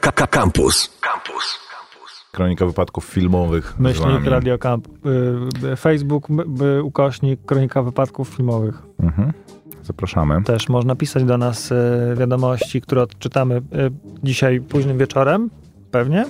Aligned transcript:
Campus. 0.00 0.98
Campus. 1.00 1.58
Kronika 2.32 2.66
wypadków 2.66 3.04
filmowych. 3.04 3.74
Myślnik. 3.78 4.24
Radio 4.24 4.58
Camp. 4.58 4.88
y, 4.88 5.68
y, 5.72 5.76
Facebook, 5.76 6.28
y, 6.78 6.82
ukośnik, 6.82 7.44
kronika 7.46 7.82
wypadków 7.82 8.28
filmowych. 8.28 8.82
Mhm. 9.00 9.32
Zapraszamy. 9.82 10.42
Też 10.42 10.68
można 10.68 10.96
pisać 10.96 11.24
do 11.24 11.38
nas 11.38 11.72
y, 11.72 11.74
wiadomości, 12.18 12.80
które 12.80 13.02
odczytamy 13.02 13.56
y, 13.56 13.62
dzisiaj 14.22 14.60
późnym 14.60 14.98
wieczorem, 14.98 15.50
pewnie. 15.98 16.22
Y, 16.22 16.26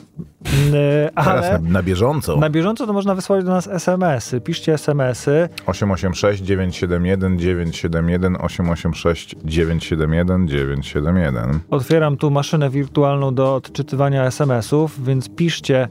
Teraz 1.14 1.44
ale 1.44 1.58
na, 1.58 1.70
na 1.70 1.82
bieżąco. 1.82 2.36
na 2.36 2.50
bieżąco 2.50 2.86
to 2.86 2.92
można 2.92 3.14
wysłać 3.14 3.44
do 3.44 3.50
nas 3.50 3.66
SMS-y. 3.68 4.40
Piszcie 4.40 4.74
SMS-y. 4.74 5.48
886 5.66 6.42
971 6.42 7.38
971 7.38 8.36
886 8.40 9.36
971 9.44 10.48
971. 10.48 11.60
Otwieram 11.70 12.16
tu 12.16 12.30
maszynę 12.30 12.70
wirtualną 12.70 13.34
do 13.34 13.54
odczytywania 13.54 14.24
SMS-ów, 14.26 15.04
więc 15.04 15.28
piszcie, 15.28 15.88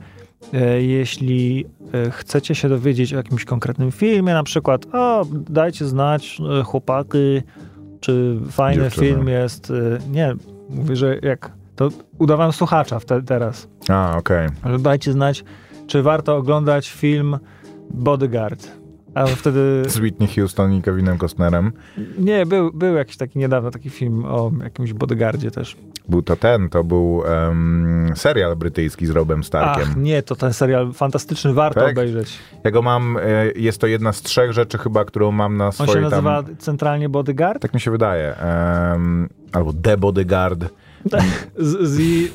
e, 0.54 0.82
jeśli 0.84 1.66
e, 1.94 2.12
chcecie 2.12 2.56
się 2.56 2.70
dowiedzieć 2.70 3.14
o 3.14 3.18
jakimś 3.18 3.46
konkretnym 3.46 3.92
filmie, 3.92 4.34
na 4.34 4.44
przykład, 4.44 4.86
o, 4.94 5.26
dajcie 5.50 5.86
znać, 5.86 6.42
e, 6.60 6.64
chłopaki, 6.64 7.42
czy 8.00 8.38
fajny 8.52 8.90
film 8.90 9.28
jest. 9.28 9.72
e, 9.72 10.00
Nie, 10.12 10.36
mówię, 10.70 10.96
że 10.96 11.20
jak. 11.22 11.63
To 11.76 11.90
udawam 12.20 12.52
słuchacza 12.54 13.00
wtedy, 13.00 13.28
teraz. 13.28 13.68
A, 13.90 14.18
okej. 14.18 14.50
Ale 14.62 14.80
dajcie 14.80 15.12
znać, 15.12 15.44
czy 15.88 16.04
warto 16.04 16.36
oglądać 16.36 16.90
film 16.92 17.38
Bodyguard. 17.90 18.68
A 19.16 19.26
wtedy. 19.26 19.84
Z 19.88 19.98
Whitney 20.00 20.28
Houston 20.28 20.74
i 20.74 20.82
Kevinem 20.82 21.18
Costnerem. 21.18 21.72
Nie, 22.18 22.46
był, 22.46 22.72
był 22.74 22.96
jakiś 22.96 23.18
taki 23.18 23.40
niedawno 23.40 23.72
taki 23.72 23.90
film 23.90 24.26
o 24.26 24.52
jakimś 24.64 24.94
bodyguardzie 24.94 25.52
też. 25.52 25.78
Był 26.10 26.22
to 26.22 26.36
ten, 26.36 26.70
to 26.70 26.84
był 26.84 27.24
em, 27.26 28.12
serial 28.16 28.56
brytyjski 28.56 29.06
z 29.06 29.10
Robem 29.10 29.44
Starkiem. 29.44 29.88
Ach, 29.90 29.98
nie, 29.98 30.24
to 30.24 30.36
ten 30.36 30.54
serial 30.54 30.94
fantastyczny, 30.94 31.54
warto 31.54 31.80
Tak? 31.80 31.92
obejrzeć. 31.92 32.40
Ja 32.64 32.72
go 32.72 32.82
mam, 32.82 33.18
e, 33.18 33.22
jest 33.56 33.82
to 33.82 33.88
jedna 33.88 34.14
z 34.14 34.22
trzech 34.22 34.54
rzeczy 34.54 34.78
chyba, 34.78 35.06
którą 35.06 35.32
mam 35.32 35.58
na 35.58 35.66
On 35.66 35.72
swojej 35.72 35.94
się 35.94 36.02
nazywa 36.02 36.44
tam... 36.44 36.58
centralnie 36.58 37.10
Bodyguard? 37.10 37.62
Tak 37.62 37.74
mi 37.74 37.80
się 37.80 37.92
wydaje. 37.92 38.36
Em, 38.38 39.30
albo 39.52 39.74
The 39.74 39.98
Bodyguard. 39.98 40.66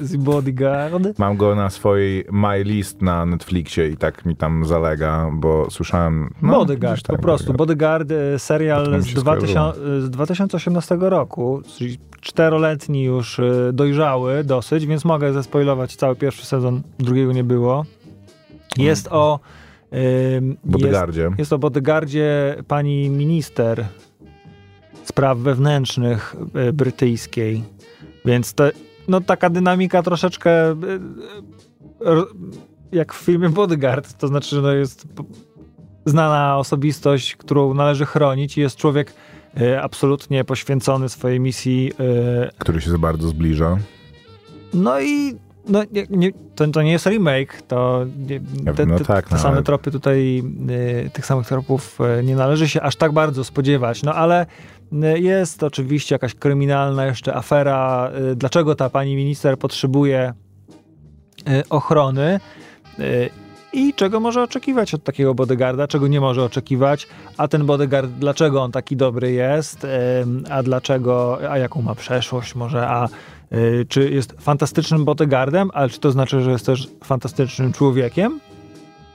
Z, 0.00 0.16
Bodyguard? 0.16 1.18
Mam 1.18 1.36
go 1.36 1.54
na 1.54 1.70
swojej 1.70 2.24
My 2.32 2.64
List 2.64 3.02
na 3.02 3.26
Netflixie 3.26 3.88
i 3.88 3.96
tak 3.96 4.26
mi 4.26 4.36
tam 4.36 4.66
zalega, 4.66 5.30
bo 5.32 5.70
słyszałem... 5.70 6.34
No, 6.42 6.52
Bodyguard, 6.52 7.06
po 7.06 7.18
prostu. 7.18 7.52
Bodyguard, 7.52 8.10
e, 8.10 8.32
To 8.32 8.38
serial 8.38 9.02
z, 9.02 9.06
się 9.06 9.14
2000, 9.14 10.00
z 10.00 10.10
2018 10.10 10.96
roku, 11.00 11.62
czyli 11.76 11.98
czteroletni 12.20 13.04
już, 13.04 13.38
e, 13.38 13.70
dojrzały 13.72 14.44
dosyć, 14.44 14.86
więc 14.86 15.04
mogę 15.04 15.32
zespoilować 15.32 15.96
cały 15.96 16.16
pierwszy 16.16 16.46
sezon, 16.46 16.82
drugiego 16.98 17.32
nie 17.32 17.44
było. 17.44 17.84
Jest 18.76 19.08
o... 19.10 19.40
ym, 19.92 20.48
jest, 20.48 20.58
Bodyguardzie. 20.64 21.30
jest 21.38 21.52
o 21.52 21.58
bodyguardzie 21.58 22.56
pani 22.68 23.10
minister 23.10 23.84
spraw 25.04 25.38
wewnętrznych 25.38 26.36
e, 26.54 26.72
brytyjskiej. 26.72 27.64
Więc 28.24 28.54
to, 28.54 28.64
no 29.08 29.20
taka 29.20 29.50
dynamika 29.50 30.02
troszeczkę 30.02 30.50
e, 30.50 30.74
e, 32.06 32.24
jak 32.92 33.14
w 33.14 33.16
filmie 33.16 33.48
Bodyguard, 33.48 34.18
to 34.18 34.28
znaczy, 34.28 34.56
że 34.56 34.62
no 34.62 34.72
jest 34.72 35.06
znana 36.06 36.58
osobistość, 36.58 37.36
którą 37.36 37.74
należy 37.74 38.06
chronić 38.06 38.58
i 38.58 38.60
jest 38.60 38.76
człowiek 38.76 39.12
e, 39.60 39.82
absolutnie 39.82 40.44
poświęcony 40.44 41.08
swojej 41.08 41.40
misji. 41.40 41.92
Który 42.58 42.80
się 42.80 42.90
za 42.90 42.98
bardzo 42.98 43.28
zbliża. 43.28 43.78
No 44.74 45.00
i 45.00 45.34
no, 45.68 45.82
nie, 45.92 46.06
nie, 46.10 46.32
to, 46.54 46.66
to 46.66 46.82
nie 46.82 46.92
jest 46.92 47.06
remake, 47.06 47.62
to 47.62 48.04
nie, 48.18 48.40
Ja 48.64 48.72
te, 48.72 48.86
no 48.86 48.98
te, 48.98 49.04
tak, 49.04 49.28
te 49.28 49.34
no, 49.34 49.40
same 49.40 49.54
ale- 49.54 49.62
tropy 49.62 49.90
tutaj, 49.90 50.42
y, 51.06 51.10
tych 51.12 51.26
samych 51.26 51.46
tropów 51.46 51.98
y, 52.20 52.24
nie 52.24 52.36
należy 52.36 52.68
się 52.68 52.82
aż 52.82 52.96
tak 52.96 53.12
bardzo 53.12 53.44
spodziewać, 53.44 54.02
no 54.02 54.14
ale 54.14 54.46
jest 55.16 55.62
oczywiście 55.62 56.14
jakaś 56.14 56.34
kryminalna 56.34 57.06
jeszcze 57.06 57.36
afera, 57.36 58.10
y, 58.32 58.36
dlaczego 58.36 58.74
ta 58.74 58.90
pani 58.90 59.16
minister 59.16 59.58
potrzebuje 59.58 60.32
y, 61.48 61.68
ochrony 61.68 62.40
y, 62.98 63.30
i 63.72 63.94
czego 63.94 64.20
może 64.20 64.42
oczekiwać 64.42 64.94
od 64.94 65.04
takiego 65.04 65.34
bodyguarda, 65.34 65.88
czego 65.88 66.08
nie 66.08 66.20
może 66.20 66.44
oczekiwać, 66.44 67.06
a 67.36 67.48
ten 67.48 67.66
bodyguard, 67.66 68.10
dlaczego 68.10 68.62
on 68.62 68.72
taki 68.72 68.96
dobry 68.96 69.32
jest, 69.32 69.86
a 70.50 70.62
dlaczego, 70.62 71.38
a 71.50 71.58
jaką 71.58 71.82
ma 71.82 71.94
przeszłość 71.94 72.54
może, 72.54 72.88
a 72.88 73.08
czy 73.88 74.10
jest 74.10 74.34
fantastycznym 74.40 75.04
bodyguardem, 75.04 75.70
ale 75.74 75.88
czy 75.88 76.00
to 76.00 76.10
znaczy, 76.10 76.40
że 76.40 76.50
jest 76.50 76.66
też 76.66 76.88
fantastycznym 77.04 77.72
człowiekiem? 77.72 78.40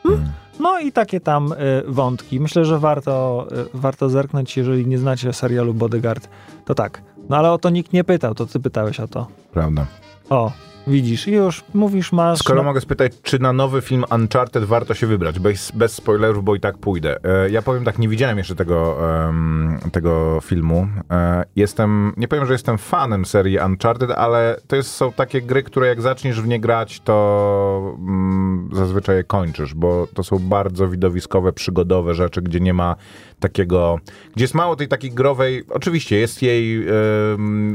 Hmm? 0.03 0.43
No 0.59 0.80
i 0.80 0.91
takie 0.91 1.19
tam 1.19 1.52
y, 1.52 1.56
wątki. 1.88 2.40
Myślę, 2.40 2.66
że 2.66 2.80
warto, 2.80 3.47
y, 3.52 3.66
warto 3.74 4.09
zerknąć, 4.09 4.58
jeżeli 4.58 4.88
nie 4.88 4.97
znacie 4.97 5.34
serialu 5.34 5.74
Bodyguard, 5.74 6.30
to 6.66 6.75
tak. 6.75 7.02
No 7.30 7.38
ale 7.38 7.52
o 7.52 7.58
to 7.58 7.69
nikt 7.69 7.94
nie 7.94 8.03
pytał, 8.03 8.36
to 8.36 8.46
ty 8.46 8.59
pytałeś 8.59 9.00
o 9.00 9.08
to. 9.08 9.28
Prawda. 9.52 9.86
O, 10.30 10.52
widzisz, 10.88 11.27
i 11.27 11.31
już 11.31 11.63
mówisz, 11.73 12.11
masz... 12.11 12.39
Skoro 12.39 12.57
no, 12.57 12.63
mogę 12.63 12.81
spytać, 12.81 13.11
czy 13.21 13.39
na 13.39 13.53
nowy 13.53 13.81
film 13.81 14.05
Uncharted 14.16 14.63
warto 14.63 14.94
się 14.94 15.07
wybrać? 15.07 15.39
Bez, 15.39 15.71
bez 15.71 15.94
spoilerów, 15.94 16.44
bo 16.44 16.55
i 16.55 16.59
tak 16.59 16.77
pójdę. 16.77 17.17
E, 17.23 17.49
ja 17.49 17.61
powiem 17.61 17.83
tak, 17.83 17.99
nie 17.99 18.07
widziałem 18.07 18.38
jeszcze 18.38 18.55
tego, 18.55 18.97
em, 19.27 19.79
tego 19.91 20.41
filmu. 20.41 20.88
E, 21.11 21.44
jestem, 21.55 22.13
nie 22.17 22.27
powiem, 22.27 22.45
że 22.45 22.53
jestem 22.53 22.77
fanem 22.77 23.25
serii 23.25 23.59
Uncharted, 23.66 24.11
ale 24.11 24.57
to 24.67 24.75
jest, 24.75 24.91
są 24.91 25.11
takie 25.11 25.41
gry, 25.41 25.63
które 25.63 25.88
jak 25.88 26.01
zaczniesz 26.01 26.41
w 26.41 26.47
nie 26.47 26.59
grać, 26.59 27.00
to 27.00 27.95
mm, 28.00 28.69
zazwyczaj 28.73 29.15
je 29.15 29.23
kończysz, 29.23 29.73
bo 29.73 30.07
to 30.13 30.23
są 30.23 30.39
bardzo 30.39 30.88
widowiskowe, 30.88 31.53
przygodowe 31.53 32.13
rzeczy, 32.13 32.41
gdzie 32.41 32.59
nie 32.59 32.73
ma 32.73 32.95
takiego, 33.44 34.00
gdzie 34.36 34.44
jest 34.44 34.54
mało 34.54 34.76
tej 34.76 34.88
takiej 34.88 35.12
growej, 35.12 35.64
oczywiście 35.70 36.18
jest 36.18 36.42
jej 36.42 36.86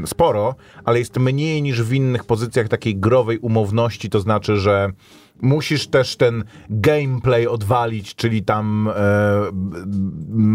sporo, 0.05 0.55
ale 0.83 0.99
jest 0.99 1.17
mniej 1.17 1.61
niż 1.61 1.83
w 1.83 1.93
innych 1.93 2.23
pozycjach 2.25 2.67
takiej 2.67 2.95
growej 2.95 3.37
umowności, 3.37 4.09
to 4.09 4.19
znaczy, 4.19 4.57
że 4.57 4.91
musisz 5.41 5.87
też 5.87 6.15
ten 6.15 6.43
gameplay 6.69 7.47
odwalić, 7.47 8.15
czyli 8.15 8.43
tam 8.43 8.89
e, 8.95 9.01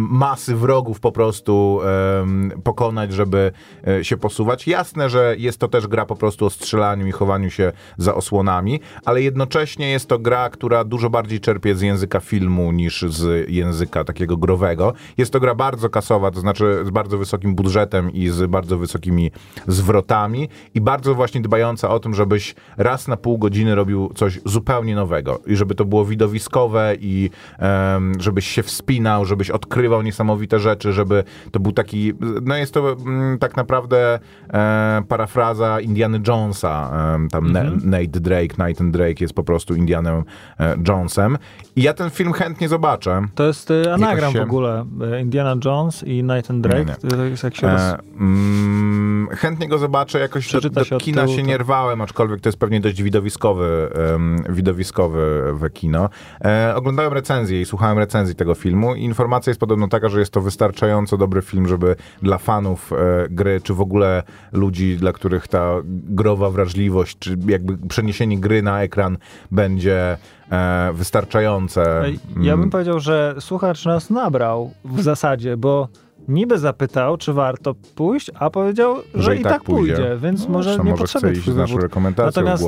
masy 0.09 0.56
wrogów 0.56 1.00
po 1.00 1.12
prostu 1.12 1.81
em, 2.22 2.53
pokonać, 2.65 3.12
żeby 3.12 3.53
e, 3.87 4.05
się 4.05 4.17
posuwać. 4.17 4.67
Jasne, 4.67 5.11
że 5.11 5.34
jest 5.39 5.59
to 5.59 5.69
też 5.69 5.87
gra 5.87 6.06
po 6.06 6.17
prostu 6.17 6.47
o 6.47 6.50
strzelaniu 6.50 7.06
i 7.06 7.12
chowaniu 7.12 7.50
się 7.50 7.72
za 7.99 8.15
osłonami, 8.15 8.81
ale 9.05 9.22
jednocześnie 9.22 9.91
jest 9.91 10.09
to 10.09 10.19
gra, 10.19 10.50
która 10.50 10.84
dużo 10.84 11.11
bardziej 11.11 11.41
czerpie 11.41 11.75
z 11.75 11.81
języka 11.81 12.21
filmu 12.21 12.72
niż 12.72 13.03
z 13.03 13.51
języka 13.51 14.05
takiego 14.05 14.37
growego. 14.37 14.93
Jest 15.19 15.33
to 15.33 15.41
gra 15.41 15.55
bardzo 15.55 15.89
kasowa, 15.89 16.31
to 16.31 16.41
znaczy 16.41 16.83
z 16.87 16.91
bardzo 16.91 17.19
wysokim 17.19 17.55
budżetem 17.55 18.12
i 18.12 18.28
z 18.28 18.51
bardzo 18.51 18.78
wysokimi 18.78 19.31
zwrotami 19.66 20.49
i 20.75 20.81
bardzo 20.81 21.15
właśnie 21.15 21.41
dbająca 21.41 21.89
o 21.89 22.01
tym, 22.01 22.15
żebyś 22.15 22.55
raz 22.77 23.09
na 23.09 23.16
pół 23.16 23.39
godziny 23.39 23.75
robił 23.75 24.11
coś 24.15 24.41
zupełnie 24.45 24.74
nowego 24.83 25.41
i 25.47 25.57
żeby 25.57 25.75
to 25.75 25.85
było 25.85 26.05
widowiskowe 26.05 26.95
i 27.01 27.31
em, 27.59 28.12
żebyś 28.21 28.47
się 28.47 28.62
wspinał, 28.62 29.25
żebyś 29.25 29.51
odkrywał 29.51 30.03
niesamowite 30.03 30.59
rzeczy, 30.59 30.93
żeby 30.93 31.25
to 31.51 31.61
był 31.61 31.73
taki, 31.73 32.12
no 32.43 32.57
jest 32.57 32.75
to 32.75 32.93
mm, 32.93 33.39
tak 33.39 33.57
naprawdę 33.57 34.19
e, 34.55 35.03
parafraza 35.09 35.81
Indiana 35.81 36.19
Jonesa, 36.29 36.91
em, 37.15 37.29
tam 37.29 37.53
Ne- 37.53 37.71
Nate 37.84 38.21
Drake, 38.21 38.55
Nathan 38.59 38.91
Drake 38.93 39.15
jest 39.25 39.34
po 39.34 39.45
prostu 39.45 39.75
Indianem 39.75 40.25
e, 40.61 40.77
Jonesem 40.89 41.39
i 41.77 41.83
ja 41.83 41.95
ten 41.95 42.11
film 42.11 42.33
chętnie 42.33 42.69
zobaczę. 42.69 43.23
To 43.34 43.45
jest 43.47 43.71
y, 43.71 43.93
anagram 43.93 44.33
się- 44.33 44.39
w 44.39 44.43
ogóle. 44.43 44.84
y, 45.17 45.21
Indiana 45.21 45.57
Jones 45.65 46.03
i 46.07 46.23
Nathan 46.23 46.63
Drake. 46.63 46.84
Nie, 47.19 47.25
jest 47.25 47.45
jak 47.45 47.55
się 47.57 47.67
roz... 47.69 47.81
E, 47.81 47.99
mm, 48.21 49.29
chętnie 49.37 49.69
go 49.69 49.79
zobaczę, 49.79 50.19
jakoś 50.19 50.45
do, 50.45 50.49
Przeczyta 50.59 50.81
do 50.81 50.84
się 50.84 50.99
kina 50.99 51.23
tyłu, 51.23 51.37
się 51.37 51.43
to- 51.43 51.49
nie 51.49 51.59
rwałem, 51.59 52.01
aczkolwiek 52.01 52.41
to 52.41 52.49
jest 52.49 52.59
pewnie 52.59 52.81
dość 52.81 53.03
widowiskowy, 53.03 53.89
um, 54.13 54.43
widowiskowy 54.65 55.53
we 55.55 55.71
kino. 55.71 56.09
E, 56.45 56.72
oglądałem 56.77 57.13
recenzję 57.13 57.61
i 57.61 57.65
słuchałem 57.65 57.99
recenzji 57.99 58.34
tego 58.34 58.55
filmu 58.55 58.95
informacja 58.95 59.51
jest 59.51 59.61
podobno 59.61 59.89
taka, 59.89 60.09
że 60.09 60.21
jest 60.21 60.33
to 60.33 60.41
wystarczająco 60.41 61.16
dobry 61.16 61.43
film, 61.43 61.69
żeby 61.69 61.97
dla 62.22 62.39
fanów 62.39 62.93
e, 62.93 62.97
gry, 63.31 63.61
czy 63.61 63.75
w 63.75 63.81
ogóle 63.81 64.22
ludzi, 64.53 64.97
dla 64.97 65.13
których 65.13 65.49
ta 65.49 65.72
growa 65.84 66.51
wrażliwość, 66.51 67.19
czy 67.19 67.37
jakby 67.47 67.89
przeniesienie 67.89 68.39
gry 68.39 68.63
na 68.63 68.83
ekran 68.83 69.19
będzie 69.51 70.16
e, 70.51 70.93
wystarczające. 70.95 72.05
Ja 72.41 72.53
bym 72.53 72.60
Mm, 72.65 72.71
powiedział, 72.71 73.01
że 73.01 73.34
słuchacz 73.41 73.84
nas 73.84 74.10
nabrał 74.10 74.71
w 74.84 75.03
zasadzie, 75.03 75.57
bo 75.57 75.89
niby 76.28 76.59
zapytał, 76.59 77.17
czy 77.17 77.33
warto 77.33 77.75
pójść, 77.95 78.31
a 78.39 78.51
powiedział, 78.51 78.97
że, 79.15 79.37
i 79.37 79.43
tak 79.43 79.63
pójdzie, 79.63 80.17
więc 80.22 80.45
No, 80.45 80.51
może 80.53 80.78
nie 80.78 80.95
iść 80.95 81.05
twój 81.05 81.31
wywód. 81.33 81.91
w 81.91 82.17
Natomiast 82.17 82.65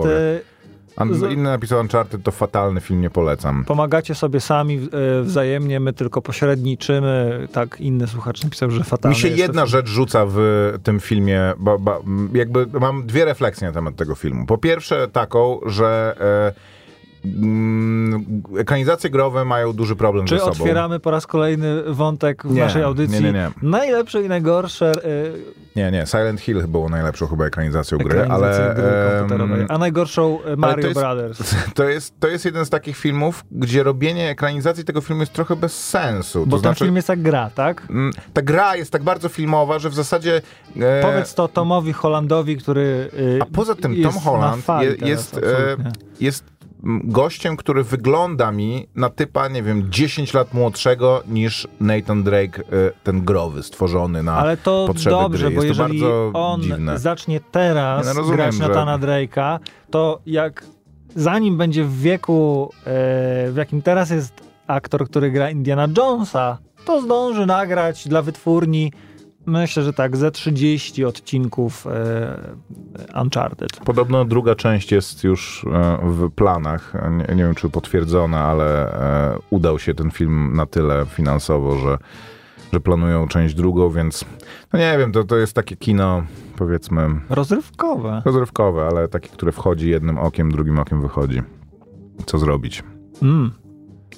An- 0.96 1.32
Inny 1.32 1.42
napisał 1.42 1.80
Uncharted, 1.80 2.22
to 2.22 2.30
fatalny 2.30 2.80
film, 2.80 3.00
nie 3.00 3.10
polecam. 3.10 3.64
Pomagacie 3.64 4.14
sobie 4.14 4.40
sami 4.40 4.76
e, 4.76 5.22
wzajemnie, 5.22 5.80
my 5.80 5.92
tylko 5.92 6.22
pośredniczymy. 6.22 7.48
Tak, 7.52 7.80
inny 7.80 8.06
słuchacz 8.06 8.44
napisał, 8.44 8.70
że 8.70 8.84
fatalny 8.84 9.16
Mi 9.16 9.20
się 9.20 9.28
jedna 9.28 9.66
rzecz 9.66 9.88
rzuca 9.88 10.24
w 10.28 10.38
tym 10.82 11.00
filmie, 11.00 11.52
bo, 11.58 11.78
bo 11.78 12.02
jakby 12.34 12.66
mam 12.80 13.06
dwie 13.06 13.24
refleksje 13.24 13.66
na 13.68 13.72
temat 13.74 13.96
tego 13.96 14.14
filmu. 14.14 14.46
Po 14.46 14.58
pierwsze 14.58 15.08
taką, 15.08 15.60
że 15.66 16.16
e, 16.56 16.76
mm, 17.36 18.42
ekranizacje 18.58 19.10
growe 19.10 19.44
mają 19.44 19.72
duży 19.72 19.96
problem 19.96 20.26
Czy 20.26 20.34
ze 20.34 20.38
sobą. 20.40 20.50
otwieramy 20.52 21.00
po 21.00 21.10
raz 21.10 21.26
kolejny 21.26 21.82
wątek 21.94 22.42
w 22.46 22.50
Nie, 22.50 22.60
naszej 22.60 22.82
audycji? 22.82 23.16
nie, 23.24 23.32
nie, 23.32 23.32
nie. 23.32 23.50
Najlepsze 23.62 24.22
i 24.22 24.28
najgorsze 24.28 24.92
e, 25.04 25.56
Nie, 25.76 25.90
nie, 25.90 26.06
Silent 26.06 26.40
Hill 26.40 26.62
było 26.68 26.88
najlepszą 26.88 27.26
chyba 27.26 27.44
ekranizacją 27.46 27.98
gry, 27.98 28.26
ale 28.28 28.74
gry 28.76 29.66
a 29.68 29.78
najgorszą 29.78 30.38
e, 30.44 30.56
Mario 30.56 30.82
to 30.82 30.88
jest- 30.88 31.00
Brothers. 31.00 31.54
to 31.74 31.84
jest, 31.84 32.20
to 32.20 32.28
jest 32.28 32.44
jeden 32.44 32.64
z 32.66 32.70
takich 32.70 32.96
filmów, 32.96 33.44
gdzie 33.52 33.82
robienie 33.82 34.30
ekranizacji 34.30 34.84
tego 34.84 35.00
filmu 35.00 35.22
jest 35.22 35.32
trochę 35.32 35.56
bez 35.56 35.84
sensu. 35.88 36.46
Bo 36.46 36.56
to 36.56 36.62
ten 36.62 36.70
znaczy, 36.70 36.84
film 36.84 36.96
jest 36.96 37.08
jak 37.08 37.22
gra, 37.22 37.50
tak? 37.54 37.82
mm, 37.90 38.12
ta 38.32 38.42
gra 38.42 38.76
jest 38.76 38.90
tak 38.92 39.02
bardzo 39.02 39.28
filmowa, 39.28 39.78
że 39.78 39.90
w 39.90 39.94
zasadzie... 39.94 40.42
e, 40.80 41.02
Powiedz 41.02 41.34
to 41.34 41.48
Tomowi 41.48 41.92
Hollandowi, 41.92 42.56
który 42.56 43.10
e, 43.38 43.42
A 43.42 43.46
poza 43.46 43.74
tym 43.74 44.02
Tom 44.02 44.12
Holland 44.12 44.64
je, 44.80 45.08
jest, 45.08 45.36
e, 45.36 45.76
jest 46.20 46.44
gościem, 47.04 47.56
który 47.56 47.84
wygląda 47.84 48.52
mi 48.52 48.88
na 48.94 49.10
typa, 49.10 49.48
nie 49.48 49.62
wiem, 49.62 49.86
10 49.90 50.34
lat 50.34 50.54
młodszego 50.54 51.22
niż 51.28 51.68
Nathan 51.80 52.22
Drake, 52.22 52.62
e, 52.62 52.64
ten 53.02 53.24
growy, 53.24 53.62
stworzony 53.62 54.22
na 54.22 54.34
Ale 54.34 54.56
to 54.56 54.84
potrzeby 54.86 55.10
dobrze, 55.16 55.46
gry. 55.46 55.56
bo 55.56 55.62
Jest 55.62 55.78
to 55.78 55.84
jeżeli 55.84 56.02
on 56.34 56.62
dziwne. 56.62 56.98
zacznie 56.98 57.40
teraz 57.52 58.06
Ja 58.06 58.12
rozumiem, 58.12 58.36
grać 58.36 58.54
że- 58.54 58.68
Nathana 58.68 58.98
Drake'a, 58.98 59.58
to 59.90 60.20
jak 60.26 60.64
zanim 61.14 61.56
będzie 61.56 61.84
w 61.84 62.00
wieku, 62.00 62.70
e, 62.80 62.84
w 63.50 63.54
jakim 63.56 63.82
teraz 63.82 64.10
jest 64.10 64.40
aktor, 64.66 65.08
który 65.08 65.30
gra 65.30 65.50
Indiana 65.50 65.88
Jonesa, 65.96 66.58
to 66.84 67.00
zdąży 67.02 67.46
nagrać 67.46 68.08
dla 68.08 68.22
wytwórni 68.22 68.92
myślę, 69.46 69.82
że 69.82 69.92
tak, 69.92 70.16
ze 70.16 70.30
30 70.30 71.04
odcinków 71.04 71.86
e, 71.86 73.20
Uncharted. 73.22 73.76
Podobno 73.84 74.24
druga 74.24 74.54
część 74.54 74.92
jest 74.92 75.24
już 75.24 75.66
e, 75.72 75.98
w 76.02 76.30
planach. 76.30 76.92
Nie, 77.10 77.34
nie 77.34 77.44
wiem, 77.44 77.54
czy 77.54 77.68
potwierdzona, 77.70 78.44
ale 78.44 78.92
e, 79.34 79.38
udał 79.50 79.78
się 79.78 79.94
ten 79.94 80.10
film 80.10 80.52
na 80.56 80.66
tyle 80.66 81.06
finansowo, 81.06 81.78
że, 81.78 81.98
że 82.72 82.80
planują 82.80 83.28
część 83.28 83.54
drugą, 83.54 83.90
więc 83.90 84.24
no 84.72 84.78
nie 84.78 84.98
wiem, 84.98 85.12
to, 85.12 85.24
to 85.24 85.36
jest 85.36 85.52
takie 85.52 85.76
kino, 85.76 86.22
powiedzmy, 86.56 87.08
Rozrywkowe. 87.30 88.22
rozrywkowe, 88.24 88.86
ale 88.86 89.08
takie, 89.08 89.28
które 89.28 89.52
wchodzi 89.52 89.90
jednym 89.90 90.18
okiem, 90.18 90.52
drugim 90.52 90.78
okiem 90.78 91.02
wychodzi. 91.02 91.42
Co 92.26 92.38
zrobić? 92.38 92.82
Mm. 93.22 93.65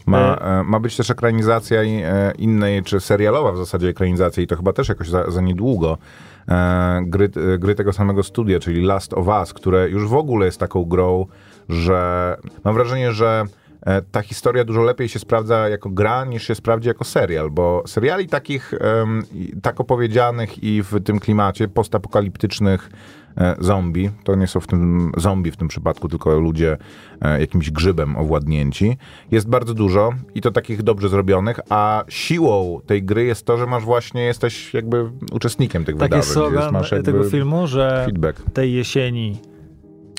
Ma, 0.09 0.37
e, 0.37 0.63
ma 0.65 0.81
być 0.81 0.97
też 0.97 1.11
ekranizacja 1.11 1.83
e, 1.83 2.33
innej, 2.39 2.83
czy 2.83 3.01
serialowa 3.01 3.53
w 3.53 3.57
zasadzie 3.57 3.89
ekranizacja 3.89 4.43
i 4.43 4.47
to 4.47 4.57
chyba 4.57 4.73
też 4.73 4.89
jakoś 4.89 5.09
za, 5.09 5.31
za 5.31 5.41
niedługo. 5.41 5.99
E, 6.49 7.01
gry, 7.07 7.31
e, 7.55 7.59
gry 7.59 7.75
tego 7.75 7.93
samego 7.93 8.23
studia, 8.23 8.61
czyli 8.61 8.83
Last 8.83 9.15
of 9.15 9.27
Us, 9.27 9.53
które 9.53 9.89
już 9.89 10.09
w 10.09 10.15
ogóle 10.15 10.47
jest 10.47 10.61
taką 10.61 10.85
grą, 10.85 11.27
że 11.69 12.37
mam 12.65 12.75
wrażenie, 12.75 13.13
że 13.13 13.45
e, 13.83 14.03
ta 14.03 14.23
historia 14.23 14.65
dużo 14.65 14.83
lepiej 14.83 15.09
się 15.09 15.19
sprawdza 15.19 15.69
jako 15.69 15.91
gra, 15.91 16.25
niż 16.25 16.47
się 16.47 16.55
sprawdzi 16.55 16.89
jako 16.89 17.05
serial, 17.05 17.51
bo 17.51 17.83
seriali 17.87 18.27
takich, 18.27 18.75
tak 19.63 19.81
opowiedzianych 19.81 20.65
i 20.65 20.83
w 20.83 21.05
tym 21.05 21.19
klimacie 21.19 21.69
postapokaliptycznych 21.69 22.91
e, 22.93 23.18
zombie, 23.59 24.11
to 24.25 24.35
nie 24.35 24.47
są 24.47 24.61
w 24.61 24.67
tym 24.67 25.13
zombie 25.17 25.51
w 25.51 25.57
tym 25.57 25.69
przypadku, 25.69 26.09
tylko 26.09 26.41
ludzie 26.41 26.77
e, 27.21 27.41
jakimś 27.41 27.71
grzybem 27.71 28.17
owładnięci, 28.17 28.97
jest 29.31 29.49
bardzo 29.49 29.75
dużo 29.75 30.11
i 30.35 30.41
to 30.41 30.51
takich 30.51 30.83
dobrze 30.83 31.09
zrobionych, 31.09 31.61
a 31.71 32.05
siłą 32.09 32.81
tej 32.87 33.03
gry 33.03 33.25
jest 33.25 33.47
to, 33.47 33.59
że 33.59 33.67
masz 33.67 33.85
właśnie, 33.85 34.23
jesteś 34.25 34.75
jakby 34.75 35.11
uczestnikiem 35.33 35.85
tych 35.85 35.97
Tak 35.97 36.15
jest 36.17 36.29
wydarzeń. 36.29 36.53
slogan 36.53 36.73
masz 36.73 36.93
jakby 36.93 37.13
tego 37.13 37.25
filmu, 37.25 37.67
że 37.67 38.03
feedback. 38.07 38.43
tej 38.53 38.73
jesieni 38.73 39.39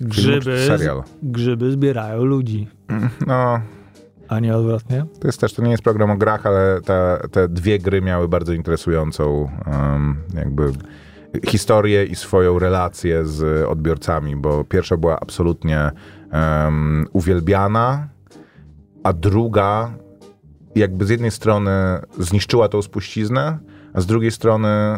grzyby, 0.01 0.65
serial? 0.67 1.03
grzyby 1.23 1.71
zbierają 1.71 2.23
ludzi, 2.23 2.67
No, 3.27 3.59
a 4.27 4.39
nie 4.39 4.55
odwrotnie. 4.55 5.05
To 5.21 5.27
jest 5.27 5.41
też, 5.41 5.53
to 5.53 5.61
nie 5.63 5.71
jest 5.71 5.83
program 5.83 6.11
o 6.11 6.17
grach, 6.17 6.45
ale 6.45 6.81
te, 6.81 7.19
te 7.31 7.47
dwie 7.49 7.79
gry 7.79 8.01
miały 8.01 8.27
bardzo 8.27 8.53
interesującą 8.53 9.49
em, 9.65 10.15
jakby 10.35 10.71
historię 11.45 12.05
i 12.05 12.15
swoją 12.15 12.59
relację 12.59 13.25
z 13.25 13.67
odbiorcami, 13.67 14.35
bo 14.35 14.63
pierwsza 14.63 14.97
była 14.97 15.19
absolutnie 15.19 15.91
em, 16.31 17.07
uwielbiana, 17.13 18.07
a 19.03 19.13
druga 19.13 19.93
jakby 20.75 21.05
z 21.05 21.09
jednej 21.09 21.31
strony 21.31 21.71
zniszczyła 22.19 22.69
tą 22.69 22.81
spuściznę, 22.81 23.59
a 23.93 24.01
z 24.01 24.05
drugiej 24.05 24.31
strony 24.31 24.97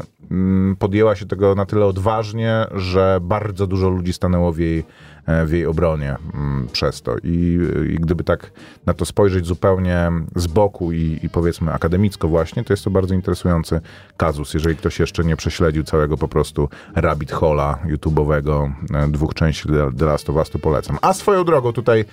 podjęła 0.79 1.15
się 1.15 1.25
tego 1.25 1.55
na 1.55 1.65
tyle 1.65 1.85
odważnie, 1.85 2.65
że 2.71 3.19
bardzo 3.21 3.67
dużo 3.67 3.89
ludzi 3.89 4.13
stanęło 4.13 4.51
w 4.51 4.57
jej, 4.57 4.83
e, 5.25 5.45
w 5.45 5.51
jej 5.51 5.65
obronie 5.65 6.15
mm, 6.33 6.67
przez 6.71 7.01
to. 7.01 7.15
I, 7.23 7.59
I 7.89 7.95
gdyby 7.95 8.23
tak 8.23 8.51
na 8.85 8.93
to 8.93 9.05
spojrzeć 9.05 9.45
zupełnie 9.45 10.11
z 10.35 10.47
boku 10.47 10.91
i, 10.91 11.19
i 11.23 11.29
powiedzmy 11.29 11.73
akademicko 11.73 12.27
właśnie, 12.27 12.63
to 12.63 12.73
jest 12.73 12.83
to 12.83 12.89
bardzo 12.89 13.13
interesujący 13.13 13.81
kazus. 14.17 14.53
Jeżeli 14.53 14.75
ktoś 14.75 14.99
jeszcze 14.99 15.23
nie 15.23 15.35
prześledził 15.35 15.83
całego 15.83 16.17
po 16.17 16.27
prostu 16.27 16.69
rabbit 16.95 17.31
hola 17.31 17.79
YouTube'owego 17.85 18.71
e, 18.93 19.07
dwóch 19.07 19.33
części 19.33 19.69
The- 19.97 20.05
Last 20.05 20.29
of 20.29 20.35
Us, 20.35 20.49
to 20.49 20.59
polecam. 20.59 20.97
A 21.01 21.13
swoją 21.13 21.43
drogą 21.43 21.73
tutaj 21.73 22.05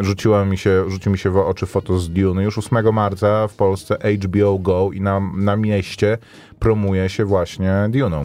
rzuciła 0.00 0.44
mi 0.44 0.58
się, 0.58 0.84
rzucił 0.90 1.12
mi 1.12 1.18
się 1.18 1.30
w 1.30 1.36
oczy 1.36 1.66
foto 1.66 1.98
z 1.98 2.10
Dune. 2.10 2.44
Już 2.44 2.58
8 2.58 2.94
marca 2.94 3.48
w 3.48 3.54
Polsce 3.54 3.98
HBO 4.22 4.58
Go 4.58 4.90
i 4.92 5.00
na, 5.00 5.20
na 5.36 5.56
mieście 5.56 6.18
promuje 6.60 7.08
się 7.08 7.24
właśnie 7.24 7.72
Dune'ą. 7.90 8.24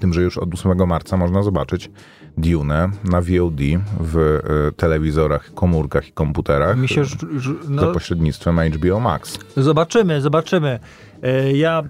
Tym, 0.00 0.12
że 0.12 0.22
już 0.22 0.38
od 0.38 0.54
8 0.54 0.86
marca 0.88 1.16
można 1.16 1.42
zobaczyć 1.42 1.90
Dune 2.38 2.88
na 3.04 3.20
VOD 3.20 3.60
w 4.00 4.16
e, 4.18 4.72
telewizorach, 4.72 5.54
komórkach 5.54 6.08
i 6.08 6.12
komputerach 6.12 6.76
Mi 6.78 6.88
się, 6.88 7.04
ż- 7.04 7.18
za 7.40 7.52
no, 7.68 7.92
pośrednictwem 7.92 8.58
HBO 8.72 9.00
Max. 9.00 9.38
zobaczymy, 9.56 10.20
zobaczymy. 10.20 10.78
E, 11.22 11.52
Ja 11.52 11.82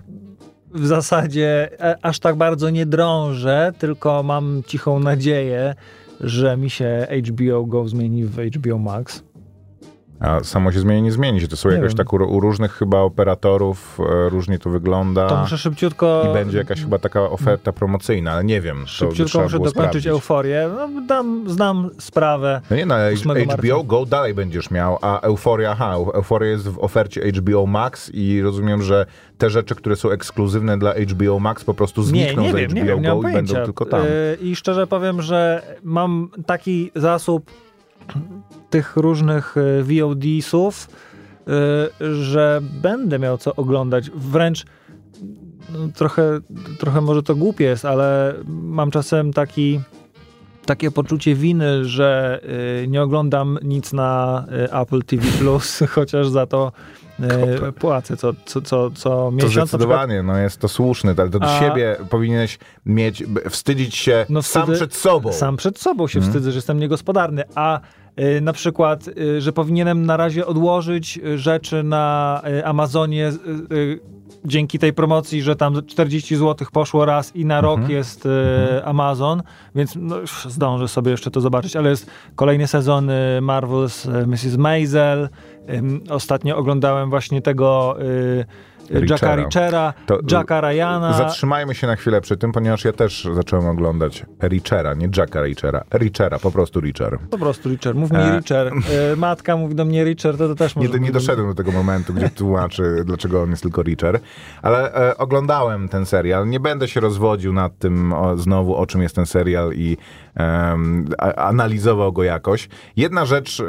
w 0.75 0.87
zasadzie 0.87 1.70
e, 1.81 1.96
aż 2.02 2.19
tak 2.19 2.37
bardzo 2.37 2.70
nie 2.70 2.87
drążę, 2.87 3.72
tylko 3.78 4.22
mam 4.22 4.62
cichą 4.66 4.99
nadzieję, 5.00 5.75
że 6.20 6.56
mi 6.56 6.70
się 6.70 7.06
HBO 7.28 7.64
Go 7.66 7.88
zmieni 7.88 8.25
w 8.25 8.37
HBO 8.38 8.78
Max. 8.78 9.22
A 10.20 10.40
samo 10.44 10.72
się 10.72 10.81
zmieni, 10.81 11.02
nie 11.02 11.12
zmieni 11.12 11.40
się. 11.40 11.49
To 11.49 11.56
są 11.56 11.69
Nie 11.69 11.75
jakoś 11.75 11.88
wiem. 11.90 11.96
tak 11.96 12.12
u, 12.12 12.16
u 12.16 12.40
różnych 12.40 12.72
chyba 12.72 12.99
operatorów, 12.99 13.99
e, 14.26 14.28
różnie 14.28 14.58
to 14.58 14.70
wygląda. 14.70 15.28
To 15.28 15.37
muszę 15.37 15.58
szybciutko... 15.58 16.26
I 16.31 16.34
będzie 16.34 16.58
jakaś 16.58 16.81
chyba 16.81 16.99
taka 16.99 17.20
oferta 17.22 17.72
promocyjna, 17.72 18.32
ale 18.32 18.44
nie 18.44 18.61
wiem. 18.61 18.87
Szybciutko 18.87 19.40
muszę 19.43 19.52
dokończyć 19.58 19.75
sprawdzić. 19.75 20.06
euforię. 20.06 20.70
No, 20.76 20.88
dam, 21.06 21.44
znam 21.50 21.90
sprawę. 21.99 22.61
No 22.70 22.76
nie, 22.76 22.87
no 22.87 22.94
ale 22.94 23.12
8 23.12 23.32
HBO 23.32 23.46
marca. 23.76 23.85
Go 23.88 24.06
dalej 24.06 24.35
będziesz 24.35 24.71
miał, 24.71 24.99
a 25.02 25.21
Euforia, 25.21 25.71
aha, 25.71 25.94
Euforia 26.14 26.50
jest 26.50 26.68
w 26.68 26.78
ofercie 26.78 27.21
HBO 27.33 27.66
Max 27.66 28.11
i 28.14 28.42
rozumiem, 28.42 28.83
że 28.83 29.06
te 29.38 29.50
rzeczy, 29.50 29.75
które 29.75 29.97
są 29.97 30.11
ekskluzywne 30.11 30.78
dla 30.78 30.94
HBO 30.94 31.38
Max 31.38 31.64
po 31.64 31.75
prostu 31.75 32.00
Nie, 32.00 32.06
znikną 32.06 32.42
nie 32.42 32.52
z 32.52 32.54
wiem, 32.54 32.71
HBO 32.71 32.75
nie 32.80 32.85
wiem, 32.85 33.02
nie 33.02 33.09
Go 33.09 33.18
i 33.18 33.23
pojęcia. 33.23 33.52
będą 33.54 33.64
tylko 33.64 33.85
tam. 33.87 34.00
Yy, 34.02 34.37
I 34.49 34.56
szczerze 34.56 34.87
powiem, 34.87 35.23
że 35.23 35.62
mam 35.83 36.28
taki 36.47 36.90
zasób 36.94 37.50
tych 38.70 38.96
różnych 38.96 39.54
yy, 39.56 40.00
VOD-sów, 40.00 40.88
yy, 42.00 42.14
że 42.23 42.61
będę 42.82 43.18
miał 43.18 43.38
co 43.38 43.56
oglądać. 43.56 44.11
Wręcz 44.11 44.66
no, 45.73 45.88
trochę, 45.94 46.40
trochę 46.78 47.00
może 47.00 47.23
to 47.23 47.34
głupie 47.34 47.64
jest, 47.64 47.84
ale 47.84 48.34
mam 48.49 48.90
czasem 48.90 49.32
taki 49.32 49.80
takie 50.66 50.90
poczucie 50.90 51.35
winy, 51.35 51.85
że 51.85 52.40
y, 52.83 52.88
nie 52.88 53.02
oglądam 53.02 53.59
nic 53.62 53.92
na 53.92 54.44
y, 54.66 54.73
Apple 54.73 55.02
TV+, 55.02 55.23
chociaż 55.94 56.28
za 56.28 56.47
to 56.47 56.73
y, 57.68 57.73
płacę 57.73 58.16
co, 58.16 58.33
co, 58.44 58.61
co, 58.62 58.90
co 58.90 59.11
To 59.11 59.30
miesiąc. 59.30 59.50
Przykład 59.50 59.68
zdecydowanie, 59.68 60.23
no 60.23 60.38
jest 60.38 60.61
to 60.61 60.68
słuszne, 60.68 61.14
ale 61.18 61.30
to 61.30 61.38
do 61.38 61.47
A- 61.47 61.61
siebie 61.61 61.97
powinieneś 62.11 62.59
mieć, 62.87 63.25
wstydzić 63.50 63.97
się 63.97 64.26
No 64.28 64.42
sam 64.42 64.62
wtedy- 64.62 64.76
przed 64.78 64.94
sobą. 64.94 65.33
Sam 65.33 65.56
przed 65.56 65.78
sobą 65.78 66.06
się 66.09 66.18
Mhm. 66.18 66.33
wstydzę, 66.33 66.50
że 66.52 66.59
jestem 66.59 66.80
niegospodarny, 66.80 67.42
a 67.54 67.80
na 68.42 68.52
przykład, 68.52 69.04
że 69.38 69.52
powinienem 69.52 70.06
na 70.06 70.16
razie 70.16 70.47
odłożyć 70.47 71.21
rzeczy 71.37 71.83
na 71.83 72.42
Amazonie 72.64 73.33
dzięki 74.45 74.79
tej 74.79 74.93
promocji, 74.93 75.43
że 75.43 75.57
tam 75.57 75.87
40 75.87 76.37
zł 76.37 76.67
poszło 76.73 77.05
raz 77.05 77.37
i 77.37 77.45
na 77.45 77.59
Mhm. 77.59 77.81
rok 77.81 77.91
jest 77.91 78.27
y, 78.27 78.31
Amazon, 78.85 79.43
więc 79.75 79.97
no, 79.97 80.17
zdążę 80.49 80.89
sobie 80.89 81.11
jeszcze 81.11 81.31
to 81.31 81.41
zobaczyć, 81.41 81.77
ale 81.77 81.91
jest 81.91 82.11
kolejny 82.37 82.67
sezon 82.67 83.11
y, 83.11 83.39
Marvel's 83.43 84.23
y, 84.23 84.27
Mrs. 84.27 84.57
Maisel. 84.57 85.29
Ostatnio 86.11 86.57
oglądałem 86.57 87.11
właśnie 87.11 87.43
tego 87.43 87.97
Jacka 88.91 89.37
Richera, 89.37 89.95
Jacka 90.31 90.61
Ryana. 90.61 91.12
Zatrzymajmy 91.12 91.75
się 91.75 91.87
na 91.87 91.97
chwilę 91.97 92.21
przy 92.21 92.37
tym, 92.37 92.53
ponieważ 92.53 92.85
ja 92.85 92.93
też 92.93 93.29
zacząłem 93.35 93.67
oglądać 93.67 94.26
Richera, 94.43 94.95
nie 94.95 95.09
Jacka 95.17 95.43
Richera. 95.43 95.85
Richera, 95.95 96.38
po 96.38 96.50
prostu 96.50 96.81
Richer. 96.81 97.19
Po 97.31 97.38
prostu 97.38 97.69
Richer. 97.69 97.95
Mów 97.95 98.11
mi 98.11 98.19
E. 98.19 98.38
Richer. 98.38 98.73
E, 99.12 99.17
matka 99.17 99.57
mówi 99.57 99.75
do 99.75 99.85
mnie 99.85 100.05
Richer, 100.05 100.37
to, 100.37 100.49
to 100.49 100.55
też 100.55 100.76
może... 100.76 100.88
Nie, 100.88 100.99
nie 100.99 101.12
doszedłem 101.12 101.49
do 101.49 101.55
tego 101.55 101.73
momentu, 101.73 102.14
gdzie 102.14 102.31
tłumaczy, 102.31 103.03
dlaczego 103.05 103.43
on 103.43 103.50
jest 103.50 103.62
tylko 103.62 103.83
Richer, 103.83 104.21
ale 104.62 104.95
e, 104.95 105.17
oglądałem 105.17 105.88
ten 105.88 106.07
serial. 106.07 106.49
Nie 106.49 106.61
będę 106.61 106.88
się 106.88 107.00
rozwodził 107.00 107.53
nad 107.53 107.79
tym 107.79 108.12
o, 108.12 108.37
znowu, 108.37 108.76
o 108.76 108.87
czym 108.87 109.03
jest 109.03 109.14
ten 109.14 109.26
serial 109.26 109.73
i 109.75 109.97
analizował 111.37 112.12
go 112.12 112.23
jakoś. 112.23 112.69
Jedna 112.97 113.26
rzecz, 113.26 113.61
e, 113.61 113.64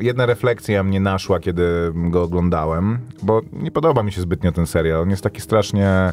jedna 0.00 0.26
refleksja 0.26 0.82
mnie 0.82 1.00
naszła, 1.00 1.40
kiedy 1.40 1.92
go 1.94 2.22
oglądałem, 2.22 2.98
bo 3.22 3.40
nie 3.52 3.70
podoba 3.70 4.02
mi 4.02 4.12
się 4.12 4.20
zbytnio 4.20 4.52
ten 4.52 4.66
serial. 4.66 5.00
On 5.00 5.10
jest 5.10 5.22
taki 5.22 5.40
strasznie... 5.40 6.12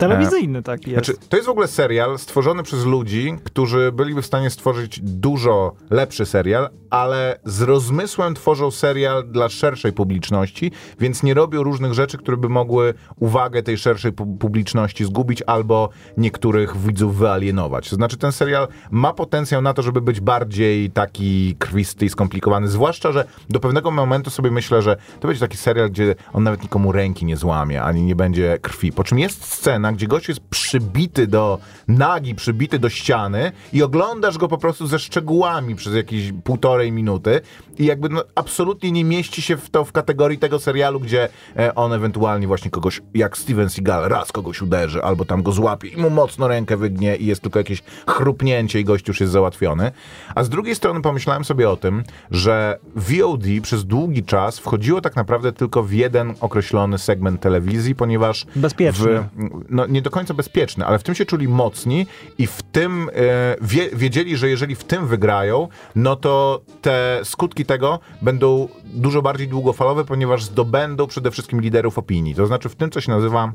Telewizyjny 0.00 0.62
taki 0.62 0.90
jest. 0.90 1.04
Znaczy, 1.06 1.20
to 1.28 1.36
jest 1.36 1.46
w 1.46 1.50
ogóle 1.50 1.68
serial 1.68 2.18
stworzony 2.18 2.62
przez 2.62 2.84
ludzi, 2.84 3.34
którzy 3.44 3.92
byliby 3.92 4.22
w 4.22 4.26
stanie 4.26 4.50
stworzyć 4.50 5.00
dużo 5.02 5.72
lepszy 5.90 6.26
serial, 6.26 6.68
ale 6.90 7.38
z 7.44 7.62
rozmysłem 7.62 8.34
tworzą 8.34 8.70
serial 8.70 9.28
dla 9.28 9.48
szerszej 9.48 9.92
publiczności, 9.92 10.72
więc 11.00 11.22
nie 11.22 11.34
robią 11.34 11.62
różnych 11.62 11.94
rzeczy, 11.94 12.18
które 12.18 12.36
by 12.36 12.48
mogły 12.48 12.94
uwagę 13.18 13.62
tej 13.62 13.78
szerszej 13.78 14.12
pu- 14.12 14.38
publiczności 14.38 15.04
zgubić 15.04 15.42
albo 15.46 15.88
niektórych 16.16 16.76
widzów 16.76 17.16
wyalienować. 17.16 17.90
To 17.90 17.96
znaczy, 17.96 18.16
ten 18.16 18.32
serial 18.32 18.68
ma 18.90 19.12
potencjał 19.12 19.62
na 19.62 19.74
to, 19.74 19.82
żeby 19.82 20.00
być 20.00 20.20
bardziej 20.20 20.90
taki 20.90 21.56
krwisty 21.58 22.04
i 22.04 22.08
skomplikowany, 22.08 22.68
zwłaszcza, 22.68 23.12
że 23.12 23.24
do 23.48 23.60
pewnego 23.60 23.90
momentu 23.90 24.30
sobie 24.30 24.50
myślę, 24.50 24.82
że 24.82 24.96
to 25.20 25.28
będzie 25.28 25.40
taki 25.40 25.56
serial, 25.56 25.90
gdzie 25.90 26.14
on 26.32 26.42
nawet 26.42 26.62
nikomu 26.62 26.92
ręki 26.92 27.24
nie 27.24 27.36
złamie, 27.36 27.82
ani 27.82 28.02
nie 28.02 28.16
będzie 28.16 28.58
krwi. 28.62 28.92
Po 28.92 29.04
czym 29.04 29.18
jest 29.18 29.44
scena, 29.44 29.89
gdzie 29.94 30.06
gość 30.06 30.28
jest 30.28 30.40
przybity 30.40 31.26
do 31.26 31.58
nagi, 31.88 32.34
przybity 32.34 32.78
do 32.78 32.88
ściany 32.88 33.52
i 33.72 33.82
oglądasz 33.82 34.38
go 34.38 34.48
po 34.48 34.58
prostu 34.58 34.86
ze 34.86 34.98
szczegółami 34.98 35.76
przez 35.76 35.94
jakieś 35.94 36.32
półtorej 36.44 36.92
minuty 36.92 37.40
i 37.80 37.84
jakby 37.84 38.08
no, 38.08 38.24
absolutnie 38.34 38.92
nie 38.92 39.04
mieści 39.04 39.42
się 39.42 39.56
w 39.56 39.70
to 39.70 39.84
w 39.84 39.92
kategorii 39.92 40.38
tego 40.38 40.58
serialu, 40.58 41.00
gdzie 41.00 41.28
e, 41.56 41.74
on 41.74 41.92
ewentualnie 41.92 42.46
właśnie 42.46 42.70
kogoś, 42.70 43.00
jak 43.14 43.38
Steven 43.38 43.70
Seagal, 43.70 44.08
raz 44.08 44.32
kogoś 44.32 44.62
uderzy, 44.62 45.02
albo 45.02 45.24
tam 45.24 45.42
go 45.42 45.52
złapie 45.52 45.88
i 45.88 45.96
mu 45.96 46.10
mocno 46.10 46.48
rękę 46.48 46.76
wygnie 46.76 47.16
i 47.16 47.26
jest 47.26 47.42
tylko 47.42 47.58
jakieś 47.58 47.82
chrupnięcie 48.08 48.80
i 48.80 48.84
gość 48.84 49.08
już 49.08 49.20
jest 49.20 49.32
załatwiony. 49.32 49.92
A 50.34 50.44
z 50.44 50.48
drugiej 50.48 50.74
strony 50.74 51.02
pomyślałem 51.02 51.44
sobie 51.44 51.70
o 51.70 51.76
tym, 51.76 52.02
że 52.30 52.78
VOD 52.96 53.44
przez 53.62 53.84
długi 53.84 54.24
czas 54.24 54.58
wchodziło 54.58 55.00
tak 55.00 55.16
naprawdę 55.16 55.52
tylko 55.52 55.82
w 55.82 55.92
jeden 55.92 56.34
określony 56.40 56.98
segment 56.98 57.40
telewizji, 57.40 57.94
ponieważ 57.94 58.46
Bezpieczny. 58.56 59.20
w, 59.20 59.24
no 59.68 59.86
nie 59.86 60.02
do 60.02 60.10
końca 60.10 60.34
bezpieczny, 60.34 60.86
ale 60.86 60.98
w 60.98 61.02
tym 61.02 61.14
się 61.14 61.24
czuli 61.24 61.48
mocni 61.48 62.06
i 62.38 62.46
w 62.46 62.62
tym 62.62 63.10
e, 63.14 63.56
wie, 63.60 63.88
wiedzieli, 63.92 64.36
że 64.36 64.48
jeżeli 64.48 64.74
w 64.74 64.84
tym 64.84 65.06
wygrają, 65.06 65.68
no 65.96 66.16
to 66.16 66.60
te 66.82 67.20
skutki 67.24 67.64
tego 67.70 67.98
będą 68.22 68.68
dużo 68.84 69.22
bardziej 69.22 69.48
długofalowe, 69.48 70.04
ponieważ 70.04 70.44
zdobędą 70.44 71.06
przede 71.06 71.30
wszystkim 71.30 71.60
liderów 71.60 71.98
opinii. 71.98 72.34
To 72.34 72.46
znaczy 72.46 72.68
w 72.68 72.76
tym, 72.76 72.90
co 72.90 73.00
się 73.00 73.12
nazywa 73.12 73.52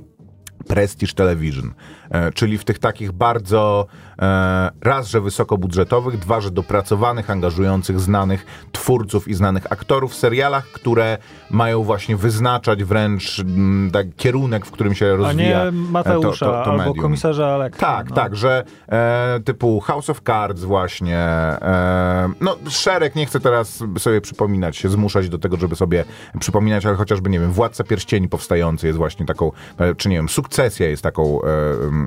Prestige 0.68 1.14
Television, 1.14 1.74
e, 2.10 2.32
czyli 2.32 2.58
w 2.58 2.64
tych 2.64 2.80
takich 2.80 3.12
bardzo 3.12 3.88
e, 4.20 4.72
raz, 4.82 5.08
że 5.08 5.22
wysokobudżetowych, 5.22 6.20
dwa, 6.20 6.42
że 6.42 6.52
dopracowanych, 6.52 7.30
angażujących 7.30 8.00
znanych 8.00 8.46
twórców 8.72 9.28
i 9.28 9.34
znanych 9.34 9.72
aktorów 9.72 10.16
serialach, 10.16 10.66
które 10.66 11.18
mają 11.50 11.84
właśnie 11.84 12.18
wyznaczać 12.18 12.84
wręcz 12.84 13.40
m, 13.40 13.90
tak, 13.94 14.08
kierunek, 14.16 14.66
w 14.66 14.72
którym 14.72 14.96
się 14.96 15.06
A 15.14 15.16
rozwija 15.16 15.64
nie 15.64 15.68
e, 15.68 15.72
Mateusza 15.72 16.46
to, 16.46 16.52
to, 16.52 16.64
to 16.64 16.72
albo 16.72 16.78
medium. 16.78 17.02
komisarza 17.02 17.48
Aleksa. 17.48 17.80
Tak, 17.80 18.10
no. 18.10 18.16
tak, 18.16 18.36
że 18.36 18.64
e, 18.90 19.40
typu 19.46 19.80
House 19.80 20.10
of 20.10 20.22
Cards 20.22 20.64
właśnie, 20.64 21.18
e, 21.18 22.30
no 22.42 22.58
szereg, 22.70 23.16
nie 23.16 23.26
chcę 23.26 23.40
teraz 23.40 23.84
sobie 23.98 24.22
przypominać, 24.22 24.78
się 24.78 24.90
zmuszać 24.90 25.30
do 25.30 25.38
tego, 25.38 25.58
żeby 25.58 25.76
sobie 25.76 26.06
przypominać, 26.40 26.86
ale 26.86 26.96
chociażby, 26.96 27.30
nie 27.30 27.40
wiem, 27.40 27.52
Władca 27.52 27.84
Pierścieni 27.84 28.30
powstający 28.30 28.88
jest 28.88 28.98
właśnie 28.98 29.26
taką, 29.26 29.52
e, 29.78 29.96
czy 29.96 30.10
nie 30.10 30.16
wiem, 30.16 30.30
Sukcesja 30.50 30.90
jest 30.90 31.04
taką, 31.04 31.42
e, 31.42 31.48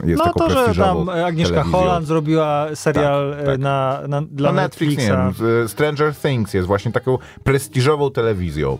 jest 0.06 0.18
No 0.18 0.24
taką 0.24 0.38
to, 0.48 0.74
że 0.74 0.80
tam 0.84 1.08
Agnieszka 1.08 1.54
telewizją. 1.54 1.78
Holland 1.78 2.06
zrobiła 2.06 2.66
serial 2.74 3.34
Tak, 3.36 3.46
tak. 3.46 3.54
e, 3.54 3.58
Na, 3.58 4.00
na, 4.08 4.22
dla 4.22 4.52
No 4.52 4.56
Netflix, 4.62 4.96
Netflixa. 4.96 5.10
nie 5.10 5.46
wiem, 5.48 5.66
z- 5.66 5.70
Stranger 5.72 6.14
Things 6.14 6.54
jest 6.54 6.66
właśnie 6.66 6.92
taką 6.92 7.18
prestiżową 7.44 8.10
telewizją. 8.10 8.78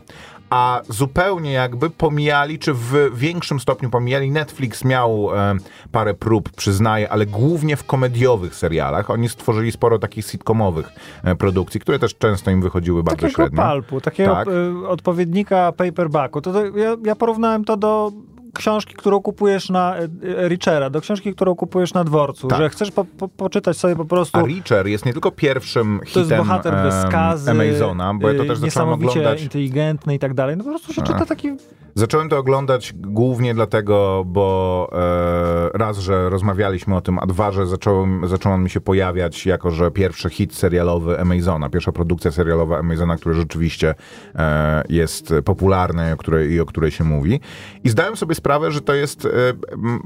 A 0.51 0.81
zupełnie 0.89 1.53
jakby 1.53 1.91
pomijali, 1.91 2.59
czy 2.59 2.75
w 2.75 3.11
większym 3.15 3.61
stopniu 3.61 3.91
pomijali, 3.91 4.31
Netflix 4.31 4.85
miał 4.85 5.31
e, 5.37 5.55
parę 5.93 6.15
prób, 6.15 6.51
przyznaję, 6.57 7.09
ale 7.13 7.27
głównie 7.27 7.77
w 7.77 7.85
komediowych 7.85 8.55
serialach. 8.55 9.11
Oni 9.11 9.29
stworzyli 9.29 9.73
sporo 9.73 9.99
takich 9.99 10.27
sitcomowych 10.27 10.89
e, 11.25 11.35
produkcji, 11.35 11.81
które 11.81 11.99
też 11.99 12.19
często 12.19 12.51
im 12.51 12.63
wychodziły 12.63 13.03
bardzo 13.03 13.21
Takiego 13.23 13.37
średnio. 13.43 13.57
palpu, 13.63 14.01
takiego 14.01 14.35
Tak. 14.35 14.49
e, 14.49 14.89
odpowiednika 14.89 15.73
paperbacku. 15.73 16.41
To, 16.41 16.53
to 16.53 16.65
ja, 16.67 16.97
ja 17.05 17.17
porównałem 17.17 17.65
to 17.65 17.77
do 17.77 18.13
książki, 18.55 18.95
którą 18.95 19.21
kupujesz 19.21 19.71
na 19.71 19.97
e, 19.97 20.03
e, 20.03 20.49
Richera, 20.49 20.91
do 20.91 21.01
książki, 21.01 21.35
którą 21.35 21.55
kupujesz 21.55 21.95
na 21.95 22.05
dworcu, 22.05 22.49
Tak. 22.49 22.59
że 22.59 22.69
chcesz 22.71 22.91
po, 22.91 23.05
po, 23.05 23.29
poczytać 23.29 23.77
sobie 23.77 23.97
po 23.97 24.05
prostu 24.05 24.39
A 24.39 24.43
Reacher 24.43 24.87
jest 24.87 25.07
nie 25.07 25.13
tylko 25.13 25.31
pierwszym 25.31 25.99
to 25.99 26.05
jest 26.05 26.31
hitem 26.31 26.39
bohater 26.39 26.75
bez 26.75 26.95
skazy, 26.95 27.51
Amazona, 27.51 28.15
bo 28.15 28.29
ja 28.29 28.35
to 28.35 28.39
też 28.39 28.49
zacząłem 28.49 28.65
niesamowicie 28.65 29.11
oglądać. 29.11 29.43
inteligentny 29.43 30.15
i 30.15 30.19
tak 30.19 30.35
dalej. 30.35 30.57
No 30.57 30.65
po 30.65 30.71
prostu 30.71 30.93
się 30.93 31.03
czyta 31.03 31.27
taki... 31.27 31.49
Zacząłem 31.95 32.29
to 32.29 32.39
oglądać 32.39 32.95
głównie 32.97 33.55
dlatego, 33.55 34.23
bo 34.27 34.89
e, 34.93 35.79
raz, 35.79 35.99
że 35.99 36.31
rozmawialiśmy 36.31 36.97
o 36.97 37.01
tym, 37.01 37.19
a 37.19 37.27
dwa, 37.27 37.53
że 37.53 37.67
zacząłem, 37.67 38.29
zaczął 38.29 38.53
on 38.53 38.63
mi 38.63 38.71
się 38.71 38.81
pojawiać 38.81 39.47
jako, 39.47 39.71
że 39.71 39.91
pierwszy 39.91 40.31
hit 40.31 40.55
serialowy 40.55 41.21
Amazona, 41.21 41.71
pierwsza 41.71 41.93
produkcja 41.93 42.31
serialowa 42.31 42.79
Amazona, 42.79 43.17
który 43.17 43.35
rzeczywiście 43.35 43.95
e, 44.35 44.85
jest 44.89 45.35
popularny 45.45 46.13
o 46.13 46.17
której, 46.17 46.51
i 46.51 46.61
o 46.61 46.67
której 46.67 46.91
się 46.91 47.05
mówi. 47.05 47.41
I 47.85 47.89
zdałem 47.89 48.17
sobie 48.17 48.35
sprawę, 48.39 48.73
że 48.73 48.81
to 48.81 48.95
jest 48.95 49.25
e, 49.25 49.29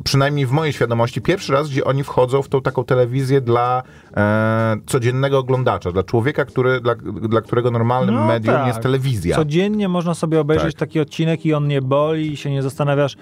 przynajmniej 0.05 0.47
w 0.47 0.51
mojej 0.51 0.73
świadomości 0.73 1.21
pierwszy 1.21 1.53
raz, 1.53 1.71
gdzie 1.71 1.85
oni 1.85 2.05
wchodzą 2.05 2.43
w 2.43 2.49
tą 2.49 2.61
taką 2.63 2.85
telewizję 2.85 3.41
dla 3.41 3.83
e, 4.17 4.77
codziennego 4.87 5.39
oglądacza, 5.39 5.93
dla 5.93 6.03
człowieka, 6.03 6.45
który, 6.45 6.81
dla, 6.81 6.95
dla 7.29 7.41
którego 7.41 7.71
normalnym 7.71 8.15
No 8.15 8.27
medium 8.27 8.55
tak. 8.55 8.67
jest 8.67 8.81
telewizja. 8.81 9.37
Codziennie 9.37 9.89
można 9.89 10.15
sobie 10.15 10.41
obejrzeć 10.41 10.75
Tak. 10.75 10.81
taki 10.81 11.01
odcinek 11.01 11.47
i 11.47 11.55
on 11.55 11.69
nie 11.69 11.83
boli 11.83 12.33
i 12.33 12.37
się 12.37 12.51
nie 12.51 12.63
zastanawiasz, 12.63 13.17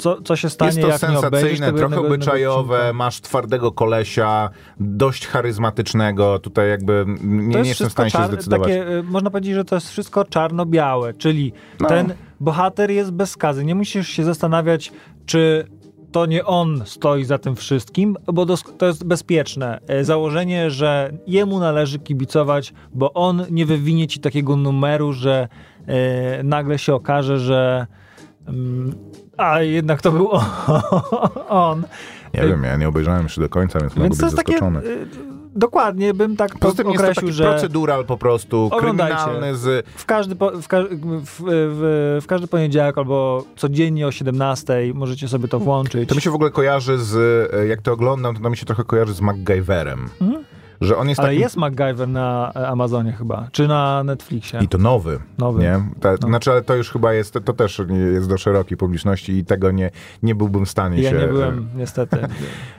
co, 0.00 0.22
co 0.22 0.36
się 0.36 0.50
stanie, 0.50 0.68
Jest 0.68 0.80
to 0.80 0.88
jak 0.88 0.98
sensacyjne, 0.98 1.72
trochę 1.72 2.00
obyczajowe, 2.00 2.92
masz 2.92 3.20
twardego 3.20 3.72
kolesia, 3.72 4.50
dość 4.80 5.26
charyzmatycznego, 5.26 6.38
tutaj 6.38 6.68
jakby 6.68 7.04
nie, 7.22 7.46
nie 7.46 7.58
jest 7.58 7.68
jestem 7.68 7.88
w 7.88 7.92
stanie 7.92 8.10
się 8.10 8.26
zdecydować. 8.26 8.68
takie, 8.68 8.88
y, 8.98 9.02
można 9.02 9.30
powiedzieć, 9.30 9.54
że 9.54 9.64
to 9.64 9.74
jest 9.74 9.90
wszystko 9.90 10.24
czarno-białe, 10.24 11.14
czyli 11.14 11.52
No. 11.80 11.88
ten 11.88 12.14
bohater 12.40 12.90
jest 12.90 13.10
bez 13.10 13.30
skazy. 13.30 13.64
Nie 13.64 13.74
musisz 13.74 14.08
się 14.08 14.24
zastanawiać, 14.24 14.92
czy 15.26 15.66
to 16.12 16.26
nie 16.26 16.44
on 16.44 16.82
stoi 16.84 17.24
za 17.24 17.38
tym 17.38 17.56
wszystkim, 17.56 18.16
bo 18.32 18.46
to 18.78 18.86
jest 18.86 19.04
bezpieczne. 19.04 19.80
E, 19.88 20.04
Założenie, 20.04 20.70
że 20.70 21.12
jemu 21.26 21.58
należy 21.58 21.98
kibicować, 21.98 22.72
bo 22.94 23.12
on 23.12 23.44
nie 23.50 23.66
wywinie 23.66 24.06
ci 24.06 24.20
takiego 24.20 24.56
numeru, 24.56 25.12
że 25.12 25.48
e, 25.86 26.42
nagle 26.42 26.78
się 26.78 26.94
okaże, 26.94 27.38
że 27.38 27.86
mm, 28.46 28.94
a 29.40 29.62
jednak 29.62 30.02
to 30.02 30.12
był 30.12 30.28
on. 31.48 31.82
Nie 32.34 32.40
wiem, 32.46 32.62
ja 32.62 32.76
nie 32.76 32.88
obejrzałem 32.88 33.22
jeszcze 33.22 33.40
do 33.40 33.48
końca, 33.48 33.80
więc, 33.80 33.92
mogę 33.96 34.02
Więc 34.02 34.14
być 34.14 34.20
to 34.20 34.26
jest 34.26 34.36
takie... 34.36 34.52
zaskoczony. 34.52 34.80
y, 34.80 35.06
Dokładnie 35.56 36.14
bym 36.14 36.36
tak 36.36 36.58
Poza 36.58 36.76
tym 36.76 36.86
jest 36.86 36.98
to 36.98 37.02
określił, 37.04 37.28
taki 37.28 37.36
że... 37.36 37.44
procedural 37.44 38.04
po 38.04 38.16
prostu, 38.16 38.68
Oglądajcie. 38.72 39.16
kryminalny 39.16 39.56
z... 39.56 39.86
W 39.96 40.06
każdy, 40.06 40.36
po, 40.36 40.50
w, 40.50 40.68
ka- 40.68 40.82
w, 40.82 41.40
w, 41.44 42.18
w 42.22 42.26
każdy 42.26 42.46
poniedziałek 42.46 42.98
albo 42.98 43.44
codziennie 43.56 44.06
o 44.06 44.12
17 44.12 44.74
możecie 44.94 45.28
sobie 45.28 45.48
to 45.48 45.58
włączyć. 45.58 46.08
To 46.08 46.14
mi 46.14 46.20
się 46.20 46.30
w 46.30 46.34
ogóle 46.34 46.50
kojarzy 46.50 46.98
z, 46.98 47.68
jak 47.68 47.82
to 47.82 47.92
oglądam, 47.92 48.36
to 48.36 48.50
mi 48.50 48.56
się 48.56 48.66
trochę 48.66 48.84
kojarzy 48.84 49.14
z 49.14 49.20
MacGyverem. 49.20 50.08
Że 50.80 50.96
on 50.96 51.08
jest 51.08 51.20
Ale 51.20 51.28
takim... 51.28 51.40
jest 51.40 51.56
MacGyver 51.56 52.08
na 52.08 52.52
e, 52.56 52.68
Amazonie 52.68 53.12
chyba, 53.12 53.48
czy 53.52 53.68
na 53.68 54.04
Netflixie. 54.04 54.60
I 54.62 54.68
to 54.68 54.78
nowy. 54.78 55.18
Nowy. 55.38 55.62
Nie? 55.62 55.82
Ta, 56.00 56.12
No. 56.12 56.28
Znaczy, 56.28 56.50
ale 56.50 56.62
to 56.62 56.76
już 56.76 56.90
chyba 56.90 57.12
jest, 57.12 57.34
to 57.44 57.52
też 57.52 57.82
jest 58.14 58.28
do 58.28 58.38
szerokiej 58.38 58.76
publiczności 58.76 59.32
i 59.32 59.44
tego 59.44 59.70
nie, 59.70 59.90
nie 60.22 60.34
byłbym 60.34 60.66
w 60.66 60.70
stanie 60.70 61.02
Ja 61.02 61.10
się... 61.10 61.18
nie 61.18 61.26
byłem, 61.26 61.68
niestety. 61.76 62.18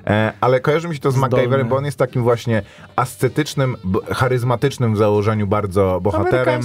E, 0.07 0.33
ale 0.41 0.59
kojarzy 0.59 0.87
mi 0.87 0.95
się 0.95 1.01
to 1.01 1.11
z 1.11 1.15
Zdolny. 1.15 1.35
MacGyverem, 1.35 1.67
bo 1.69 1.75
on 1.75 1.85
jest 1.85 1.97
takim 1.97 2.23
właśnie 2.23 2.61
ascetycznym, 2.95 3.75
charyzmatycznym 4.11 4.93
w 4.93 4.97
założeniu 4.97 5.47
bardzo 5.47 5.99
bohaterem, 6.03 6.61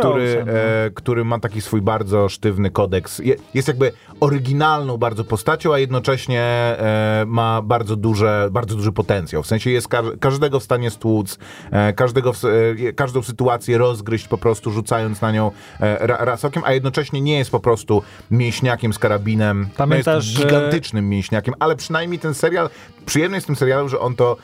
który, 0.00 0.44
e, 0.46 0.90
który 0.94 1.24
ma 1.24 1.38
taki 1.38 1.60
swój 1.60 1.82
bardzo 1.82 2.28
sztywny 2.28 2.70
kodeks. 2.70 3.18
Je, 3.18 3.34
jest 3.54 3.68
jakby 3.68 3.92
oryginalną 4.20 4.96
bardzo 4.96 5.24
postacią, 5.24 5.74
a 5.74 5.78
jednocześnie 5.78 6.40
e, 6.42 7.24
ma 7.26 7.62
bardzo, 7.62 7.96
duże, 7.96 8.48
bardzo 8.52 8.76
duży 8.76 8.92
potencjał. 8.92 9.42
W 9.42 9.46
sensie 9.46 9.70
jest 9.70 9.88
każ, 9.88 10.06
każdego 10.20 10.49
każdego 10.50 10.60
w 10.60 10.64
stanie 10.64 10.90
stłuc, 10.90 11.38
e, 11.70 11.92
każdego 11.92 12.32
w, 12.32 12.44
e, 12.44 12.92
każdą 12.92 13.22
sytuację 13.22 13.78
rozgryźć 13.78 14.28
po 14.28 14.38
prostu 14.38 14.70
rzucając 14.70 15.20
na 15.20 15.32
nią 15.32 15.50
e, 15.80 16.06
ra, 16.06 16.16
rasokiem, 16.24 16.62
a 16.66 16.72
jednocześnie 16.72 17.20
nie 17.20 17.38
jest 17.38 17.50
po 17.50 17.60
prostu 17.60 18.02
mięśniakiem 18.30 18.92
z 18.92 18.98
karabinem. 18.98 19.68
Pamiętasz, 19.76 20.34
no 20.34 20.40
jest 20.40 20.46
gigantycznym 20.46 21.08
mięśniakiem, 21.08 21.54
ale 21.58 21.76
przynajmniej 21.76 22.18
ten 22.18 22.34
serial, 22.34 22.70
przyjemny 23.06 23.36
jest 23.36 23.46
w 23.46 23.46
tym 23.46 23.56
serialu, 23.56 23.88
że 23.88 24.00
on 24.00 24.14
to 24.14 24.36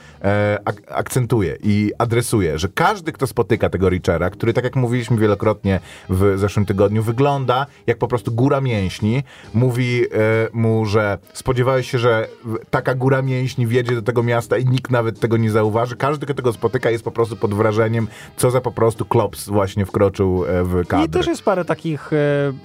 ak 0.64 0.82
akcentuje 0.90 1.56
i 1.62 1.92
adresuje, 1.98 2.58
że 2.58 2.68
każdy, 2.68 3.12
kto 3.12 3.26
spotyka 3.26 3.70
tego 3.70 3.88
Richera, 3.88 4.30
który 4.30 4.52
tak 4.52 4.64
jak 4.64 4.76
mówiliśmy 4.76 5.16
wielokrotnie 5.16 5.80
w 6.08 6.38
zeszłym 6.38 6.66
tygodniu, 6.66 7.02
wygląda 7.02 7.66
jak 7.86 7.98
po 7.98 8.08
prostu 8.08 8.32
góra 8.32 8.60
mięśni, 8.60 9.22
mówi 9.54 10.04
mu, 10.52 10.86
że 10.86 11.18
spodziewałeś 11.32 11.90
się, 11.90 11.98
że 11.98 12.28
taka 12.70 12.94
góra 12.94 13.22
mięśni 13.22 13.66
wjedzie 13.66 13.94
do 13.94 14.02
tego 14.02 14.22
miasta 14.22 14.58
i 14.58 14.66
nikt 14.66 14.90
nawet 14.90 15.20
tego 15.20 15.36
nie 15.36 15.50
zauważy. 15.50 15.95
Każdy, 15.98 16.26
kto 16.26 16.34
tego 16.34 16.52
spotyka 16.52 16.90
jest 16.90 17.04
po 17.04 17.10
prostu 17.10 17.36
pod 17.36 17.54
wrażeniem, 17.54 18.08
co 18.36 18.50
za 18.50 18.60
po 18.60 18.72
prostu 18.72 19.04
klops 19.04 19.48
właśnie 19.48 19.86
wkroczył 19.86 20.44
e, 20.44 20.64
w 20.64 20.86
kadr. 20.86 21.04
I 21.04 21.08
też 21.08 21.26
jest 21.26 21.42
parę 21.42 21.64
takich 21.64 22.12
e, 22.12 22.16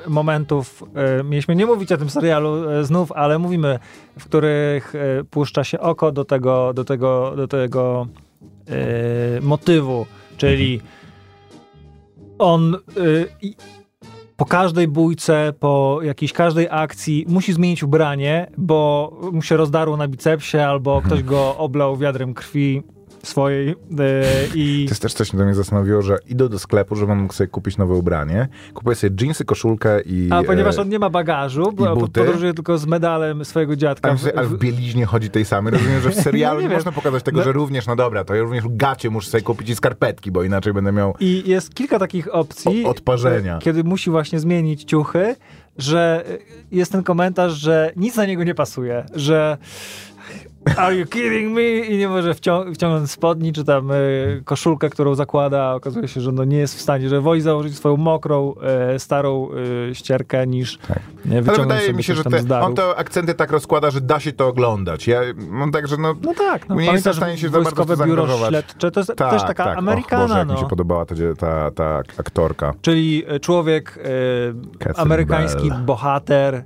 momentów, 0.07 0.83
e, 0.95 1.23
mieliśmy 1.23 1.55
nie 1.55 1.65
mówić 1.65 1.91
o 1.91 1.97
tym 1.97 2.09
serialu 2.09 2.69
e, 2.69 2.83
znów, 2.83 3.11
ale 3.11 3.39
mówimy, 3.39 3.79
w 4.19 4.25
których 4.25 4.95
e, 4.95 5.23
puszcza 5.23 5.63
się 5.63 5.79
oko 5.79 6.11
do 6.11 6.25
tego, 6.25 6.73
do 6.73 6.85
tego, 6.85 7.33
do 7.35 7.47
tego 7.47 8.07
e, 8.67 9.41
motywu, 9.41 10.05
czyli 10.37 10.81
on 12.39 12.77
po 14.41 14.45
każdej 14.45 14.87
bójce, 14.87 15.53
po 15.59 15.99
jakiejś 16.03 16.33
każdej 16.33 16.67
akcji 16.71 17.25
musi 17.27 17.53
zmienić 17.53 17.83
ubranie, 17.83 18.51
bo 18.57 19.11
mu 19.31 19.41
się 19.41 19.57
rozdarło 19.57 19.97
na 19.97 20.07
bicepsie 20.07 20.57
albo 20.57 21.01
ktoś 21.01 21.23
go 21.23 21.57
oblał 21.57 21.97
wiadrem 21.97 22.33
krwi 22.33 22.83
swojej 23.23 23.69
e, 23.69 23.75
i... 24.55 24.85
To 24.87 24.91
jest 24.91 25.01
też 25.01 25.13
coś, 25.13 25.29
co 25.29 25.37
mnie 25.37 25.53
zastanowiło, 25.53 26.01
że 26.01 26.17
idę 26.27 26.49
do 26.49 26.59
sklepu, 26.59 26.95
żebym 26.95 27.19
mógł 27.21 27.33
sobie 27.33 27.47
kupić 27.47 27.77
nowe 27.77 27.93
ubranie. 27.93 28.47
Kupuję 28.73 28.95
sobie 28.95 29.15
jeansy, 29.21 29.45
koszulkę 29.45 30.01
i... 30.01 30.29
A 30.31 30.43
ponieważ 30.43 30.77
e, 30.77 30.81
on 30.81 30.89
nie 30.89 30.99
ma 30.99 31.09
bagażu, 31.09 31.71
bo 31.71 31.95
buty? 31.95 32.19
podróżuje 32.19 32.53
tylko 32.53 32.77
z 32.77 32.85
medalem 32.85 33.45
swojego 33.45 33.75
dziadka. 33.75 34.09
Ale 34.09 34.17
w, 34.17 34.37
ale 34.37 34.47
w 34.47 34.57
bieliźnie 34.57 35.05
chodzi 35.05 35.29
tej 35.29 35.45
samej. 35.45 35.73
Rozumiem, 35.73 36.01
że 36.01 36.09
w 36.09 36.15
serialu 36.23 36.61
Nie 36.61 36.67
nie, 36.67 36.73
można 36.75 36.91
pokazać 36.91 37.23
tego, 37.23 37.37
No- 37.37 37.43
że 37.43 37.51
również, 37.51 37.87
no 37.87 37.95
dobra, 37.95 38.23
to 38.23 38.35
ja 38.35 38.41
również 38.41 38.63
gacie 38.67 39.09
muszę 39.09 39.29
sobie 39.29 39.43
kupić 39.43 39.69
i 39.69 39.75
skarpetki, 39.75 40.31
bo 40.31 40.43
inaczej 40.43 40.73
będę 40.73 40.91
miał... 40.91 41.13
I 41.19 41.43
jest 41.45 41.75
kilka 41.75 41.99
takich 41.99 42.35
opcji, 42.35 42.85
O- 42.85 42.89
odparzenia. 42.89 43.59
kiedy 43.59 43.83
musi 43.83 44.09
właśnie 44.09 44.39
zmienić 44.39 44.83
ciuchy, 44.83 45.35
że 45.77 46.25
jest 46.71 46.91
ten 46.91 47.03
komentarz, 47.03 47.53
że 47.53 47.91
nic 47.95 48.15
na 48.15 48.25
niego 48.25 48.43
nie 48.43 48.55
pasuje, 48.55 49.05
że 49.13 49.57
are 50.77 50.95
you 50.95 51.05
kidding 51.05 51.53
me? 51.55 51.61
I 51.63 51.97
nie 51.97 52.07
może 52.07 52.33
wcią- 52.33 52.73
wciągnąć 52.73 53.11
spodni, 53.11 53.53
czy 53.53 53.63
tam 53.63 53.91
y, 53.91 54.41
koszulkę, 54.45 54.89
którą 54.89 55.15
zakłada, 55.15 55.73
okazuje 55.75 56.07
się, 56.07 56.21
że 56.21 56.31
no 56.31 56.43
nie 56.45 56.57
jest 56.57 56.75
w 56.77 56.81
stanie, 56.81 57.09
że 57.09 57.21
woli 57.21 57.41
założyć 57.41 57.75
swoją 57.75 57.97
mokrą, 57.97 58.53
e, 58.61 58.99
starą 58.99 59.49
e, 59.89 59.95
ścierkę, 59.95 60.47
niż 60.47 60.77
Tak. 60.77 60.99
nie, 61.25 61.37
Ale 61.37 61.57
wydaje 61.57 61.93
mi 61.93 62.03
się, 62.03 62.15
że 62.15 62.23
te, 62.23 62.61
on 62.61 62.75
to 62.75 62.97
akcenty 62.97 63.33
tak 63.33 63.51
rozkłada, 63.51 63.91
że 63.91 64.01
da 64.01 64.19
się 64.19 64.31
to 64.31 64.47
oglądać. 64.47 65.07
Ja 65.07 65.21
mam 65.49 65.71
tak, 65.71 65.87
że 65.87 65.97
no... 65.97 66.15
No 66.21 66.33
tak, 66.33 66.69
no, 66.69 66.75
nie 66.75 66.91
jestem 66.91 67.13
w 67.13 67.15
stanie 67.15 67.37
się 67.37 67.49
za 67.49 67.61
bardzo 67.61 68.05
Biuro. 68.05 68.27
Śledcze, 68.47 68.91
to 68.91 68.99
jest 68.99 69.15
Tak, 69.15 69.31
też 69.31 69.41
taka 69.41 69.63
tak. 69.63 69.77
Amerykana, 69.77 70.23
Och, 70.23 70.27
Boże, 70.29 70.39
jak 70.39 70.47
no. 70.47 70.53
mi 70.53 70.59
się 70.59 70.67
podobała 70.67 71.05
ta, 71.05 71.15
ta, 71.39 71.71
ta 71.71 72.01
aktorka. 72.17 72.73
Czyli 72.81 73.23
człowiek, 73.41 73.99
amerykański 74.95 75.69
Bell. 75.69 75.81
bohater, 75.81 76.63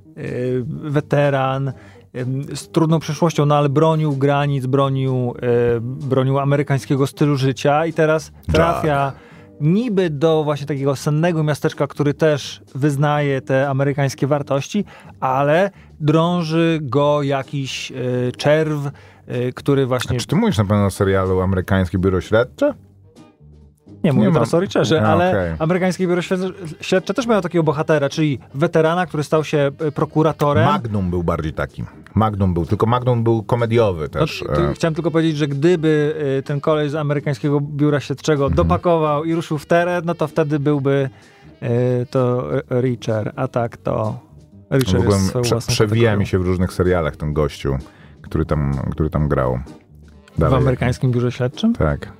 weteran, 0.68 1.72
z 2.54 2.70
trudną 2.70 3.00
przeszłością, 3.00 3.46
no 3.46 3.58
ale 3.58 3.70
bronił 3.70 4.16
granic, 4.16 4.66
bronił, 4.66 5.34
e, 5.42 5.80
bronił 5.82 6.40
amerykańskiego 6.40 7.08
stylu 7.08 7.36
życia 7.36 7.86
i 7.86 7.94
teraz 7.94 8.32
trafia 8.54 9.14
niby 9.62 10.10
do 10.10 10.44
właśnie 10.44 10.68
takiego 10.68 10.96
sennego 10.96 11.44
miasteczka, 11.44 11.88
który 11.88 12.14
też 12.14 12.62
wyznaje 12.76 13.42
te 13.42 13.70
amerykańskie 13.70 14.28
wartości, 14.28 14.86
ale 15.20 15.72
drąży 16.00 16.80
go 16.82 17.24
jakiś 17.24 17.92
e, 17.92 17.96
czerw, 18.32 18.78
e, 19.28 19.52
który 19.52 19.86
właśnie... 19.86 20.20
Czy 20.20 20.28
ty 20.28 20.36
mówisz 20.36 20.58
na 20.58 20.66
pewno 20.66 20.86
o 20.86 20.92
serialu 20.92 21.42
Amerykańskie 21.42 21.98
Biuro 21.98 22.22
Śledcze? 22.22 22.74
Nie 24.06 24.14
mówię 24.14 24.28
Nie 24.28 24.34
teraz 24.34 24.54
mam- 24.54 24.58
o 24.62 24.64
Richerze, 24.66 25.02
ale 25.08 25.30
okej. 25.30 25.54
amerykańskie 25.60 26.08
biuro 26.08 26.22
śled- 26.22 26.54
śledcze 26.82 27.14
też 27.14 27.28
miało 27.28 27.42
takiego 27.42 27.64
bohatera, 27.64 28.10
czyli 28.10 28.40
weterana, 28.54 29.06
który 29.06 29.24
stał 29.24 29.44
się 29.44 29.72
e, 29.80 29.92
prokuratorem. 29.92 30.66
Magnum 30.66 31.10
był 31.10 31.24
bardziej 31.24 31.54
taki. 31.54 31.84
Magnum 32.16 32.54
był, 32.54 32.66
tylko 32.66 32.86
Magnum 32.86 33.24
był 33.24 33.44
komediowy 33.44 34.02
No, 34.14 34.20
też. 34.20 34.44
t- 34.56 34.70
e, 34.70 34.74
Chciałem 34.74 34.96
tylko 34.96 35.12
powiedzieć, 35.12 35.38
że 35.38 35.48
gdyby 35.48 36.16
e, 36.40 36.42
ten 36.42 36.62
kolej 36.62 36.90
z 36.90 36.96
amerykańskiego 36.96 37.62
biura 37.62 38.00
śledczego 38.00 38.46
Mhm. 38.46 38.56
dopakował 38.56 39.24
i 39.24 39.36
ruszył 39.36 39.58
w 39.58 39.66
teren, 39.66 40.06
no 40.06 40.16
to 40.16 40.28
wtedy 40.28 40.60
byłby 40.60 41.10
to 42.12 42.50
Richer, 42.82 43.34
a 43.36 43.48
tak 43.48 43.78
to 43.78 44.20
Richer 44.74 44.98
W 45.00 45.02
ogóle 45.02 45.18
jest 45.18 45.34
prze, 45.42 45.58
przewija 45.58 45.88
kategorią. 45.88 46.20
mi 46.20 46.26
się 46.28 46.40
w 46.40 46.46
różnych 46.46 46.74
serialach 46.74 47.16
ten 47.16 47.34
gościu, 47.34 47.78
który 48.22 48.46
tam, 48.46 48.72
który 48.92 49.10
tam 49.10 49.28
grał. 49.28 49.60
W 50.36 50.40
Dalej. 50.40 50.58
amerykańskim 50.58 51.12
biurze 51.12 51.32
śledczym? 51.32 51.74
Tak. 51.74 52.12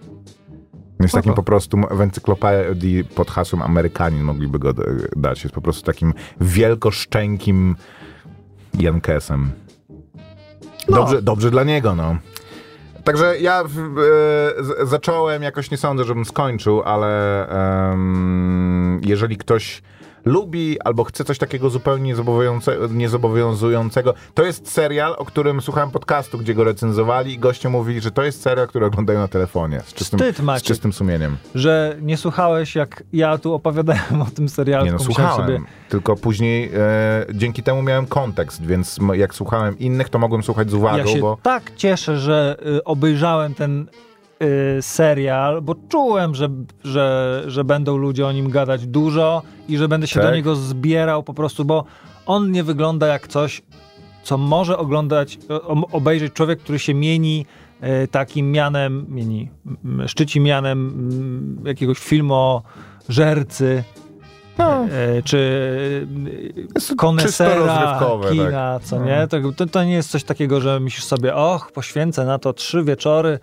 Jest 1.00 1.12
Spoko. 1.12 1.22
takim 1.22 1.34
po 1.34 1.44
prostu 1.44 1.78
w 1.92 2.02
encyklopedii 2.02 3.04
pod 3.04 3.32
hasłem 3.32 3.62
Amerykanin 3.62 4.24
mogliby 4.24 4.60
go 4.60 4.74
dać. 5.16 5.44
Jest 5.44 5.56
po 5.56 5.62
prostu 5.62 5.86
takim 5.86 6.14
wielkoszczękim 6.42 7.76
Jankesem. 8.80 9.52
No. 10.90 10.96
Dobrze, 10.96 11.22
dobrze 11.22 11.52
dla 11.52 11.64
niego, 11.64 11.96
no. 11.96 12.18
Także 13.04 13.40
ja 13.40 13.64
w, 13.64 14.00
e, 14.82 14.86
zacząłem, 14.86 15.44
jakoś 15.44 15.72
nie 15.72 15.78
sądzę, 15.78 16.04
żebym 16.04 16.26
skończył, 16.26 16.82
ale 16.84 17.48
jeżeli 19.02 19.38
ktoś 19.38 19.82
lubi 20.26 20.82
albo 20.82 21.04
chce 21.04 21.24
coś 21.24 21.38
takiego 21.38 21.70
zupełnie 21.70 22.14
niezobowiązujące- 22.14 22.92
niezobowiązującego, 22.94 24.14
to 24.34 24.44
jest 24.44 24.72
serial, 24.72 25.16
o 25.18 25.26
którym 25.26 25.62
słuchałem 25.62 25.92
podcastu, 25.92 26.38
gdzie 26.38 26.54
go 26.54 26.64
recenzowali 26.64 27.34
i 27.34 27.40
goście 27.40 27.70
mówili, 27.70 28.02
że 28.02 28.12
to 28.12 28.24
jest 28.24 28.42
serial, 28.42 28.68
który 28.68 28.86
oglądają 28.86 29.20
na 29.20 29.28
telefonie. 29.28 29.82
Z 29.86 29.94
czystym, 29.94 30.20
Wstyd, 30.20 30.38
z 30.38 30.42
Maciek. 30.42 30.68
czystym 30.68 30.94
sumieniem. 30.94 31.38
Że 31.56 31.98
nie 32.02 32.18
słuchałeś, 32.18 32.76
jak 32.76 33.04
ja 33.14 33.38
tu 33.38 33.54
opowiadałem 33.54 34.22
o 34.28 34.32
tym 34.36 34.50
serialu, 34.50 34.86
Nie 34.86 34.92
no, 34.92 35.00
słuchałem. 35.00 35.36
sobie 35.48 35.62
Tylko 35.90 36.16
później 36.16 36.72
e, 36.74 37.26
dzięki 37.34 37.64
temu 37.64 37.82
miałem 37.84 38.06
kontekst, 38.08 38.66
więc 38.66 39.00
jak 39.14 39.36
słuchałem 39.36 39.80
innych, 39.80 40.10
to 40.10 40.20
mogłem 40.20 40.44
słuchać 40.44 40.70
z 40.70 40.74
uwagą, 40.74 40.98
Ja 40.98 41.08
się 41.08 41.20
bo... 41.20 41.38
tak 41.44 41.72
cieszę, 41.76 42.18
że 42.20 42.58
y, 42.78 42.84
obejrzałem 42.84 43.54
ten 43.54 43.88
y, 44.44 44.82
serial, 44.82 45.62
bo 45.62 45.76
czułem, 45.90 46.36
że, 46.36 46.50
że, 46.84 47.44
że 47.48 47.64
będą 47.64 47.98
ludzie 47.98 48.28
o 48.28 48.32
nim 48.32 48.50
gadać 48.50 48.88
dużo 48.88 49.42
i 49.68 49.78
że 49.78 49.88
będę 49.88 50.08
się 50.08 50.20
Tak. 50.20 50.30
do 50.30 50.36
niego 50.36 50.56
zbierał 50.56 51.24
po 51.24 51.34
prostu, 51.34 51.66
bo 51.66 51.86
on 52.26 52.52
nie 52.52 52.64
wygląda 52.64 53.08
jak 53.08 53.28
coś, 53.28 53.62
co 54.24 54.38
może 54.38 54.78
oglądać, 54.78 55.40
obejrzeć 55.92 56.34
człowiek, 56.34 56.60
który 56.60 56.80
się 56.80 56.94
mieni 56.94 57.46
y, 58.04 58.08
takim 58.08 58.52
mianem, 58.52 59.06
mieni, 59.10 59.50
szczyci 60.08 60.40
mianem 60.40 61.62
jakiegoś 61.66 61.98
filmożercy, 62.00 63.84
No, 64.58 64.86
e, 64.86 65.22
czy 65.24 66.08
Jest 66.76 66.90
to 66.90 66.96
konesera 66.96 68.00
kina, 68.32 68.80
co 68.84 69.00
No. 69.00 69.06
nie? 69.06 69.28
To, 69.28 69.66
to, 69.66 69.84
nie 69.84 69.94
jest 69.94 70.12
coś 70.12 70.24
takiego, 70.24 70.62
że 70.62 70.80
myślisz 70.80 71.06
sobie, 71.06 71.36
och, 71.36 71.72
poświęcę 71.72 72.26
na 72.26 72.40
to 72.40 72.54
trzy 72.54 72.84
wieczory 72.84 73.30
e, 73.30 73.40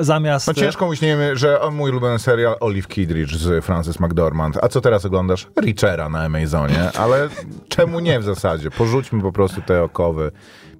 zamiast... 0.00 0.46
No 0.46 0.54
ciężko 0.54 0.90
wiem, 1.02 1.36
że 1.36 1.60
mój 1.72 1.90
ulubiony 1.90 2.18
serial 2.18 2.56
Olive 2.60 2.88
Kidridge 2.88 3.34
z 3.34 3.64
Frances 3.64 4.00
McDormand. 4.00 4.58
A 4.62 4.68
co 4.68 4.80
teraz 4.80 5.04
oglądasz? 5.04 5.46
Richera 5.60 6.08
na 6.08 6.22
Amazonie. 6.22 6.90
Ale 6.98 7.28
czemu 7.68 8.00
nie 8.00 8.20
w 8.20 8.24
zasadzie? 8.24 8.70
Porzućmy 8.70 9.22
po 9.22 9.32
prostu 9.32 9.62
te 9.62 9.82
okowy. 9.82 10.30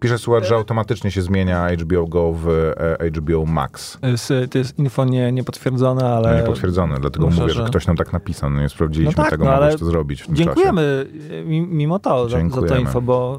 Pisze 0.01 0.19
słuchacz, 0.19 0.45
że 0.45 0.55
automatycznie 0.55 1.11
się 1.11 1.23
zmienia 1.23 1.69
HBO 1.81 2.07
Go 2.07 2.33
w 2.33 2.49
e, 2.49 3.11
HBO 3.11 3.45
Max. 3.47 3.99
Jest, 4.03 4.33
to 4.51 4.59
jest 4.59 4.79
info 4.79 5.05
nie, 5.05 5.33
niepotwierdzone, 5.33 6.05
ale... 6.05 6.31
No 6.33 6.37
niepotwierdzone, 6.41 6.97
dlatego 7.01 7.27
myślę, 7.27 7.43
mówię, 7.43 7.55
że 7.55 7.62
że- 7.62 7.69
ktoś 7.69 7.87
nam 7.87 7.97
tak 7.97 8.12
napisał. 8.12 8.51
No 8.51 8.61
nie 8.61 8.69
sprawdziliśmy 8.69 9.15
No 9.17 9.23
tak, 9.23 9.31
tego, 9.31 9.45
no 9.45 9.51
mogłeś 9.51 9.77
to 9.77 9.85
zrobić 9.85 10.23
w 10.23 10.27
tym 10.27 10.35
czasie. 10.35 10.45
Dziękujemy 10.45 11.07
e, 11.31 11.45
mi- 11.45 11.67
mimo 11.67 11.99
to 11.99 12.11
za, 12.11 12.29
za 12.29 12.37
to 12.37 12.39
Dziękujemy. 12.39 12.81
info, 12.81 13.01
bo 13.01 13.39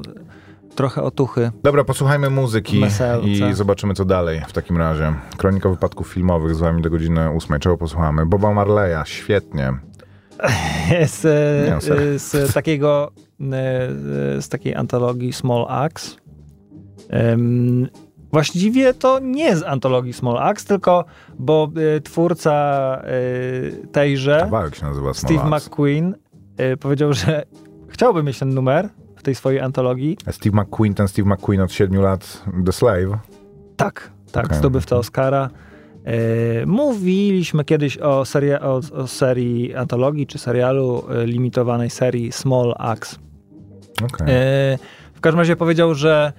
trochę 0.78 1.02
otuchy. 1.02 1.50
Dobra, 1.62 1.84
posłuchajmy 1.84 2.30
muzyki 2.30 2.80
Weselce. 2.80 3.28
i 3.28 3.54
zobaczymy, 3.54 3.94
co 3.94 4.04
dalej 4.04 4.42
w 4.48 4.52
takim 4.52 4.76
razie. 4.76 5.14
Kronika 5.36 5.68
wypadków 5.68 6.08
filmowych 6.08 6.54
z 6.54 6.58
wami 6.58 6.82
do 6.82 6.90
godziny 6.90 7.30
ósmej. 7.30 7.60
Czego 7.60 7.76
posłuchamy? 7.78 8.26
Boba 8.26 8.52
Marleya, 8.52 9.02
świetnie. 9.04 9.72
Z, 11.06 11.24
e, 11.24 11.30
Nie, 11.66 11.94
e, 12.14 12.18
z 12.18 12.52
takiego, 12.54 13.12
e, 13.40 14.42
z 14.42 14.48
takiej 14.48 14.74
antologii 14.74 15.32
Small 15.32 15.66
Axe. 15.68 16.16
Em, 17.10 17.88
Właściwie 18.32 18.94
to 18.94 19.18
nie 19.18 19.56
z 19.56 19.62
antologii 19.62 20.12
Small 20.12 20.38
Axe, 20.38 20.66
tylko 20.66 21.04
bo 21.38 21.70
e, 21.96 22.00
twórca 22.00 22.52
e, 23.04 23.86
tejże, 23.92 24.38
Kawałek 24.40 24.74
się 24.74 24.86
nazywa 24.86 25.14
Small 25.14 25.34
Steve 25.38 25.54
Axe. 25.54 25.66
McQueen, 25.66 26.14
e, 26.56 26.76
powiedział, 26.76 27.12
że 27.12 27.42
chciałby 27.88 28.22
mieć 28.22 28.38
ten 28.38 28.54
numer 28.54 28.88
w 29.18 29.22
tej 29.22 29.34
swojej 29.34 29.60
antologii. 29.60 30.16
Steve 30.30 30.62
McQueen, 30.62 30.94
ten 30.94 31.08
Steve 31.08 31.28
McQueen 31.28 31.60
od 31.60 31.72
7 31.72 32.00
lat 32.00 32.44
The 32.66 32.72
Slave. 32.72 33.18
Tak, 33.76 34.10
tak, 34.32 34.44
Okej. 34.44 34.58
zdobywca 34.58 34.96
Oscara. 34.96 35.50
E, 36.04 36.66
mówiliśmy 36.66 37.64
kiedyś 37.64 37.98
o, 37.98 38.24
serii, 38.24 38.52
o, 38.52 38.80
o 38.92 39.06
serii 39.06 39.74
antologii 39.74 40.26
czy 40.26 40.38
serialu 40.38 41.04
e, 41.10 41.26
limitowanej 41.26 41.90
serii 41.90 42.32
Small 42.32 42.74
Axe. 42.78 43.16
Okay. 44.04 44.28
E, 44.30 44.78
w 45.14 45.20
każdym 45.20 45.38
razie 45.38 45.56
powiedział, 45.56 45.94
że 45.94 46.32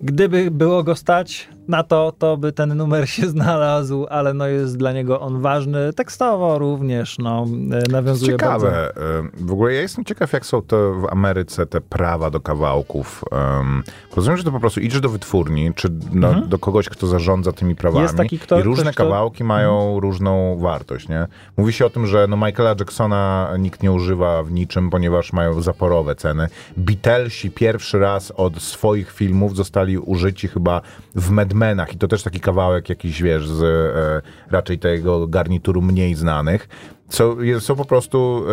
gdyby 0.00 0.50
było 0.50 0.82
go 0.82 0.96
stać 0.96 1.48
na 1.68 1.82
to, 1.82 2.12
to 2.18 2.36
by 2.36 2.52
ten 2.52 2.74
numer 2.74 3.08
się 3.08 3.28
znalazł, 3.36 4.06
ale 4.10 4.34
no 4.34 4.46
jest 4.46 4.76
dla 4.76 4.92
niego 4.92 5.20
on 5.20 5.40
ważny. 5.40 5.92
Tekstowo 5.92 6.58
również, 6.58 7.18
no, 7.18 7.46
nawiązuje 7.90 8.32
Ciekawe. 8.32 8.70
bardzo. 8.70 9.46
W 9.46 9.52
ogóle 9.52 9.74
ja 9.74 9.80
jestem 9.80 10.04
ciekaw, 10.04 10.32
jak 10.32 10.46
są 10.46 10.62
to 10.62 10.94
w 10.94 11.06
Ameryce 11.12 11.66
te 11.66 11.80
prawa 11.80 12.30
do 12.30 12.40
kawałków. 12.40 13.24
Um, 13.32 13.82
rozumiem, 14.16 14.38
że 14.38 14.44
to 14.44 14.52
po 14.52 14.60
prostu 14.60 14.80
idziesz 14.80 15.00
do 15.00 15.08
wytwórni, 15.08 15.74
czy 15.74 15.88
no, 16.12 16.28
mhm. 16.28 16.48
do 16.48 16.58
kogoś, 16.58 16.88
kto 16.88 17.06
zarządza 17.06 17.52
tymi 17.52 17.76
prawami 17.76 18.02
jest 18.02 18.16
taki, 18.16 18.38
kto, 18.38 18.60
i 18.60 18.62
różne 18.62 18.82
ktoś, 18.82 18.96
kawałki 18.96 19.44
mają 19.44 19.80
mhm. 19.80 19.98
różną 19.98 20.58
wartość, 20.58 21.08
nie? 21.08 21.26
Mówi 21.56 21.72
się 21.72 21.86
o 21.86 21.90
tym, 21.90 22.06
że 22.06 22.26
no 22.28 22.36
Michaela 22.36 22.74
Jacksona 22.78 23.50
nikt 23.58 23.82
nie 23.82 23.92
używa 23.92 24.42
w 24.42 24.52
niczym, 24.52 24.90
ponieważ 24.90 25.32
mają 25.32 25.62
zaporowe 25.62 26.16
ceny. 26.16 26.48
Beatlesi 26.76 27.50
pierwszy 27.50 27.98
raz 27.98 28.32
od 28.36 28.62
swoich 28.62 29.12
filmów 29.12 29.56
zostali 29.56 29.98
użyci 29.98 30.48
chyba 30.48 30.80
w 31.14 31.30
Mad 31.30 31.54
Menach 31.58 31.94
i 31.94 31.96
to 31.98 32.08
też 32.08 32.22
taki 32.22 32.40
kawałek 32.40 32.88
jakiś, 32.88 33.22
wiesz, 33.22 33.48
z 33.48 33.62
e, 33.62 34.50
raczej 34.50 34.78
tego 34.78 35.26
garnituru 35.26 35.82
mniej 35.82 36.14
znanych. 36.14 36.68
Są, 37.08 37.36
są 37.58 37.76
po 37.76 37.84
prostu 37.84 38.44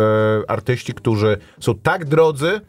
e, 0.46 0.50
artyści, 0.50 0.94
którzy 0.94 1.36
są 1.60 1.74
tak 1.74 2.04
drodzy, 2.04 2.60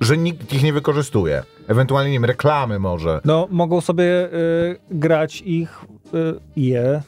że 0.00 0.16
nikt 0.16 0.52
ich 0.52 0.62
nie 0.62 0.72
wykorzystuje. 0.72 1.42
Ewentualnie, 1.68 2.10
nie 2.10 2.16
wiem, 2.16 2.24
reklamy 2.24 2.78
może. 2.78 3.20
No, 3.24 3.48
mogą 3.50 3.80
sobie 3.80 4.04
y, 4.04 4.78
grać 4.90 5.40
ich, 5.40 5.84
y, 6.14 6.40
je 6.56 7.02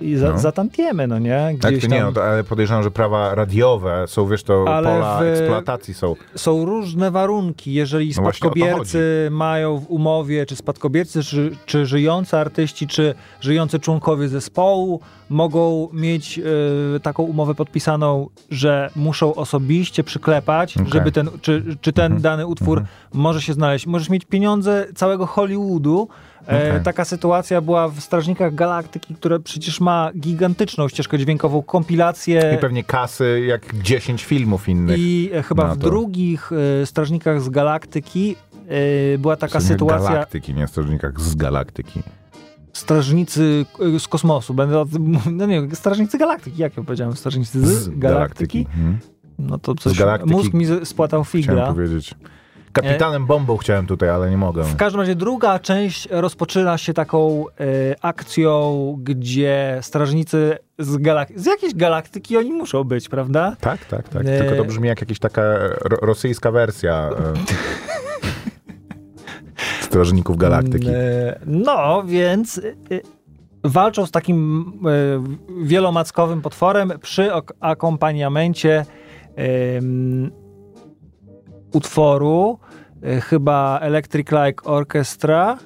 i 0.00 0.16
za, 0.16 0.32
no. 0.32 0.38
za 0.38 0.52
tantiemy, 0.52 1.06
no 1.06 1.18
nie? 1.18 1.48
Gdzieś 1.58 1.80
tak, 1.80 1.90
to 1.90 1.96
nie, 1.96 2.04
no, 2.14 2.22
ale 2.22 2.44
podejrzewam, 2.44 2.82
że 2.82 2.90
prawa 2.90 3.34
radiowe 3.34 4.04
są, 4.08 4.26
wiesz, 4.26 4.42
to 4.42 4.64
ale 4.68 4.88
pola 4.88 5.18
w, 5.18 5.22
eksploatacji 5.22 5.94
są. 5.94 6.16
Są 6.34 6.64
różne 6.64 7.10
warunki. 7.10 7.72
Jeżeli 7.72 8.08
no 8.08 8.22
spadkobiercy 8.22 9.28
mają 9.30 9.78
w 9.78 9.90
umowie, 9.90 10.46
czy 10.46 10.56
spadkobiercy, 10.56 11.22
czy, 11.22 11.50
czy 11.66 11.86
żyjący 11.86 12.36
artyści, 12.36 12.86
czy 12.86 13.14
żyjący 13.40 13.78
członkowie 13.78 14.28
zespołu 14.28 15.00
mogą 15.30 15.88
mieć 15.92 16.38
y, 16.96 17.00
taką 17.00 17.22
umowę 17.22 17.54
podpisaną, 17.54 18.28
że 18.50 18.90
muszą 18.96 19.34
osobiście 19.34 20.04
przyklepać, 20.04 20.76
okay. 20.76 20.92
żeby 20.92 21.12
ten, 21.12 21.30
czy, 21.40 21.76
czy 21.80 21.92
ten 21.92 22.04
mhm. 22.04 22.22
dany 22.22 22.46
utwór 22.46 22.78
mhm. 22.78 22.96
może 23.14 23.42
się 23.42 23.52
znaleźć. 23.52 23.86
Możesz 23.86 24.10
mieć 24.10 24.24
pieniądze 24.24 24.86
całego 24.94 25.26
Hollywoodu, 25.26 26.08
okay. 26.42 26.80
taka 26.84 27.04
sytuacja 27.04 27.60
była 27.60 27.88
w 27.88 28.00
Strażnikach 28.00 28.54
Galaktyki, 28.54 29.14
która 29.14 29.38
przecież 29.38 29.80
ma 29.80 30.10
gigantyczną 30.18 30.88
ścieżkę 30.88 31.18
dźwiękową, 31.18 31.62
kompilację. 31.62 32.54
I 32.54 32.60
pewnie 32.60 32.84
kasy 32.84 33.44
jak 33.46 33.82
10 33.82 34.24
filmów 34.24 34.68
innych. 34.68 34.98
I 34.98 35.30
e, 35.32 35.42
chyba 35.42 35.74
w 35.74 35.76
drugich 35.78 36.50
e, 36.82 36.86
Strażnikach 36.86 37.42
z 37.42 37.48
Galaktyki 37.48 38.36
była 39.18 39.36
taka 39.36 39.60
sytuacja. 39.60 40.10
Galaktyki, 40.10 40.54
nie 40.54 40.66
Strażnikach 40.66 41.20
z 41.20 41.34
Galaktyki. 41.34 42.02
Strażnicy 42.72 43.66
z 43.98 44.08
kosmosu, 44.08 44.54
będę, 44.54 44.84
no 45.32 45.46
nie 45.46 45.74
Strażnicy 45.74 46.18
Galaktyki, 46.18 46.62
jak 46.62 46.76
ja 46.76 46.82
powiedziałem, 46.82 47.16
Strażnicy 47.16 47.60
z, 47.60 47.64
z 47.64 47.88
Galaktyki. 47.88 47.98
Galaktyki. 47.98 48.64
Hmm. 48.64 48.98
No 49.38 49.58
to 49.58 49.74
coś, 49.74 49.98
mózg 50.26 50.52
mi 50.52 50.66
spłatał 50.84 51.24
figla. 51.24 51.54
Chciałem 51.54 51.74
powiedzieć. 51.74 52.14
Kapitanem 52.72 53.26
Bombą 53.26 53.56
chciałem 53.56 53.86
tutaj, 53.86 54.08
ale 54.08 54.30
nie 54.30 54.36
mogę. 54.36 54.62
W 54.64 54.76
każdym 54.76 55.00
razie 55.00 55.14
druga 55.14 55.58
część 55.58 56.08
rozpoczyna 56.10 56.78
się 56.78 56.94
taką 56.94 57.44
e, 57.48 58.04
akcją, 58.04 58.96
gdzie 59.02 59.78
strażnicy 59.82 60.58
z, 60.78 60.96
galak- 60.96 61.38
z 61.38 61.46
jakiejś 61.46 61.74
galaktyki 61.74 62.36
oni 62.36 62.52
muszą 62.52 62.84
być, 62.84 63.08
prawda? 63.08 63.56
Tak, 63.60 63.84
tak, 63.84 64.08
tak. 64.08 64.26
E... 64.26 64.38
Tylko 64.38 64.56
to 64.56 64.64
brzmi 64.64 64.88
jak 64.88 65.00
jakaś 65.00 65.18
taka 65.18 65.42
ro 65.80 65.96
rosyjska 66.02 66.50
wersja. 66.50 67.10
E... 67.10 67.32
Strażników 69.84 70.36
Galaktyki. 70.36 70.88
No, 71.46 72.02
więc 72.06 72.60
walczą 73.64 74.06
z 74.06 74.10
takim 74.10 74.72
wielomackowym 75.62 76.42
potworem 76.42 76.92
przy 77.02 77.30
akompaniamencie 77.60 78.84
utworu, 81.72 82.58
y, 83.04 83.20
chyba 83.20 83.78
Electric 83.82 84.30
Light 84.30 84.66
Orchestra. 84.66 85.58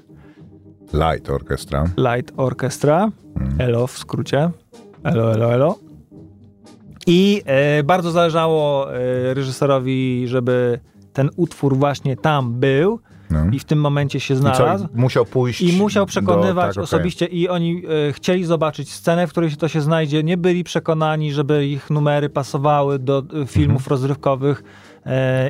Light 0.93 1.31
Orchestra. 1.31 1.85
Light 1.97 2.33
Orchestra. 2.37 3.11
Hmm. 3.39 3.61
ELO 3.61 3.87
w 3.87 3.99
skrócie. 3.99 4.51
Elo, 5.05 5.33
elo, 5.33 5.55
elo. 5.55 5.79
I 7.07 7.43
e, 7.45 7.83
bardzo 7.83 8.11
zależało 8.11 8.95
e, 8.95 9.35
reżyserowi, 9.35 10.25
żeby 10.29 10.81
ten 11.13 11.31
utwór 11.37 11.77
właśnie 11.77 12.17
tam 12.17 12.53
był. 12.61 13.01
No. 13.31 13.47
I 13.53 13.59
w 13.59 13.65
tym 13.65 13.81
momencie 13.81 14.21
się 14.21 14.37
znalazł. 14.37 14.85
I 14.85 14.89
co, 14.89 14.95
musiał 14.95 15.25
pójść. 15.25 15.61
I 15.61 15.73
musiał 15.73 16.07
przekonywać 16.07 16.75
do, 16.75 16.81
tak, 16.81 16.85
osobiście. 16.85 17.25
Okay. 17.25 17.39
I 17.39 17.49
oni 17.49 17.83
e, 18.09 18.13
chcieli 18.13 18.45
zobaczyć 18.45 18.93
scenę, 18.93 19.27
w 19.27 19.31
której 19.31 19.51
się 19.51 19.57
to 19.57 19.69
się 19.69 19.81
znajdzie. 19.81 20.23
Nie 20.23 20.37
byli 20.37 20.65
przekonani, 20.65 21.33
żeby 21.33 21.67
ich 21.67 21.91
numery 21.91 22.29
pasowały 22.29 22.99
do 22.99 23.19
e, 23.19 23.47
filmów 23.47 23.83
mhm. 23.83 23.91
rozrywkowych 23.91 24.63
e, 24.63 24.96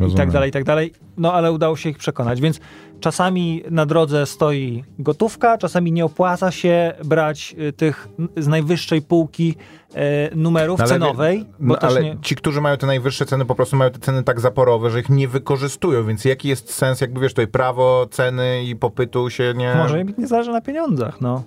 i 0.09 0.15
tak 0.15 0.31
dalej, 0.31 0.49
i 0.49 0.53
tak 0.53 0.65
dalej. 0.65 0.93
No 1.17 1.33
ale 1.33 1.53
udało 1.53 1.77
się 1.77 1.91
ich 1.91 1.99
przekonać, 1.99 2.41
więc 2.41 2.61
czasami 3.01 3.63
na 3.71 3.87
drodze 3.87 4.27
stoi 4.27 4.85
gotówka, 4.99 5.59
czasami 5.59 5.93
nie 5.93 6.05
opłaca 6.05 6.51
się 6.51 6.93
brać 7.05 7.57
e, 7.59 7.73
tych 7.73 8.09
z 8.37 8.47
najwyższej 8.47 9.03
półki 9.03 9.55
e, 9.95 10.37
numerów 10.37 10.79
no, 10.79 10.85
ale, 10.85 10.95
cenowej. 10.95 11.47
No, 11.61 11.77
ale 11.79 12.03
nie... 12.03 12.17
ci, 12.23 12.37
którzy 12.37 12.61
mają 12.61 12.77
te 12.77 12.87
najwyższe 12.87 13.27
ceny, 13.27 13.45
po 13.45 13.55
prostu 13.55 13.77
mają 13.77 13.91
te 13.91 13.99
ceny 13.99 14.23
tak 14.23 14.41
zaporowe, 14.41 14.91
że 14.91 15.01
ich 15.01 15.09
nie 15.09 15.29
wykorzystują, 15.29 16.05
więc 16.05 16.25
jaki 16.25 16.49
jest 16.49 16.73
sens, 16.75 17.01
jakby 17.01 17.21
wiesz, 17.21 17.33
tutaj 17.33 17.47
prawo 17.47 18.07
ceny 18.11 18.65
i 18.65 18.77
popytu 18.77 19.31
się 19.31 19.55
nie... 19.57 19.75
Może 19.75 20.05
nie 20.05 20.27
zależy 20.27 20.51
na 20.51 20.61
pieniądzach, 20.61 21.21
no. 21.21 21.43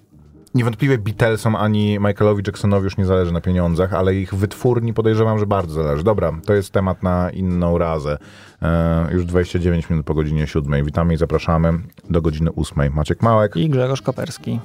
Niewątpliwie 0.56 0.98
Beatlesom 0.98 1.56
ani 1.56 2.00
Michaelowi 2.00 2.44
Jacksonowi 2.46 2.84
już 2.84 2.98
nie 2.98 3.06
zależy 3.06 3.32
na 3.32 3.42
pieniądzach, 3.42 3.94
ale 3.94 4.16
ich 4.16 4.36
wytwórni 4.36 4.94
podejrzewam, 4.94 5.40
że 5.40 5.46
bardzo 5.46 5.84
zależy. 5.84 6.04
Dobra, 6.04 6.32
to 6.46 6.54
jest 6.54 6.72
temat 6.72 7.04
na 7.04 7.30
inną 7.30 7.78
razę. 7.78 8.18
E, 8.62 9.08
już 9.12 9.26
29 9.26 9.90
minut 9.90 10.06
po 10.06 10.14
godzinie 10.14 10.48
7. 10.48 10.86
Witamy 10.86 11.14
i 11.14 11.18
zapraszamy 11.18 11.74
do 12.10 12.22
godziny 12.22 12.50
8. 12.56 12.94
Maciek 12.94 13.22
Małek 13.22 13.56
i 13.56 13.70
Grzegorz 13.70 14.02
Koperski. 14.02 14.60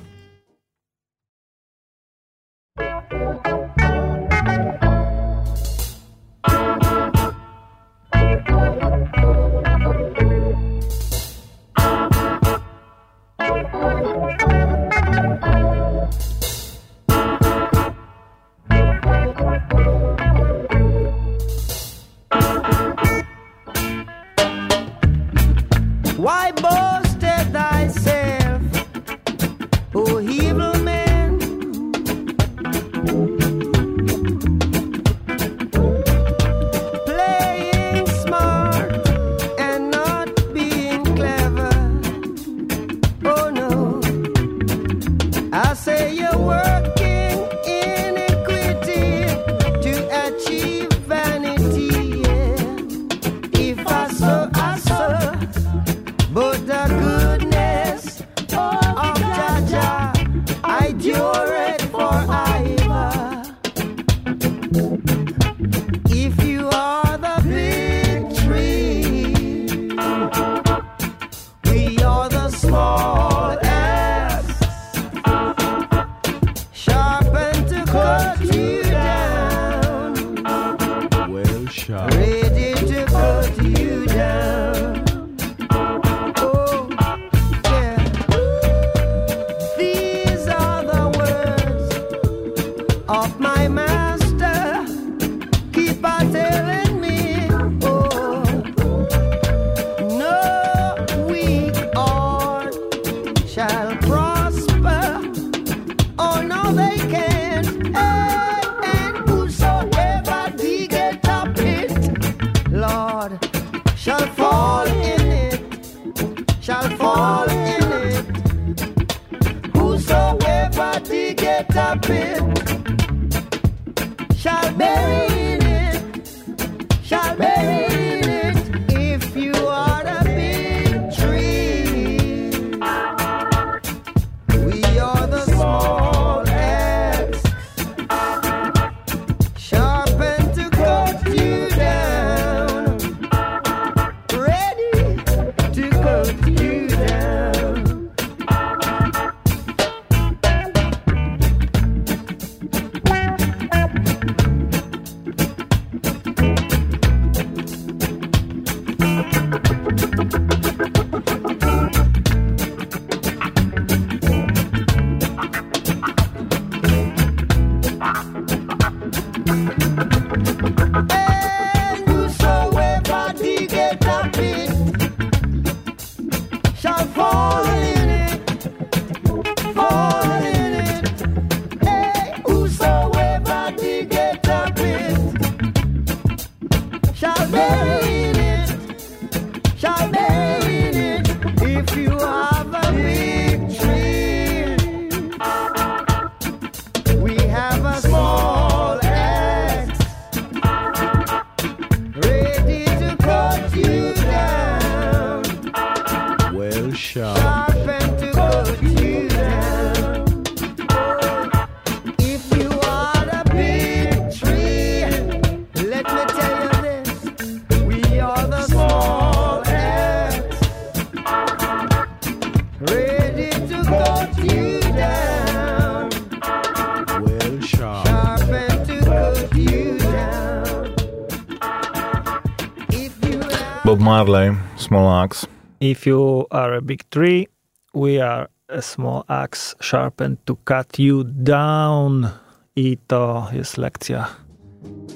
Marley, 234.24 234.56
Small 234.76 235.08
Axe. 235.22 235.46
If 235.80 236.06
you 236.10 236.46
are 236.50 236.76
a 236.76 236.80
big 236.80 237.02
tree, 237.10 237.46
we 237.94 238.20
are 238.20 238.48
a 238.68 238.80
small 238.82 239.24
axe 239.28 239.74
sharpened 239.80 240.37
to 240.46 240.56
cut 240.64 240.98
you 240.98 241.24
down. 241.24 242.28
I 242.76 242.96
to 243.06 243.46
jest 243.52 243.78
lekcja, 243.78 244.26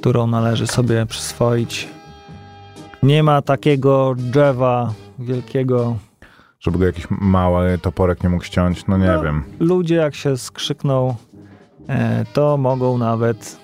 którą 0.01 0.27
należy 0.27 0.67
sobie 0.67 1.07
przyswoić. 1.07 1.89
Nie 3.03 3.23
ma 3.23 3.43
takiego 3.43 4.15
drzewa 4.19 4.93
wielkiego. 5.19 5.97
Żeby 6.61 6.79
go 6.79 6.87
jakiś 6.87 7.07
mały 7.11 7.79
toporek 7.79 8.23
nie 8.23 8.29
mógł 8.29 8.45
ściąć, 8.45 8.87
no 8.87 8.99
nie 8.99 9.07
No. 9.07 9.23
wiem. 9.23 9.45
Ludzie, 9.61 9.95
jak 9.95 10.15
się 10.15 10.37
skrzykną, 10.37 11.15
e, 11.89 12.25
to 12.33 12.57
mogą 12.57 12.99
nawet 12.99 13.59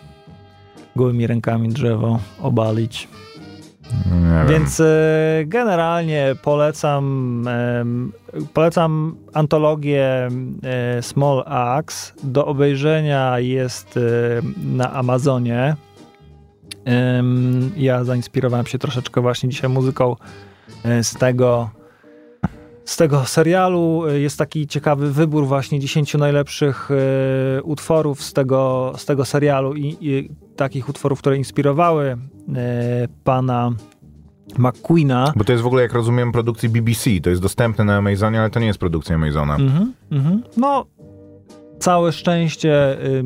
gołymi 0.97 1.27
rękami 1.27 1.69
drzewo 1.69 2.19
obalić. 2.43 3.09
Więc 4.49 4.81
e, 4.81 4.85
generalnie 5.47 6.35
polecam, 6.43 7.45
polecam 8.55 9.17
antologię 9.33 10.29
e, 10.63 11.03
Small 11.03 11.43
Axe. 11.47 12.13
Do 12.25 12.47
obejrzenia 12.47 13.39
jest 13.39 13.97
e, 13.97 14.01
na 14.77 14.93
Amazonie. 14.93 15.77
Ja 17.77 18.05
zainspirowałem 18.05 18.67
się 18.67 18.79
troszeczkę 18.79 19.21
właśnie 19.21 19.49
dzisiaj 19.49 19.71
muzyką 19.71 20.17
z 21.03 21.15
tego 21.15 21.71
z 22.85 22.97
tego 22.97 23.25
serialu. 23.25 24.03
Jest 24.13 24.39
taki 24.39 24.67
ciekawy 24.67 25.13
wybór 25.13 25.47
właśnie 25.47 25.81
10 25.81 26.15
najlepszych 26.15 26.91
e, 26.91 27.63
utworów 27.63 28.23
z 28.23 28.33
tego, 28.33 28.93
z 28.97 29.05
tego 29.05 29.25
serialu 29.25 29.75
i, 29.75 29.97
i 30.01 30.31
takich 30.57 30.89
utworów, 30.89 31.19
które 31.19 31.37
inspirowały 31.37 32.17
e, 32.57 33.09
pana 33.25 33.73
McQueena. 34.59 35.33
Bo 35.37 35.45
to 35.45 35.53
jest 35.53 35.65
w 35.65 35.67
ogóle, 35.67 35.83
jak 35.83 35.93
rozumiem, 35.93 36.33
produkcji 36.33 36.69
BBC. 36.69 37.11
To 37.23 37.31
jest 37.31 37.43
dostępne 37.43 37.85
na 37.85 37.97
Amazonie, 37.97 38.41
ale 38.41 38.51
to 38.51 38.61
nie 38.61 38.67
jest 38.67 38.79
produkcja 38.79 39.17
Amazona. 39.17 39.57
Mhm, 39.57 39.93
mhm. 40.11 40.43
No, 40.57 40.87
całe 41.79 42.13
szczęście 42.13 43.05
y, 43.07 43.25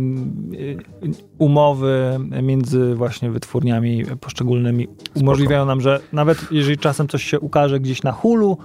umowy 1.38 2.18
między 2.42 2.94
właśnie 2.94 3.30
wytwórniami 3.30 4.04
poszczególnymi 4.20 4.88
umożliwiają 5.14 5.66
nam, 5.66 5.80
że 5.80 6.00
nawet 6.12 6.52
jeżeli 6.52 6.78
czasem 6.78 7.08
coś 7.08 7.24
się 7.24 7.40
ukaże 7.40 7.80
gdzieś 7.80 8.02
na 8.02 8.12
Hulu 8.12 8.58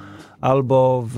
albo 0.43 1.03
w 1.07 1.17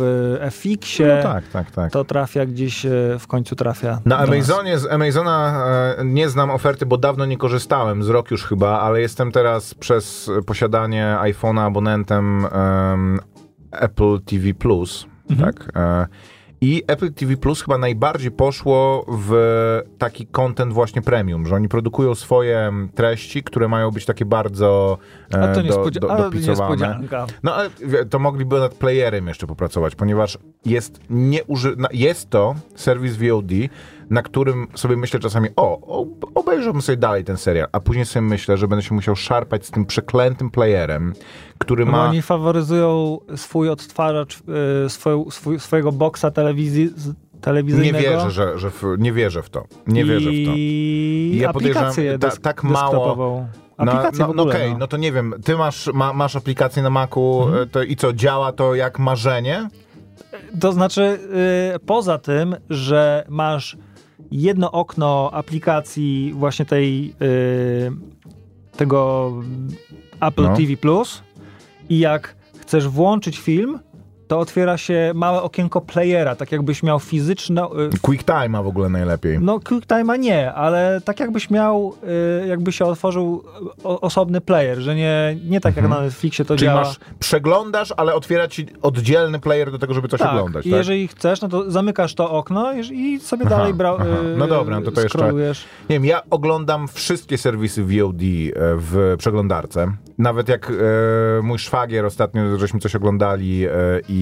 FX-ie, 0.51 1.15
No 1.15 1.23
tak, 1.23 1.47
tak, 1.47 1.71
tak. 1.71 1.91
to 1.91 2.03
trafia 2.03 2.45
gdzieś, 2.45 2.85
e, 2.85 2.89
w 3.19 3.27
końcu 3.27 3.55
trafia 3.55 3.99
Na. 4.05 4.17
Amazonie, 4.17 4.79
z 4.79 4.85
Amazona 4.91 5.65
e, 5.97 6.05
nie 6.05 6.29
znam 6.29 6.51
oferty, 6.51 6.85
bo 6.85 6.97
dawno 6.97 7.25
nie 7.25 7.37
korzystałem, 7.37 8.03
z 8.03 8.09
rok 8.09 8.31
już 8.31 8.43
chyba, 8.45 8.79
ale 8.81 9.01
jestem 9.01 9.31
teraz 9.31 9.73
przez 9.73 10.31
posiadanie 10.45 11.17
iPhone'a 11.21 11.65
abonentem 11.65 12.45
em, 12.45 13.19
Apple 13.71 14.19
TV 14.25 14.53
Plus, 14.53 15.05
Mhm. 15.29 15.53
tak? 15.53 15.71
E, 15.77 16.07
I 16.61 16.83
Apple 16.87 17.13
TV 17.13 17.37
Plus 17.37 17.61
chyba 17.61 17.77
najbardziej 17.77 18.31
poszło 18.31 19.05
w 19.07 19.33
taki 19.97 20.27
content 20.27 20.73
właśnie 20.73 21.01
premium, 21.01 21.47
że 21.47 21.55
oni 21.55 21.67
produkują 21.67 22.15
swoje 22.15 22.71
treści, 22.95 23.43
które 23.43 23.67
mają 23.67 23.91
być 23.91 24.05
takie 24.05 24.25
bardzo 24.25 24.97
e, 25.33 25.41
A 25.41 25.55
to 25.55 25.63
do, 25.63 25.89
do, 25.99 26.07
dopicowane. 26.17 26.77
No 27.43 27.55
ale 27.55 27.69
to 28.09 28.19
mogliby 28.19 28.59
nad 28.59 28.73
playerem 28.73 29.27
jeszcze 29.27 29.47
popracować, 29.47 29.95
ponieważ 29.95 30.37
jest, 30.65 30.99
nieuży... 31.09 31.75
na- 31.77 31.89
jest 31.93 32.29
to 32.29 32.55
serwis 32.75 33.17
VOD, 33.17 33.51
na 34.09 34.21
którym 34.21 34.67
sobie 34.75 34.97
myślę 34.97 35.19
czasami, 35.19 35.49
o, 35.55 36.05
obejrzałbym 36.35 36.81
sobie 36.81 36.97
dalej 36.97 37.23
ten 37.23 37.37
serial, 37.37 37.67
a 37.71 37.79
później 37.79 38.05
sobie 38.05 38.25
myślę, 38.25 38.57
że 38.57 38.67
będę 38.67 38.83
się 38.83 38.95
musiał 38.95 39.15
szarpać 39.15 39.65
z 39.65 39.71
tym 39.71 39.85
przeklętym 39.85 40.49
playerem, 40.51 41.13
który 41.57 41.85
Bo 41.85 41.91
ma... 41.91 42.09
Oni 42.09 42.21
faworyzują 42.21 43.17
swój 43.35 43.69
odtwarzacz, 43.69 44.39
e, 44.85 44.89
swoją, 44.89 45.31
swój, 45.31 45.59
swojego 45.59 45.91
boksa 45.91 46.31
telewizji, 46.31 46.93
Nie 47.81 47.93
wierzę, 47.93 48.31
że, 48.31 48.59
że 48.59 48.71
w, 48.71 48.83
nie 48.97 49.13
wierzę 49.13 49.41
w 49.43 49.49
to. 49.49 49.65
Nie 49.87 50.05
wierzę 50.05 50.29
w 50.29 50.45
to. 50.45 50.51
I 50.55 51.37
Ja 51.41 51.53
podejrzewam, 51.53 51.93
ta- 52.19 52.37
tak 52.37 52.63
mało-. 52.63 53.45
No, 53.77 53.91
Aplikację 53.91 54.19
no, 54.27 54.33
no 54.33 54.41
ogóle, 54.41 54.55
okej, 54.55 54.71
no. 54.71 54.77
no 54.77 54.87
to 54.87 54.97
nie 54.97 55.11
wiem, 55.11 55.33
ty 55.43 55.57
masz, 55.57 55.89
ma, 55.93 56.13
masz 56.13 56.35
aplikację 56.35 56.83
na 56.83 56.89
Macu 56.89 57.43
Mhm. 57.43 57.63
e, 57.63 57.65
to, 57.67 57.83
i 57.83 57.95
co, 57.95 58.13
działa 58.13 58.51
to 58.51 58.75
jak 58.75 58.99
marzenie? 58.99 59.69
To 60.59 60.71
znaczy, 60.73 61.19
y, 61.75 61.79
poza 61.79 62.17
tym, 62.17 62.55
że 62.69 63.25
masz 63.29 63.77
jedno 64.31 64.71
okno 64.71 65.29
aplikacji 65.33 66.33
właśnie 66.35 66.65
tej 66.65 67.13
y, 67.21 67.91
tego 68.77 69.31
Apple 70.19 70.43
No. 70.43 70.55
TV 70.57 70.77
Plus 70.77 71.23
i 71.89 71.99
jak 71.99 72.35
chcesz 72.59 72.87
włączyć 72.87 73.39
film, 73.39 73.79
to 74.27 74.39
otwiera 74.39 74.77
się 74.77 75.11
małe 75.15 75.41
okienko 75.41 75.81
playera, 75.81 76.35
tak 76.35 76.51
jakbyś 76.51 76.83
miał 76.83 76.99
fizyczne... 76.99 77.63
y, 77.65 77.97
QuickTime'a 78.01 78.63
w 78.63 78.67
ogóle 78.67 78.89
najlepiej. 78.89 79.39
No, 79.39 79.57
QuickTime'a 79.59 80.19
nie, 80.19 80.53
ale 80.53 81.01
tak 81.05 81.19
jakbyś 81.19 81.49
miał, 81.49 81.95
y, 82.43 82.47
jakby 82.47 82.71
się 82.71 82.85
otworzył 82.85 83.43
osobny 83.83 84.41
player, 84.41 84.77
że 84.77 84.95
nie, 84.95 85.37
nie 85.45 85.61
tak 85.61 85.75
jak 85.75 85.89
na 85.89 86.01
Netflixie 86.01 86.45
to 86.45 86.53
Mhm. 86.53 86.57
Czyli 86.59 86.69
działa. 86.69 86.81
masz, 86.81 86.99
przeglądasz, 87.19 87.93
ale 87.97 88.15
otwiera 88.15 88.47
ci 88.47 88.65
oddzielny 88.81 89.39
player 89.39 89.71
do 89.71 89.79
tego, 89.79 89.93
żeby 89.93 90.07
coś 90.07 90.19
tak, 90.19 90.31
oglądać, 90.31 90.65
i 90.65 90.69
tak? 90.69 90.77
jeżeli 90.77 91.07
chcesz, 91.07 91.41
no 91.41 91.47
to 91.47 91.71
zamykasz 91.71 92.15
to 92.15 92.31
okno 92.31 92.73
i, 92.73 93.19
sobie 93.19 93.45
Aha, 93.45 93.57
dalej 93.57 93.73
brał, 93.73 94.01
y, 94.01 94.37
No 94.37 94.47
dobra, 94.47 94.79
no 94.79 94.85
to 94.85 94.91
to 94.91 95.01
jeszcze-. 95.01 95.33
Nie 95.89 95.95
wiem, 95.95 96.05
ja 96.05 96.21
oglądam 96.29 96.87
wszystkie 96.87 97.37
serwisy 97.37 97.83
VOD 97.83 98.21
e, 98.21 98.51
w 98.77 99.15
przeglądarce. 99.17 99.91
Nawet 100.17 100.49
jak 100.49 100.71
e, 100.71 101.41
mój 101.41 101.59
szwagier 101.59 102.05
ostatnio, 102.05 102.57
żeśmy 102.57 102.79
coś 102.79 102.95
oglądali 102.95 103.65
e, 103.65 103.69
i 104.09 104.14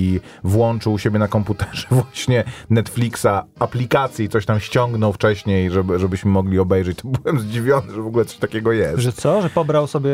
włączył 0.43 0.93
u 0.93 0.97
siebie 0.97 1.19
na 1.19 1.27
komputerze 1.27 1.87
właśnie 2.01 2.43
Netflixa 2.69 3.27
aplikację 3.59 4.25
i 4.25 4.29
coś 4.29 4.45
tam 4.45 4.59
ściągnął 4.59 5.13
wcześniej, 5.13 5.71
żeby, 5.71 5.99
żebyśmy 5.99 6.31
mogli 6.31 6.59
obejrzeć, 6.59 6.97
to 6.97 7.07
byłem 7.23 7.39
zdziwiony, 7.39 7.93
że 7.93 8.01
w 8.01 8.07
ogóle 8.07 8.25
coś 8.25 8.37
takiego 8.37 8.71
jest. 8.71 8.99
Że 8.99 9.13
co? 9.13 9.41
Że 9.41 9.49
pobrał 9.49 9.87
sobie... 9.87 10.09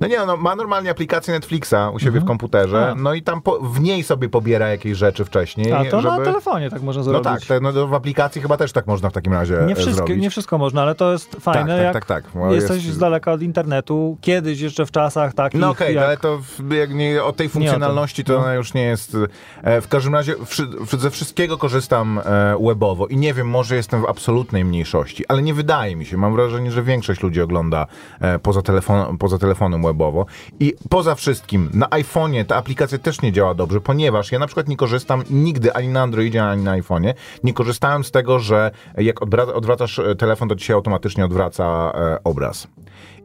No 0.00 0.06
nie, 0.08 0.18
no, 0.26 0.36
ma 0.36 0.56
normalnie 0.56 0.90
aplikację 0.90 1.34
Netflixa 1.34 1.74
u 1.94 1.98
siebie 1.98 2.20
w 2.20 2.24
komputerze, 2.24 2.78
Mhm. 2.78 2.98
A. 2.98 3.02
no 3.02 3.14
i 3.14 3.22
tam 3.22 3.42
po, 3.42 3.60
w 3.60 3.80
niej 3.80 4.02
sobie 4.02 4.28
pobiera 4.28 4.68
jakieś 4.68 4.96
rzeczy 4.98 5.24
wcześniej, 5.24 5.72
A 5.72 5.84
to 5.84 6.00
żeby... 6.00 6.16
na 6.18 6.24
telefonie 6.24 6.70
tak 6.70 6.82
można 6.82 7.00
No 7.00 7.04
zrobić. 7.04 7.24
tak, 7.24 7.40
te, 7.42 7.60
no, 7.60 7.86
w 7.86 7.94
aplikacji 7.94 8.42
chyba 8.42 8.56
też 8.56 8.72
tak 8.72 8.86
można 8.86 9.10
w 9.10 9.12
takim 9.12 9.32
razie 9.32 9.58
nie, 9.66 9.74
wszystko, 9.74 9.96
zrobić. 10.06 10.22
nie 10.22 10.30
wszystko 10.30 10.58
można, 10.58 10.82
ale 10.82 10.94
to 10.94 11.12
jest 11.12 11.36
fajne, 11.40 11.74
tak, 11.76 11.82
jak 11.84 11.92
tak, 11.92 12.04
tak, 12.06 12.24
bo 12.34 12.54
jesteś 12.54 12.84
jest- 12.84 12.96
z 12.96 12.98
daleka 12.98 13.32
od 13.32 13.42
internetu. 13.42 14.18
Kiedyś 14.20 14.60
jeszcze 14.60 14.86
w 14.86 14.90
czasach 14.90 15.34
takich, 15.34 15.60
No 15.60 15.70
okej, 15.70 15.94
jak... 15.94 16.04
ale 16.04 16.16
to 16.16 16.38
jak 16.70 16.94
nie, 16.94 17.24
o 17.24 17.32
tej 17.32 17.48
funkcjonalności 17.48 18.24
to 18.24 18.32
No. 18.32 18.38
ona 18.38 18.54
już 18.54 18.74
nie 18.74 18.82
jest. 18.82 19.16
E, 19.62 19.80
w 19.80 19.88
każdym 19.88 20.14
razie 20.14 20.34
ze 20.98 21.10
wszystkiego 21.10 21.58
korzystam 21.58 22.20
e, 22.24 22.56
webowo 22.66 23.06
i 23.06 23.16
nie 23.16 23.34
wiem, 23.34 23.48
może 23.48 23.76
jestem 23.76 24.02
w 24.02 24.04
absolutnej 24.04 24.64
mniejszości, 24.64 25.26
ale 25.28 25.42
nie 25.42 25.54
wydaje 25.54 25.96
mi 25.96 26.06
się. 26.06 26.16
Mam 26.16 26.34
wrażenie, 26.34 26.70
że 26.70 26.82
większość 26.82 27.22
ludzi 27.22 27.40
ogląda 27.40 27.86
e, 28.20 28.38
poza, 28.38 28.62
telefon, 28.62 29.18
poza 29.18 29.38
telefonem 29.38 29.82
webowo. 29.82 30.26
I 30.60 30.74
poza 30.90 31.14
wszystkim 31.14 31.70
na 31.74 31.86
iPhone'ie 31.86 32.44
ta 32.44 32.56
aplikacja 32.56 32.98
też 32.98 33.22
nie 33.22 33.32
działa 33.32 33.54
dobrze, 33.54 33.80
ponieważ 33.80 34.32
ja 34.32 34.38
na 34.38 34.46
przykład 34.46 34.68
nie 34.68 34.76
korzystam 34.76 35.22
nigdy 35.30 35.74
ani 35.74 35.88
na 35.88 36.02
Androidzie, 36.02 36.44
ani 36.44 36.64
na 36.64 36.78
iPhone'ie. 36.78 37.14
Nie 37.44 37.52
korzystałem 37.52 38.04
z 38.04 38.10
tego, 38.10 38.38
że 38.38 38.70
jak 38.96 39.22
odwracasz 39.54 39.98
e, 39.98 40.14
telefon, 40.14 40.48
to 40.48 40.56
ci 40.56 40.64
się 40.64 40.74
automatycznie 40.74 41.24
odwraca 41.24 41.92
obraz. 42.24 42.68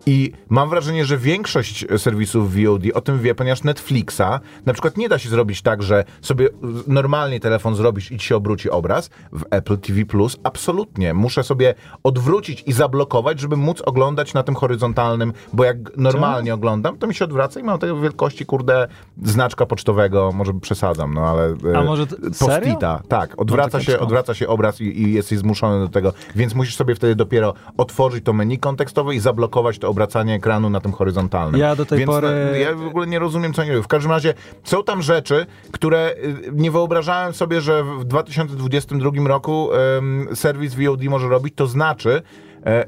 I 0.05 0.31
mam 0.49 0.69
wrażenie, 0.69 1.05
że 1.05 1.17
większość 1.17 1.85
serwisów 1.97 2.55
VOD 2.55 2.83
o 2.93 3.01
tym 3.01 3.19
wie, 3.19 3.35
ponieważ 3.35 3.63
Netflixa 3.63 4.39
na 4.65 4.73
przykład 4.73 4.97
nie 4.97 5.09
da 5.09 5.19
się 5.19 5.29
zrobić 5.29 5.61
tak, 5.61 5.83
że 5.83 6.03
sobie 6.21 6.49
normalnie 6.87 7.39
telefon 7.39 7.75
zrobisz 7.75 8.11
i 8.11 8.17
ci 8.17 8.27
się 8.27 8.35
obróci 8.35 8.69
obraz. 8.69 9.09
W 9.31 9.43
Apple 9.49 9.77
TV 9.77 10.05
Plus 10.05 10.37
absolutnie. 10.43 11.13
Muszę 11.13 11.43
sobie 11.43 11.75
odwrócić 12.03 12.63
i 12.67 12.73
zablokować, 12.73 13.39
żeby 13.39 13.57
móc 13.57 13.81
oglądać 13.81 14.33
na 14.33 14.43
tym 14.43 14.55
horyzontalnym, 14.55 15.33
bo 15.53 15.63
jak 15.63 15.97
normalnie 15.97 16.53
oglądam, 16.53 16.97
to 16.97 17.07
mi 17.07 17.15
się 17.15 17.25
odwraca 17.25 17.59
i 17.59 17.63
mam 17.63 17.79
tej 17.79 18.01
wielkości, 18.01 18.45
kurde, 18.45 18.87
znaczka 19.23 19.65
pocztowego, 19.65 20.31
może 20.31 20.53
przesadzam, 20.53 21.13
no 21.13 21.21
ale... 21.21 21.55
A 21.75 21.81
e, 21.81 21.83
może 21.83 22.07
t-? 22.07 22.15
Post-ita, 22.39 23.01
tak. 23.07 23.41
Odwraca, 23.41 23.81
się, 23.81 23.99
odwraca 23.99 24.33
się 24.33 24.47
obraz 24.47 24.81
i, 24.81 25.01
i 25.01 25.13
jesteś 25.13 25.39
zmuszony 25.39 25.79
do 25.79 25.87
tego, 25.87 26.13
więc 26.35 26.55
musisz 26.55 26.75
sobie 26.75 26.95
wtedy 26.95 27.15
dopiero 27.15 27.53
otworzyć 27.77 28.25
to 28.25 28.33
menu 28.33 28.59
kontekstowe 28.59 29.15
i 29.15 29.19
zablokować 29.19 29.79
to 29.79 29.88
obracanie 29.89 30.33
ekranu 30.35 30.69
na 30.69 30.79
tym 30.79 30.91
horyzontalnym. 30.91 31.61
Ja 31.61 31.75
do 31.75 31.85
tej 31.85 31.99
więc 31.99 32.11
pory- 32.11 32.27
no, 32.51 32.55
ja 32.57 32.75
w 32.75 32.87
ogóle 32.87 33.07
nie 33.07 33.19
rozumiem, 33.19 33.53
co 33.53 33.61
oni 33.61 33.71
robią. 33.71 33.83
W 33.83 33.87
każdym 33.87 34.11
razie 34.11 34.33
są 34.63 34.83
tam 34.83 35.01
rzeczy, 35.01 35.45
które 35.71 36.11
y, 36.23 36.51
nie 36.53 36.71
wyobrażałem 36.71 37.33
sobie, 37.33 37.61
że 37.61 37.83
w 37.83 38.05
2022 38.05 39.11
roku 39.27 39.69
em, 39.73 40.27
serwis 40.33 40.75
VOD 40.75 41.03
może 41.03 41.27
robić. 41.27 41.53
To 41.55 41.67
znaczy, 41.67 42.21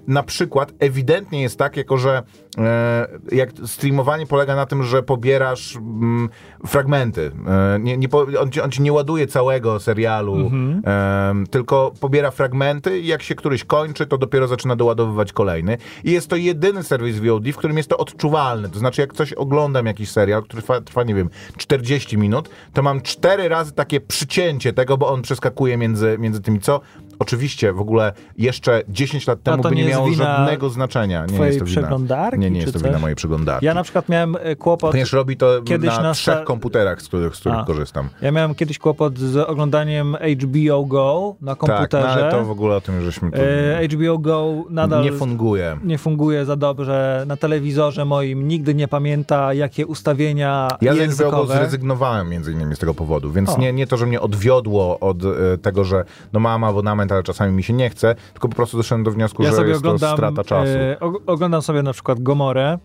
na 0.07 0.23
przykład 0.23 0.73
ewidentnie 0.79 1.41
jest 1.41 1.59
tak, 1.59 1.77
jako 1.77 1.97
że 1.97 2.23
e, 2.57 3.07
jak 3.31 3.49
streamowanie 3.65 4.27
polega 4.27 4.55
na 4.55 4.65
tym, 4.65 4.83
że 4.83 5.03
pobierasz 5.03 5.75
mm, 5.75 6.29
fragmenty. 6.67 7.31
E, 7.47 7.79
nie, 7.79 7.97
nie, 7.97 8.07
on, 8.39 8.51
ci, 8.51 8.61
on 8.61 8.71
ci 8.71 8.81
nie 8.81 8.93
ładuje 8.93 9.27
całego 9.27 9.79
serialu, 9.79 10.35
Mhm. 10.35 11.47
tylko 11.47 11.93
pobiera 11.99 12.31
fragmenty 12.31 12.99
i 12.99 13.07
jak 13.07 13.21
się 13.21 13.35
któryś 13.35 13.63
kończy, 13.63 14.05
to 14.05 14.17
dopiero 14.17 14.47
zaczyna 14.47 14.75
doładowywać 14.75 15.33
kolejny. 15.33 15.77
I 16.03 16.11
jest 16.11 16.27
to 16.27 16.35
jedyny 16.35 16.83
serwis 16.83 17.19
VOD, 17.19 17.47
w 17.53 17.57
którym 17.57 17.77
jest 17.77 17.89
to 17.89 17.97
odczuwalne. 17.97 18.69
To 18.69 18.79
znaczy, 18.79 19.01
jak 19.01 19.13
coś 19.13 19.33
oglądam 19.33 19.85
jakiś 19.85 20.11
serial, 20.11 20.43
który 20.43 20.61
trwa, 20.61 20.81
trwa 20.81 21.03
nie 21.03 21.15
wiem, 21.15 21.29
40 21.57 22.17
minut, 22.17 22.49
to 22.73 22.81
mam 22.83 23.01
cztery 23.01 23.49
razy 23.49 23.71
takie 23.71 24.01
przycięcie 24.01 24.73
tego, 24.73 24.97
bo 24.97 25.09
on 25.09 25.21
przeskakuje 25.21 25.77
między, 25.77 26.15
między 26.19 26.41
tymi, 26.41 26.59
co 26.59 26.81
oczywiście 27.21 27.73
w 27.73 27.79
ogóle 27.79 28.13
jeszcze 28.37 28.81
10 28.89 29.27
lat 29.27 29.43
temu 29.43 29.63
to 29.63 29.69
by 29.69 29.75
nie 29.75 29.83
nie 29.83 29.89
miało 29.89 30.11
żadnego 30.13 30.69
znaczenia. 30.69 31.25
Nie 31.25 31.37
jest 31.45 31.59
to 31.59 31.65
wina. 31.65 31.81
przeglądarki, 31.81 32.39
Nie, 32.39 32.51
nie 32.51 32.59
jest 32.59 32.73
to 32.73 32.79
coś? 32.79 32.87
wina 32.87 32.99
mojej 32.99 33.15
przeglądarki. 33.15 33.65
Ja 33.65 33.73
na 33.73 33.83
przykład 33.83 34.09
miałem 34.09 34.35
e, 34.39 34.55
kłopot... 34.55 34.91
Ponieważ 34.91 35.13
robi 35.13 35.37
to 35.37 35.61
Kiedyś 35.65 35.89
na, 35.89 36.01
na 36.01 36.13
trzech 36.13 36.35
sta- 36.35 36.43
komputerach, 36.45 37.01
z 37.01 37.07
których, 37.07 37.35
z 37.35 37.39
których 37.39 37.59
A. 37.59 37.65
korzystam. 37.65 38.09
Ja 38.21 38.31
miałem 38.31 38.55
kiedyś 38.55 38.79
kłopot 38.79 39.17
z 39.19 39.37
oglądaniem 39.37 40.17
HBO 40.41 40.85
Go 40.85 41.35
na 41.41 41.55
Tak, 41.55 41.61
no, 41.61 41.67
komputerze. 41.75 42.07
ale 42.09 42.31
to 42.31 42.45
w 42.45 42.51
ogóle 42.51 42.75
o 42.75 42.81
tym 42.81 43.01
żeśmy 43.01 43.31
tu... 43.31 43.37
E, 43.41 43.87
HBO 43.87 44.17
Go 44.17 44.53
nadal 44.69 45.03
nie 45.03 45.11
funguje. 45.11 45.77
nie 45.83 45.97
funguje 45.97 46.45
za 46.45 46.55
dobrze 46.55 47.23
na 47.27 47.37
telewizorze 47.37 48.05
moim, 48.05 48.47
nigdy 48.47 48.75
nie 48.75 48.87
pamięta 48.87 49.53
jakie 49.53 49.87
ustawienia 49.87 50.67
Ja 50.81 50.91
z 50.93 50.95
HBO 50.95 51.01
językowe. 51.03 51.55
zrezygnowałem 51.57 52.29
między 52.29 52.51
innymi 52.51 52.75
z 52.75 52.79
tego 52.79 52.93
powodu, 52.93 53.31
więc 53.31 53.49
O. 53.49 53.57
nie, 53.57 53.73
nie 53.73 53.87
to, 53.87 53.97
że 53.97 54.05
mnie 54.05 54.21
odwiodło 54.21 54.99
od 54.99 55.23
e, 55.25 55.57
tego, 55.61 55.83
że 55.83 56.05
no 56.33 56.39
mam 56.39 56.63
abonament, 56.63 57.10
ale 57.11 57.23
czasami 57.23 57.53
mi 57.53 57.63
się 57.63 57.73
nie 57.73 57.89
chce, 57.89 58.15
tylko 58.33 58.47
po 58.49 58.55
prostu 58.55 58.77
doszedłem 58.77 59.03
do 59.03 59.11
wniosku, 59.11 59.43
ja 59.43 59.51
że 59.51 59.67
jest 59.67 59.79
oglądam, 59.79 60.09
to 60.09 60.15
strata 60.17 60.43
czasu. 60.43 60.71
Mhm. 60.71 60.81
e, 60.91 60.95
og- 60.99 61.21
oglądam 61.27 61.61
sobie 61.61 61.83
na 61.83 61.93
przykład 61.93 62.19
Gomorę 62.23 62.77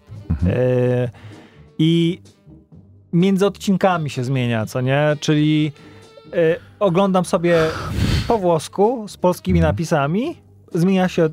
e, 0.46 1.08
i 1.78 2.20
między 3.12 3.46
odcinkami 3.46 4.10
się 4.10 4.24
zmienia, 4.24 4.66
co 4.66 4.80
nie? 4.80 5.16
Czyli 5.20 5.72
e, 6.32 6.56
oglądam 6.80 7.24
sobie 7.24 7.58
po 8.28 8.38
włosku 8.38 9.04
z 9.08 9.16
polskimi 9.16 9.58
Mhm. 9.58 9.74
napisami, 9.74 10.36
zmienia 10.74 11.08
się, 11.08 11.22
e, 11.22 11.26
e, 11.28 11.30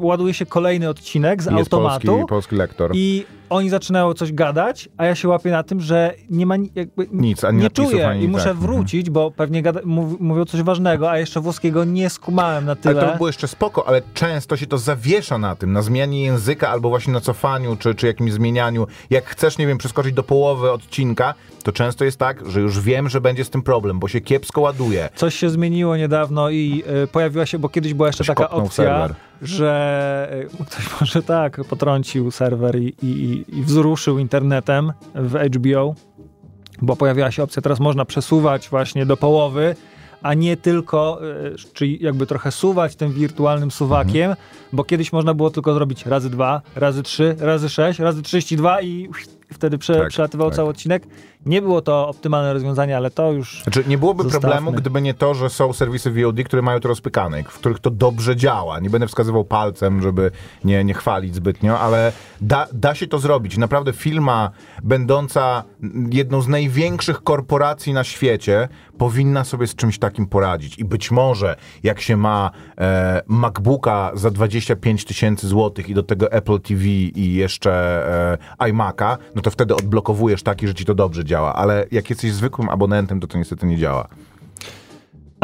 ładuje 0.00 0.34
się 0.34 0.46
kolejny 0.46 0.88
odcinek 0.88 1.42
z 1.42 1.44
jest 1.46 1.58
automatu 1.58 2.06
polski, 2.06 2.26
polski 2.28 2.56
lektor. 2.56 2.90
i 2.94 3.26
oni 3.50 3.70
zaczynają 3.70 4.14
coś 4.14 4.32
gadać, 4.32 4.88
a 4.96 5.04
ja 5.04 5.14
się 5.14 5.28
łapię 5.28 5.50
na 5.50 5.62
tym, 5.62 5.80
że 5.80 6.14
nie 6.30 6.46
ma 6.46 6.54
jakby 6.74 7.06
Nic, 7.12 7.44
ani 7.44 7.58
nie 7.58 7.64
napisów, 7.64 7.90
czuję 7.90 8.08
ani 8.08 8.24
i 8.24 8.28
muszę 8.28 8.44
tak, 8.44 8.52
mhm. 8.52 8.72
wrócić, 8.72 9.10
bo 9.10 9.30
pewnie 9.30 9.62
gada, 9.62 9.80
mów, 9.84 10.20
mówią 10.20 10.44
coś 10.44 10.62
ważnego, 10.62 11.10
a 11.10 11.18
jeszcze 11.18 11.40
włoskiego 11.40 11.84
nie 11.84 12.10
skumałem 12.10 12.64
na 12.64 12.76
tyle. 12.76 13.00
Ale 13.00 13.06
to 13.06 13.12
by 13.12 13.16
było 13.16 13.28
jeszcze 13.28 13.48
spoko, 13.48 13.88
ale 13.88 14.02
często 14.14 14.56
się 14.56 14.66
to 14.66 14.78
zawiesza 14.78 15.38
na 15.38 15.56
tym, 15.56 15.72
na 15.72 15.82
zmianie 15.82 16.22
języka 16.22 16.68
albo 16.68 16.88
właśnie 16.88 17.12
na 17.12 17.20
cofaniu, 17.20 17.76
czy, 17.76 17.94
czy 17.94 18.06
jakimś 18.06 18.32
zmienianiu. 18.32 18.86
Jak 19.10 19.24
chcesz, 19.24 19.58
nie 19.58 19.66
wiem, 19.66 19.78
przeskoczyć 19.78 20.14
do 20.14 20.22
połowy 20.22 20.72
odcinka, 20.72 21.34
to 21.62 21.72
często 21.72 22.04
jest 22.04 22.18
tak, 22.18 22.50
że 22.50 22.60
już 22.60 22.80
wiem, 22.80 23.08
że 23.08 23.20
będzie 23.20 23.44
z 23.44 23.50
tym 23.50 23.62
problem, 23.62 23.98
bo 23.98 24.08
się 24.08 24.20
kiepsko 24.20 24.60
ładuje. 24.60 25.08
Coś 25.14 25.34
się 25.34 25.50
zmieniło 25.50 25.96
niedawno 25.96 26.50
i 26.50 26.84
y, 27.04 27.06
pojawiła 27.06 27.46
się, 27.46 27.58
bo 27.58 27.68
kiedyś 27.68 27.94
była 27.94 28.08
jeszcze 28.08 28.24
Ktoś 28.24 28.36
taka 28.36 28.50
opcja, 28.50 28.84
serwer. 28.84 29.14
Że 29.42 30.46
y, 30.60 30.64
ktoś 30.66 31.00
może 31.00 31.22
tak 31.22 31.60
potrącił 31.64 32.30
serwer 32.30 32.76
i, 32.82 32.94
i, 33.02 33.44
i 33.58 33.62
wzruszył 33.62 34.18
internetem 34.18 34.92
w 35.14 35.34
HBO, 35.56 35.94
bo 36.82 36.96
pojawiła 36.96 37.30
się 37.30 37.42
opcja, 37.42 37.62
teraz 37.62 37.80
można 37.80 38.04
przesuwać 38.04 38.68
właśnie 38.68 39.06
do 39.06 39.16
połowy, 39.16 39.76
a 40.22 40.34
nie 40.34 40.56
tylko, 40.56 41.20
y, 41.52 41.54
czyli 41.72 41.98
jakby 42.04 42.26
trochę 42.26 42.50
suwać 42.52 42.96
tym 42.96 43.12
wirtualnym 43.12 43.70
suwakiem, 43.70 44.30
Mhm. 44.30 44.36
bo 44.72 44.84
kiedyś 44.84 45.12
można 45.12 45.34
było 45.34 45.50
tylko 45.50 45.74
zrobić 45.74 46.06
razy 46.06 46.30
dwa, 46.30 46.62
razy 46.76 47.02
trzy, 47.02 47.36
razy 47.38 47.68
sześć, 47.68 47.98
razy 47.98 48.22
32 48.22 48.82
i 48.82 49.08
wtedy 49.52 49.78
prze, 49.78 49.94
Tak, 49.98 50.08
przelatywał 50.08 50.48
tak. 50.48 50.56
cały 50.56 50.68
odcinek. 50.68 51.06
Nie 51.46 51.62
było 51.62 51.82
to 51.82 52.08
optymalne 52.08 52.52
rozwiązanie, 52.52 52.96
ale 52.96 53.10
to 53.10 53.32
już 53.32 53.62
Znaczy, 53.62 53.84
nie 53.86 53.98
byłoby 53.98 54.22
Zostawmy. 54.22 54.40
problemu, 54.40 54.72
gdyby 54.72 55.02
nie 55.02 55.14
to, 55.14 55.34
że 55.34 55.50
są 55.50 55.72
serwisy 55.72 56.10
VOD, 56.10 56.36
które 56.44 56.62
mają 56.62 56.80
to 56.80 56.88
rozpykane, 56.88 57.42
w 57.42 57.58
których 57.58 57.78
to 57.78 57.90
dobrze 57.90 58.36
działa. 58.36 58.80
Nie 58.80 58.90
będę 58.90 59.06
wskazywał 59.06 59.44
palcem, 59.44 60.02
żeby 60.02 60.30
nie, 60.64 60.84
nie 60.84 60.94
chwalić 60.94 61.34
zbytnio, 61.34 61.80
ale 61.80 62.12
da, 62.40 62.66
da 62.72 62.94
się 62.94 63.06
to 63.06 63.18
zrobić. 63.18 63.56
Naprawdę 63.56 63.92
firma 63.92 64.50
będąca 64.82 65.62
jedną 66.10 66.40
z 66.40 66.48
największych 66.48 67.22
korporacji 67.22 67.92
na 67.92 68.04
świecie 68.04 68.68
powinna 68.98 69.44
sobie 69.44 69.66
z 69.66 69.74
czymś 69.74 69.98
takim 69.98 70.26
poradzić. 70.26 70.78
I 70.78 70.84
być 70.84 71.10
może 71.10 71.56
jak 71.82 72.00
się 72.00 72.16
ma 72.16 72.50
e, 72.78 73.22
MacBooka 73.26 74.10
za 74.14 74.30
25 74.30 75.04
tysięcy 75.04 75.48
złotych 75.48 75.88
i 75.88 75.94
do 75.94 76.02
tego 76.02 76.32
Apple 76.32 76.60
TV 76.60 76.84
i 76.84 77.34
jeszcze 77.34 77.72
e, 78.58 78.68
iMac'a, 78.70 79.16
no 79.34 79.42
to 79.42 79.50
wtedy 79.50 79.74
odblokowujesz 79.74 80.42
taki, 80.42 80.68
że 80.68 80.74
ci 80.74 80.84
to 80.84 80.94
dobrze 80.94 81.24
działa. 81.24 81.33
Ale 81.40 81.86
jak 81.90 82.10
jesteś 82.10 82.32
zwykłym 82.32 82.68
abonentem, 82.68 83.20
to 83.20 83.26
to 83.26 83.38
niestety 83.38 83.66
nie 83.66 83.76
działa. 83.76 84.08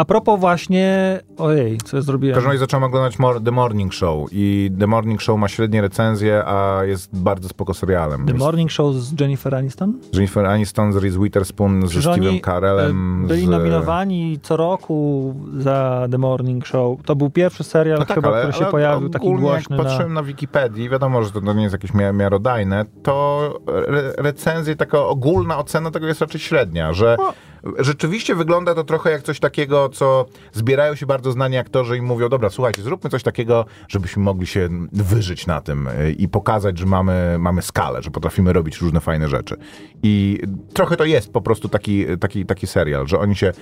A 0.01 0.05
propos 0.05 0.41
właśnie, 0.41 1.19
ojej, 1.39 1.79
co 1.79 1.97
ja 1.97 2.03
W 2.03 2.07
zrobiłem? 2.07 2.35
każdym 2.35 2.49
razie 2.51 2.59
zacząłem 2.61 2.85
oglądać 2.85 3.19
Mor- 3.19 3.41
The 3.45 3.51
Morning 3.51 3.95
Show 3.95 4.29
i 4.33 4.71
The 4.81 4.87
Morning 4.87 5.23
Show 5.23 5.39
ma 5.39 5.49
średnie 5.49 5.81
recenzje, 5.81 6.45
a 6.47 6.85
jest 6.85 7.11
bardzo 7.19 7.49
spoko 7.49 7.75
serialem. 7.75 8.27
The 8.27 8.35
Morning 8.35 8.71
Show 8.71 8.95
z 8.95 9.21
Jennifer 9.21 9.55
Aniston? 9.55 9.95
Jennifer 10.13 10.47
Aniston 10.47 10.93
z 10.93 10.97
Reese 10.97 11.19
Witherspoon, 11.19 11.81
ze 11.83 11.89
Przecież 11.89 12.07
Steve'em 12.07 12.41
Carellem. 12.45 13.25
e, 13.25 13.29
Byli 13.29 13.47
z... 13.47 13.49
nominowani 13.49 14.39
co 14.43 14.57
roku 14.57 15.35
za 15.59 16.07
The 16.11 16.19
Morning 16.19 16.67
Show. 16.67 17.03
To 17.03 17.17
był 17.17 17.31
pierwszy 17.31 17.65
serial 17.65 17.99
No 17.99 18.05
tak, 18.05 18.15
chyba, 18.15 18.29
ale, 18.29 18.39
który 18.39 18.53
się 18.53 18.63
ale 18.63 18.71
pojawił, 18.71 19.09
taki 19.09 19.27
głośny 19.35 19.77
jak 19.77 19.85
na... 19.85 19.91
patrzyłem 19.91 20.13
na 20.15 20.23
Wikipedii, 20.23 20.89
wiadomo, 20.89 21.23
że 21.23 21.31
to, 21.31 21.53
nie 21.53 21.63
jest 21.63 21.73
jakieś 21.73 21.91
mia- 21.91 22.15
miarodajne, 22.15 22.85
to 23.03 23.41
re 23.89 24.13
recenzje, 24.19 24.77
taka 24.77 24.99
ogólna 24.99 25.59
ocena 25.59 25.91
tego 25.91 26.07
jest 26.07 26.21
raczej 26.21 26.41
średnia, 26.41 26.93
że 26.93 27.17
No. 27.19 27.33
Rzeczywiście 27.79 28.35
wygląda 28.35 28.75
to 28.75 28.85
trochę 28.85 29.11
jak 29.11 29.23
coś 29.23 29.41
takiego, 29.41 29.89
co 29.89 30.27
zbierają 30.53 30.95
się 30.95 31.07
bardzo 31.07 31.33
znani 31.33 31.57
aktorzy 31.57 31.97
i 31.97 32.03
mówią, 32.03 32.29
dobra, 32.29 32.51
słuchajcie, 32.51 32.83
zróbmy 32.83 33.11
coś 33.11 33.23
takiego, 33.23 33.65
żebyśmy 33.89 34.23
mogli 34.23 34.47
się 34.47 34.69
wyżyć 34.93 35.47
na 35.47 35.61
tym 35.61 35.89
y, 35.89 36.13
i 36.13 36.29
pokazać, 36.29 36.79
że 36.79 36.87
mamy, 36.87 37.37
mamy 37.39 37.63
skalę, 37.63 38.03
że 38.03 38.11
potrafimy 38.11 38.53
robić 38.53 38.81
różne 38.81 39.01
fajne 39.01 39.29
rzeczy. 39.29 39.57
I 40.03 40.39
trochę 40.75 40.97
to 40.97 41.05
jest 41.05 41.33
po 41.33 41.41
prostu 41.41 41.69
taki, 41.69 42.07
taki, 42.21 42.47
taki 42.47 42.67
serial, 42.67 43.07
że 43.07 43.19
oni 43.19 43.37
się 43.37 43.53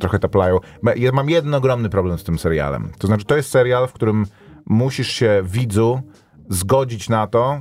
trochę 0.00 0.18
taplają. 0.18 0.58
Ja 0.96 1.12
mam 1.12 1.30
jeden 1.30 1.54
ogromny 1.54 1.88
problem 1.88 2.18
z 2.18 2.24
tym 2.24 2.38
serialem. 2.38 2.90
To 2.98 3.06
znaczy, 3.06 3.24
to 3.24 3.36
jest 3.36 3.50
serial, 3.50 3.88
w 3.88 3.92
którym 3.92 4.26
musisz 4.66 5.08
się 5.08 5.42
widzu 5.44 6.00
zgodzić 6.48 7.08
na 7.08 7.26
to, 7.26 7.60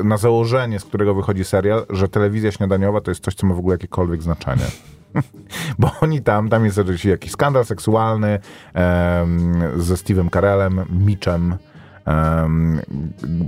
y, 0.00 0.04
na 0.04 0.16
założenie, 0.16 0.80
z 0.80 0.84
którego 0.84 1.14
wychodzi 1.14 1.44
serial, 1.44 1.86
że 1.90 2.08
telewizja 2.08 2.52
śniadaniowa 2.52 3.00
to 3.00 3.10
jest 3.10 3.24
coś, 3.24 3.34
co 3.34 3.46
ma 3.46 3.54
w 3.54 3.58
ogóle 3.58 3.74
jakiekolwiek 3.74 4.22
znaczenie. 4.22 4.64
Bo 5.78 5.90
oni 6.00 6.22
tam, 6.22 6.48
tam 6.48 6.64
jest 6.64 6.78
oczywiście 6.78 7.10
jakiś 7.10 7.32
skandal 7.32 7.64
seksualny 7.64 8.38
em, 8.74 9.54
ze 9.76 9.94
Steve'em 9.94 10.30
Carellem, 10.30 10.80
Mitchem, 10.90 11.56
em, 12.04 12.80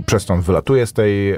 przez 0.05 0.25
to 0.25 0.33
on 0.33 0.41
wylatuje 0.41 0.85
z, 0.85 0.93
tej, 0.93 1.31
e, 1.31 1.37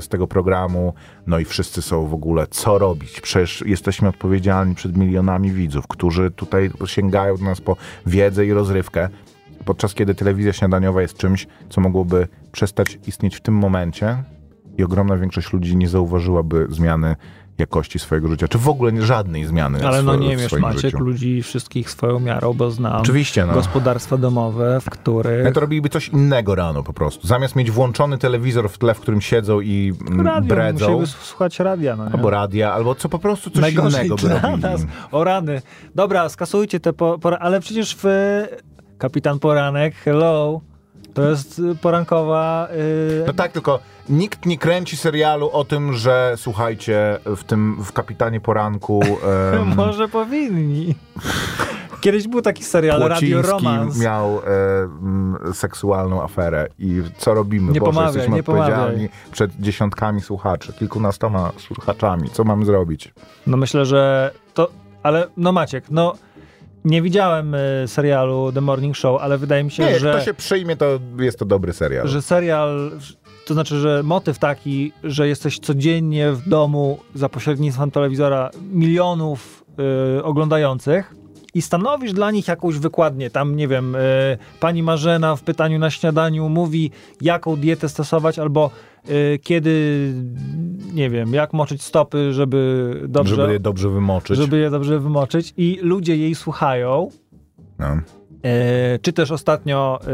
z 0.00 0.08
tego 0.08 0.26
programu, 0.26 0.94
no 1.26 1.38
i 1.38 1.44
wszyscy 1.44 1.82
są 1.82 2.06
w 2.06 2.14
ogóle, 2.14 2.46
co 2.46 2.78
robić? 2.78 3.20
Przecież 3.20 3.64
jesteśmy 3.66 4.08
odpowiedzialni 4.08 4.74
przed 4.74 4.96
milionami 4.96 5.50
widzów, 5.50 5.86
którzy 5.86 6.30
tutaj 6.30 6.70
sięgają 6.86 7.36
do 7.36 7.44
nas 7.44 7.60
po 7.60 7.76
wiedzę 8.06 8.46
i 8.46 8.52
rozrywkę, 8.52 9.08
podczas 9.64 9.94
kiedy 9.94 10.14
telewizja 10.14 10.52
śniadaniowa 10.52 11.02
jest 11.02 11.16
czymś, 11.16 11.46
co 11.68 11.80
mogłoby 11.80 12.28
przestać 12.52 12.98
istnieć 13.06 13.36
w 13.36 13.40
tym 13.40 13.54
momencie 13.54 14.24
i 14.78 14.84
ogromna 14.84 15.16
większość 15.16 15.52
ludzi 15.52 15.76
nie 15.76 15.88
zauważyłaby 15.88 16.66
zmiany 16.70 17.16
jakości 17.58 17.98
swojego 17.98 18.28
życia, 18.28 18.48
czy 18.48 18.58
w 18.58 18.68
ogóle 18.68 18.92
nie- 18.92 19.02
żadnej 19.02 19.44
zmiany 19.44 19.86
Ale 19.86 20.02
no 20.02 20.16
nie 20.16 20.36
wiesz, 20.36 20.52
Maciek, 20.52 20.80
życiu. 20.80 20.98
ludzi 20.98 21.42
wszystkich 21.42 21.90
swoją 21.90 22.20
miarą, 22.20 22.52
bo 22.54 22.70
znam 22.70 23.00
Oczywiście, 23.02 23.46
no. 23.46 23.52
gospodarstwa 23.54 24.16
domowe, 24.16 24.80
w 24.80 24.90
których... 24.90 25.44
No 25.44 25.52
to 25.52 25.60
robiliby 25.60 25.88
coś 25.88 26.08
innego 26.08 26.54
rano 26.54 26.82
po 26.82 26.92
prostu. 26.92 27.26
Zamiast 27.26 27.56
mieć 27.56 27.70
włączony 27.70 28.18
telewizor 28.18 28.68
w 28.70 28.78
tle, 28.78 28.94
w 28.94 29.00
którym 29.00 29.20
siedzą 29.20 29.60
i 29.60 29.92
mm, 30.10 30.26
Radio, 30.26 30.48
bredzą, 30.48 30.84
musieliby 30.90 31.06
słuchać 31.06 31.58
radia, 31.60 31.96
no 31.96 32.04
nie? 32.06 32.12
albo 32.12 32.30
radia, 32.30 32.72
albo 32.72 32.94
co 32.94 33.08
po 33.08 33.18
prostu 33.18 33.50
coś 33.50 33.60
Najgorzej 33.62 34.00
innego 34.06 34.16
by 34.16 34.28
robili. 34.28 34.62
nas. 34.62 34.80
O 35.12 35.24
rany. 35.24 35.62
Dobra, 35.94 36.28
skasujcie 36.28 36.80
te 36.80 36.92
po, 36.92 37.18
ale 37.40 37.60
przecież 37.60 37.96
w 38.02 38.06
Kapitan 38.98 39.38
Poranek, 39.38 39.94
hello, 39.94 40.60
to 41.14 41.30
jest 41.30 41.58
y, 41.58 41.74
porankowa... 41.74 42.68
y, 43.22 43.24
No 43.26 43.32
tak, 43.32 43.52
tylko 43.52 43.78
nikt 44.08 44.46
nie 44.46 44.58
kręci 44.58 44.96
serialu 44.96 45.50
o 45.52 45.64
tym, 45.64 45.92
że 45.92 46.34
słuchajcie, 46.36 47.18
w 47.36 47.44
tym, 47.44 47.76
w 47.84 47.92
Kapitanie 47.92 48.40
Poranku 48.40 49.00
em, 49.54 49.74
Może 49.76 50.08
powinni. 50.08 50.94
Kiedyś 52.00 52.28
był 52.28 52.42
taki 52.42 52.64
serial, 52.64 53.00
Radio 53.00 53.42
Płociński 53.42 53.66
Romance. 53.66 54.04
miał 54.04 54.38
e, 54.38 54.42
mm, 54.82 55.54
seksualną 55.54 56.22
aferę 56.22 56.68
i 56.78 57.02
co 57.18 57.34
robimy? 57.34 57.72
Nie 57.72 57.80
Boże, 57.80 57.92
pomawiaj, 57.92 58.12
jesteśmy 58.14 58.36
nie 58.36 58.42
pomawiaj. 58.42 58.72
odpowiedzialni 58.72 59.08
przed 59.32 59.50
dziesiątkami 59.60 60.20
słuchaczy, 60.20 60.72
kilkunastoma 60.72 61.52
słuchaczami. 61.58 62.30
Co 62.30 62.44
mamy 62.44 62.64
zrobić? 62.64 63.14
No 63.46 63.56
myślę, 63.56 63.86
że 63.86 64.30
to... 64.54 64.68
Ale 65.02 65.28
no 65.36 65.52
Maciek, 65.52 65.84
no 65.90 66.14
nie 66.84 67.02
widziałem 67.02 67.54
y, 67.54 67.84
serialu 67.86 68.52
The 68.52 68.60
Morning 68.60 68.96
Show, 68.96 69.20
ale 69.22 69.38
wydaje 69.38 69.64
mi 69.64 69.70
się, 69.70 69.84
Nie, 69.84 69.90
jak 69.90 70.00
że... 70.00 70.12
to 70.12 70.20
się 70.20 70.34
przyjmie, 70.34 70.76
to 70.76 70.86
jest 71.18 71.38
to 71.38 71.44
dobry 71.44 71.72
serial. 71.72 72.08
że 72.08 72.22
serial, 72.22 72.90
to 73.46 73.54
znaczy, 73.54 73.78
że 73.78 74.02
motyw 74.02 74.38
taki, 74.38 74.92
że 75.04 75.28
jesteś 75.28 75.58
codziennie 75.58 76.32
w 76.32 76.48
domu 76.48 76.98
za 77.14 77.28
pośrednictwem 77.28 77.90
telewizora 77.90 78.50
milionów 78.72 79.64
y, 80.18 80.24
oglądających 80.24 81.14
i 81.54 81.62
stanowisz 81.62 82.12
dla 82.12 82.30
nich 82.30 82.48
jakąś 82.48 82.78
wykładnię. 82.78 83.30
Tam, 83.30 83.56
nie 83.56 83.68
wiem, 83.68 83.94
y, 83.94 83.98
pani 84.60 84.82
Marzena 84.82 85.36
w 85.36 85.42
pytaniu 85.42 85.78
na 85.78 85.90
śniadaniu 85.90 86.48
mówi, 86.48 86.90
jaką 87.20 87.56
dietę 87.56 87.88
stosować, 87.88 88.38
albo 88.38 88.70
y, 89.10 89.38
kiedy, 89.42 90.06
nie 90.94 91.10
wiem, 91.10 91.34
jak 91.34 91.52
moczyć 91.52 91.82
stopy, 91.82 92.32
żeby 92.32 92.94
dobrze, 93.08 93.36
Żeby 93.36 93.52
je 93.52 93.60
dobrze 93.60 93.90
wymoczyć. 93.90 94.36
żeby 94.36 94.58
je 94.58 94.70
dobrze 94.70 95.00
wymoczyć 95.00 95.54
i 95.56 95.78
ludzie 95.82 96.16
jej 96.16 96.34
słuchają. 96.34 97.10
No. 97.78 97.86
E, 98.44 98.98
czy 98.98 99.12
też 99.12 99.30
ostatnio 99.30 100.00
e, 100.02 100.08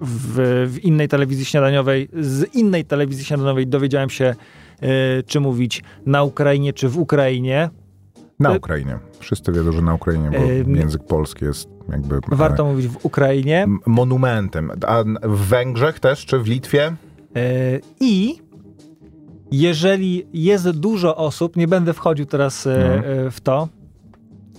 w, 0.00 0.68
w 0.72 0.84
innej 0.84 1.08
telewizji 1.08 1.44
śniadaniowej, 1.44 2.08
z 2.20 2.54
innej 2.54 2.84
telewizji 2.84 3.24
śniadaniowej 3.24 3.66
dowiedziałem 3.66 4.10
się, 4.10 4.24
e, 4.80 5.22
czy 5.26 5.40
mówić 5.40 5.82
na 6.06 6.22
Ukrainie, 6.22 6.72
czy 6.72 6.88
w 6.88 6.98
Ukrainie. 6.98 7.70
Na 8.38 8.50
Ukrainie. 8.52 8.98
Wszyscy 9.18 9.52
wiedzą, 9.52 9.72
że 9.72 9.82
na 9.82 9.94
Ukrainie, 9.94 10.30
bo 10.30 10.36
Ym, 10.50 10.76
język 10.76 11.04
polski 11.04 11.44
jest 11.44 11.68
jakby 11.88 12.20
Warto 12.28 12.64
mówić 12.64 12.88
w 12.88 12.96
Ukrainie. 13.06 13.62
e, 13.64 13.68
monumentem. 13.86 14.70
A 14.86 15.04
w 15.22 15.38
Węgrzech 15.38 16.00
też, 16.00 16.26
czy 16.26 16.38
w 16.38 16.46
Litwie? 16.46 16.86
E, 16.86 16.92
I 18.00 18.38
jeżeli 19.50 20.26
jest 20.32 20.70
dużo 20.70 21.16
osób, 21.16 21.56
nie 21.56 21.68
będę 21.68 21.92
wchodził 21.92 22.26
teraz 22.26 22.66
e, 22.66 22.70
No. 22.70 23.06
e, 23.26 23.30
w 23.30 23.40
to, 23.40 23.68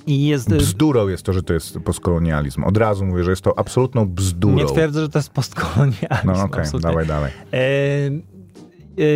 i 0.08 0.28
jest... 0.28 0.50
Bzdurą 0.50 1.08
jest 1.08 1.24
to, 1.24 1.34
że 1.34 1.44
to 1.44 1.54
jest 1.54 1.80
postkolonializm. 1.80 2.64
Od 2.64 2.78
razu 2.78 3.06
mówię, 3.06 3.24
że 3.24 3.30
jest 3.30 3.42
to 3.42 3.60
absolutną 3.60 4.06
bzdurą. 4.06 4.56
Nie 4.56 4.66
twierdzę, 4.66 5.02
że 5.02 5.10
to 5.10 5.20
jest 5.20 5.30
postkolonializm. 5.30 6.08
No 6.26 6.34
okej, 6.34 6.62
absolutnie. 6.62 6.90
dawaj 6.90 7.08
dalej. 7.08 7.32
E, 7.54 7.64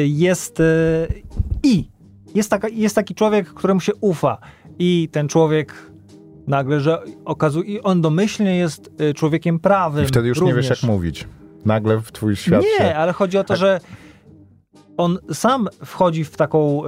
jest 0.08 0.60
e, 0.60 1.08
i 1.64 1.90
jest, 2.36 2.50
taka, 2.50 2.68
jest 2.68 2.96
taki 2.96 3.16
człowiek, 3.16 3.48
któremu 3.54 3.80
się 3.80 3.96
ufa 3.96 4.38
i 4.80 5.10
ten 5.12 5.28
człowiek 5.28 5.74
nagle, 6.48 6.80
że 6.80 7.04
okazuje, 7.26 7.66
i 7.66 7.82
on 7.82 8.02
domyślnie 8.02 8.58
jest 8.58 8.92
człowiekiem 9.16 9.60
prawym. 9.60 10.04
I 10.04 10.08
wtedy 10.08 10.28
już 10.28 10.42
nie 10.42 10.54
wiesz, 10.54 10.56
również. 10.56 10.84
jak 10.84 10.90
mówić. 10.90 11.28
Nagle 11.66 12.02
w 12.02 12.12
twój 12.12 12.36
świat 12.36 12.62
Nie, 12.62 12.86
się... 12.86 12.96
ale 12.96 13.14
chodzi 13.14 13.38
o 13.38 13.44
to, 13.44 13.48
Tak. 13.48 13.58
że 13.58 13.80
on 14.98 15.18
sam 15.34 15.68
wchodzi 15.86 16.24
w 16.24 16.36
taką, 16.38 16.82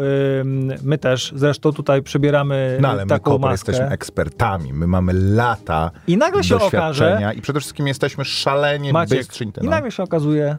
my 0.84 0.97
też 0.97 1.34
zresztą 1.36 1.72
tutaj 1.74 2.01
przebieramy 2.03 2.78
No 2.82 2.88
ale 2.89 3.05
my, 3.05 3.10
taką 3.10 3.32
Kopor, 3.32 3.51
maskę. 3.51 3.72
jesteśmy 3.72 3.93
ekspertami. 3.93 4.74
My 4.74 4.88
mamy 4.88 5.14
lata 5.14 5.91
I 6.07 6.18
nagle 6.18 6.43
się 6.43 6.57
okaże, 6.57 7.32
i 7.36 7.41
przede 7.41 7.60
wszystkim 7.60 7.88
jesteśmy 7.88 8.26
szalenie 8.26 8.93
Maciek, 8.93 9.18
bystrzy. 9.18 9.43
i 9.43 9.47
No. 9.64 9.70
nagle 9.70 9.91
się 9.91 10.03
okazuje, 10.03 10.57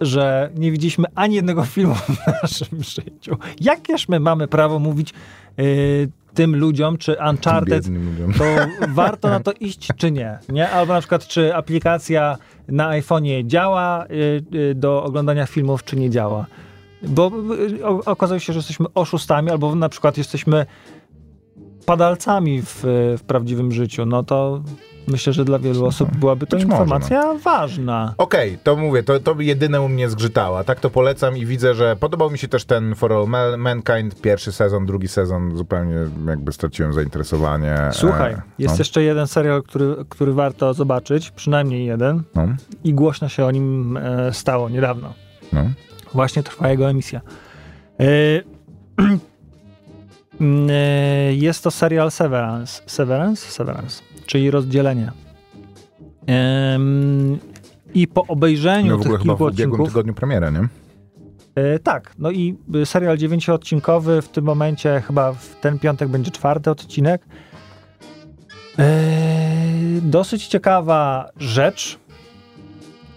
że 0.00 0.50
nie 0.56 0.72
widzieliśmy 0.72 1.04
ani 1.14 1.34
jednego 1.34 1.64
filmu 1.64 1.94
w 1.94 2.42
naszym 2.42 2.82
życiu. 2.82 3.36
Jakież 3.60 4.08
my 4.08 4.20
mamy 4.20 4.48
prawo 4.48 4.78
mówić 4.78 5.14
y, 5.60 6.08
tym 6.34 6.56
ludziom, 6.56 6.98
czy 6.98 7.16
Uncharted, 7.30 7.86
ludziom. 7.88 8.32
to 8.32 8.44
warto 8.88 9.28
na 9.28 9.40
to 9.40 9.52
iść, 9.60 9.88
czy 9.96 10.10
nie? 10.10 10.38
nie? 10.48 10.70
Albo 10.70 10.92
na 10.92 11.00
przykład, 11.00 11.26
czy 11.26 11.54
aplikacja 11.54 12.36
na 12.68 12.90
iPhone'ie 12.90 13.46
działa 13.46 14.04
y, 14.06 14.44
y, 14.54 14.74
do 14.74 15.04
oglądania 15.04 15.46
filmów, 15.46 15.84
czy 15.84 15.96
nie 15.96 16.10
działa. 16.10 16.46
Bo 17.08 17.30
o- 17.84 18.04
okazuje 18.10 18.40
się, 18.40 18.52
że 18.52 18.58
jesteśmy 18.58 18.86
oszustami, 18.94 19.50
albo 19.50 19.74
na 19.74 19.88
przykład 19.88 20.18
jesteśmy 20.18 20.66
padalcami 21.86 22.62
w, 22.62 22.80
w 23.18 23.22
prawdziwym 23.26 23.72
życiu. 23.72 24.06
No 24.06 24.22
to 24.22 24.62
myślę, 25.08 25.32
że 25.32 25.44
dla 25.44 25.58
wielu 25.58 25.84
osób 25.86 26.16
byłaby 26.16 26.46
to 26.46 26.56
Być 26.56 26.64
może, 26.66 26.82
informacja 26.82 27.34
ważna. 27.34 28.14
Okej, 28.18 28.58
to 28.62 28.76
mówię, 28.76 29.02
to, 29.02 29.20
to 29.20 29.40
jedyne 29.40 29.80
u 29.80 29.88
mnie 29.88 30.08
zgrzytała. 30.08 30.64
Tak 30.64 30.80
to 30.80 30.90
polecam 30.90 31.36
i 31.36 31.46
widzę, 31.46 31.74
że 31.74 31.96
podobał 31.96 32.30
mi 32.30 32.38
się 32.38 32.48
też 32.48 32.64
ten 32.64 32.94
For 32.94 33.12
All 33.12 33.26
Ma- 33.26 33.56
Mankind, 33.56 34.20
pierwszy 34.20 34.52
sezon, 34.52 34.86
drugi 34.86 35.08
sezon, 35.08 35.56
zupełnie 35.56 35.94
jakby 36.28 36.52
straciłem 36.52 36.92
zainteresowanie. 36.92 37.74
Słuchaj, 37.92 38.32
E, 38.32 38.42
jest 38.58 38.74
no, 38.74 38.78
jeszcze 38.80 39.02
jeden 39.02 39.26
serial, 39.26 39.62
który, 39.62 39.96
który 40.08 40.32
warto 40.32 40.74
zobaczyć, 40.74 41.30
przynajmniej 41.30 41.86
jeden, 41.86 42.22
no, 42.34 42.46
i 42.84 42.94
głośno 42.94 43.28
się 43.28 43.44
o 43.44 43.50
nim 43.50 43.96
e, 43.96 44.32
stało 44.32 44.68
niedawno. 44.68 45.12
no. 45.52 45.64
Właśnie 46.14 46.42
trwa 46.42 46.68
jego 46.68 46.90
emisja. 46.90 47.20
E, 48.00 48.04
mm, 50.40 50.68
e, 50.70 51.34
jest 51.34 51.64
to 51.64 51.70
serial 51.70 52.10
Severance. 52.10 52.82
Severance? 52.86 53.50
Severance, 53.50 54.02
czyli 54.26 54.50
rozdzielenie. 54.50 55.12
I 57.94 58.08
po 58.08 58.26
obejrzeniu 58.26 58.90
No 58.90 58.98
w 58.98 59.00
ogóle 59.00 59.18
tych 59.18 59.22
chyba 59.22 59.34
w 59.34 59.38
kilku 59.38 59.64
ubiegłym 59.64 59.86
tygodniu 59.86 60.14
premierę, 60.14 60.52
nie? 60.52 60.68
E, 61.54 61.78
tak, 61.78 62.14
no 62.18 62.30
i 62.30 62.56
y, 62.74 62.86
serial 62.86 63.18
dziewięcioodcinkowy 63.18 64.22
w 64.22 64.28
tym 64.28 64.44
momencie 64.44 65.02
chyba 65.06 65.32
w 65.32 65.56
ten 65.60 65.78
piątek 65.78 66.08
będzie 66.08 66.30
czwarty 66.30 66.70
odcinek. 66.70 67.26
Dosyć 70.02 70.46
ciekawa 70.46 71.30
rzecz, 71.36 71.98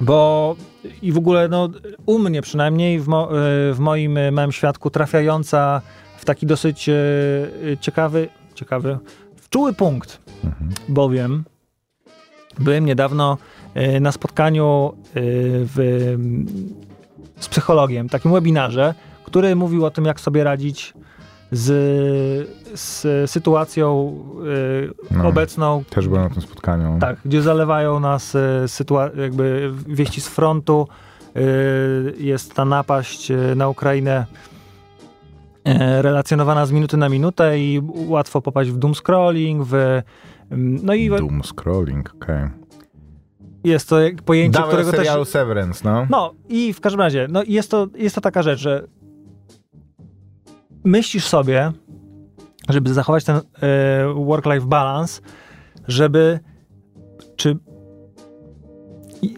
bo 0.01 0.55
i 1.01 1.11
w 1.11 1.17
ogóle 1.17 1.47
no, 1.47 1.69
u 2.05 2.19
mnie 2.19 2.41
przynajmniej 2.41 2.99
w, 2.99 3.07
mo, 3.07 3.29
e, 3.31 3.73
w 3.73 3.79
moim 3.79 4.17
e, 4.17 4.31
małym 4.31 4.51
świadku 4.51 4.89
trafiająca 4.89 5.81
w 6.17 6.25
taki 6.25 6.45
dosyć 6.45 6.89
e, 6.89 6.93
ciekawy, 7.81 8.29
ciekawy, 8.55 8.97
w 9.35 9.49
czuły 9.49 9.73
punkt, 9.73 10.21
bowiem 10.89 11.43
byłem 12.59 12.85
niedawno 12.85 13.37
na 14.01 14.11
spotkaniu 14.11 14.93
w, 15.15 16.15
z 17.39 17.49
psychologiem, 17.49 18.09
takim 18.09 18.31
webinarze, 18.31 18.93
który 19.23 19.55
mówił 19.55 19.85
o 19.85 19.91
tym, 19.91 20.05
jak 20.05 20.19
sobie 20.19 20.43
radzić 20.43 20.93
z, 21.51 22.49
z 22.73 23.05
sytuacją 23.31 24.15
e, 25.11 25.17
No. 25.17 25.27
obecną, 25.27 25.83
Też 25.89 26.07
byłem 26.07 26.23
na 26.23 26.29
tym 26.29 26.41
spotkaniu. 26.41 26.97
tak, 27.01 27.17
gdzie 27.25 27.41
zalewają 27.41 27.99
nas 27.99 28.35
e, 28.35 28.39
sytua- 28.65 29.19
jakby 29.19 29.71
wieści 29.87 30.21
z 30.21 30.27
frontu. 30.27 30.87
E, 31.35 31.39
jest 32.17 32.53
ta 32.53 32.65
napaść 32.65 33.31
na 33.55 33.69
Ukrainę 33.69 34.25
relacjonowana 36.01 36.65
z 36.65 36.71
minuty 36.71 36.97
na 36.97 37.09
minutę 37.09 37.59
i 37.59 37.81
łatwo 38.07 38.41
popaść 38.41 38.69
w 38.69 38.77
doom 38.77 38.95
scrolling, 38.95 39.63
w 39.65 39.73
mm, 39.73 40.79
no 40.83 40.93
i 40.93 41.09
Doom 41.09 41.41
scrolling, 41.43 42.13
okej. 42.21 42.49
jest 43.63 43.89
to 43.89 43.95
pojęcie, 44.25 44.51
Dawaj 44.59 44.67
którego 44.69 44.91
też... 44.91 44.97
serialu 44.99 45.25
Severance, 45.25 45.81
no. 45.89 46.07
No 46.09 46.33
i 46.49 46.73
w 46.73 46.81
każdym 46.81 46.99
razie, 47.01 47.27
no 47.29 47.43
jest 47.47 47.71
to, 47.71 47.87
jest 47.95 48.15
to 48.15 48.21
taka 48.21 48.43
rzecz, 48.43 48.59
że 48.59 48.87
myślisz 50.83 51.25
sobie, 51.25 51.71
żeby 52.69 52.93
zachować 52.93 53.23
ten 53.23 53.35
e, 53.35 53.41
work-life 54.13 54.65
balance, 54.65 55.21
żeby 55.87 56.39
czy 57.35 57.57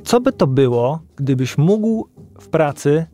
co 0.03 0.21
by 0.21 0.31
to 0.31 0.47
było, 0.47 0.99
gdybyś 1.15 1.57
mógł 1.57 2.09
w 2.41 2.49
pracy 2.49 3.05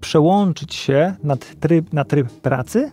przełączyć 0.00 0.74
się 0.74 1.14
na 1.22 1.36
tryb, 1.36 1.92
na 1.92 2.04
tryb 2.04 2.30
pracy, 2.30 2.92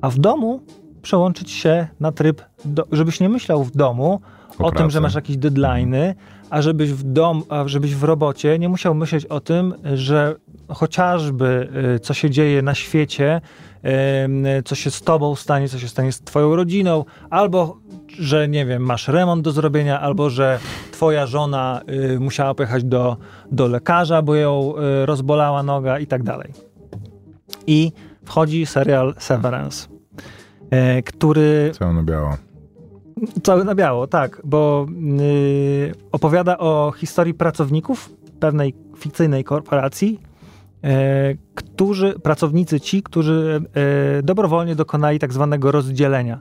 a 0.00 0.10
w 0.10 0.18
domu 0.18 0.60
przełączyć 1.02 1.50
się 1.50 1.88
na 2.00 2.12
tryb, 2.12 2.42
do, 2.64 2.84
żebyś 2.92 3.20
nie 3.20 3.28
myślał 3.28 3.64
w 3.64 3.70
domu 3.70 4.20
O 4.58 4.66
o, 4.66 4.72
tym, 4.72 4.90
że 4.90 5.00
masz 5.00 5.14
jakieś 5.14 5.36
deadline'y, 5.36 6.14
a 6.50 6.62
żebyś 6.62 6.92
w 6.92 7.02
dom, 7.02 7.42
a 7.48 7.68
żebyś 7.68 7.94
w 7.94 8.04
robocie 8.04 8.58
nie 8.58 8.68
musiał 8.68 8.94
myśleć 8.94 9.26
o 9.26 9.40
tym, 9.40 9.74
że 9.94 10.36
chociażby 10.68 11.68
y, 11.96 12.00
co 12.00 12.14
się 12.14 12.30
dzieje 12.30 12.62
na 12.62 12.74
świecie, 12.74 13.40
co 14.64 14.74
się 14.74 14.90
z 14.90 15.02
tobą 15.02 15.34
stanie, 15.34 15.68
co 15.68 15.78
się 15.78 15.88
stanie 15.88 16.12
z 16.12 16.20
twoją 16.20 16.56
rodziną, 16.56 17.04
albo 17.30 17.76
że 18.18 18.48
nie 18.48 18.66
wiem, 18.66 18.82
masz 18.82 19.08
remont 19.08 19.44
do 19.44 19.52
zrobienia, 19.52 20.00
albo 20.00 20.30
że 20.30 20.58
twoja 20.90 21.26
żona 21.26 21.80
y, 22.14 22.20
musiała 22.20 22.54
pojechać 22.54 22.84
do, 22.84 23.16
do 23.52 23.68
lekarza, 23.68 24.22
bo 24.22 24.34
ją 24.34 24.74
y, 25.02 25.06
rozbolała 25.06 25.62
noga 25.62 25.98
i 25.98 26.06
tak 26.06 26.22
dalej. 26.22 26.52
I 27.66 27.92
wchodzi 28.24 28.66
serial 28.66 29.14
Severance, 29.18 29.88
y, 30.98 31.02
który 31.02 31.70
Co 31.78 31.84
ono 31.84 32.02
biało. 32.02 32.36
Cały 33.42 33.64
na 33.64 33.74
biało, 33.74 34.06
tak, 34.06 34.42
bo 34.44 34.86
opowiada 36.12 36.58
o 36.58 36.92
historii 36.96 37.34
pracowników 37.34 38.10
pewnej 38.40 38.74
fikcyjnej 38.98 39.44
korporacji, 39.44 40.20
e, 40.20 40.33
którzy, 41.54 42.14
pracownicy 42.22 42.80
ci, 42.80 43.02
którzy 43.02 43.62
e, 44.18 44.22
dobrowolnie 44.22 44.74
dokonali 44.74 45.18
tak 45.18 45.32
zwanego 45.32 45.72
rozdzielenia. 45.72 46.40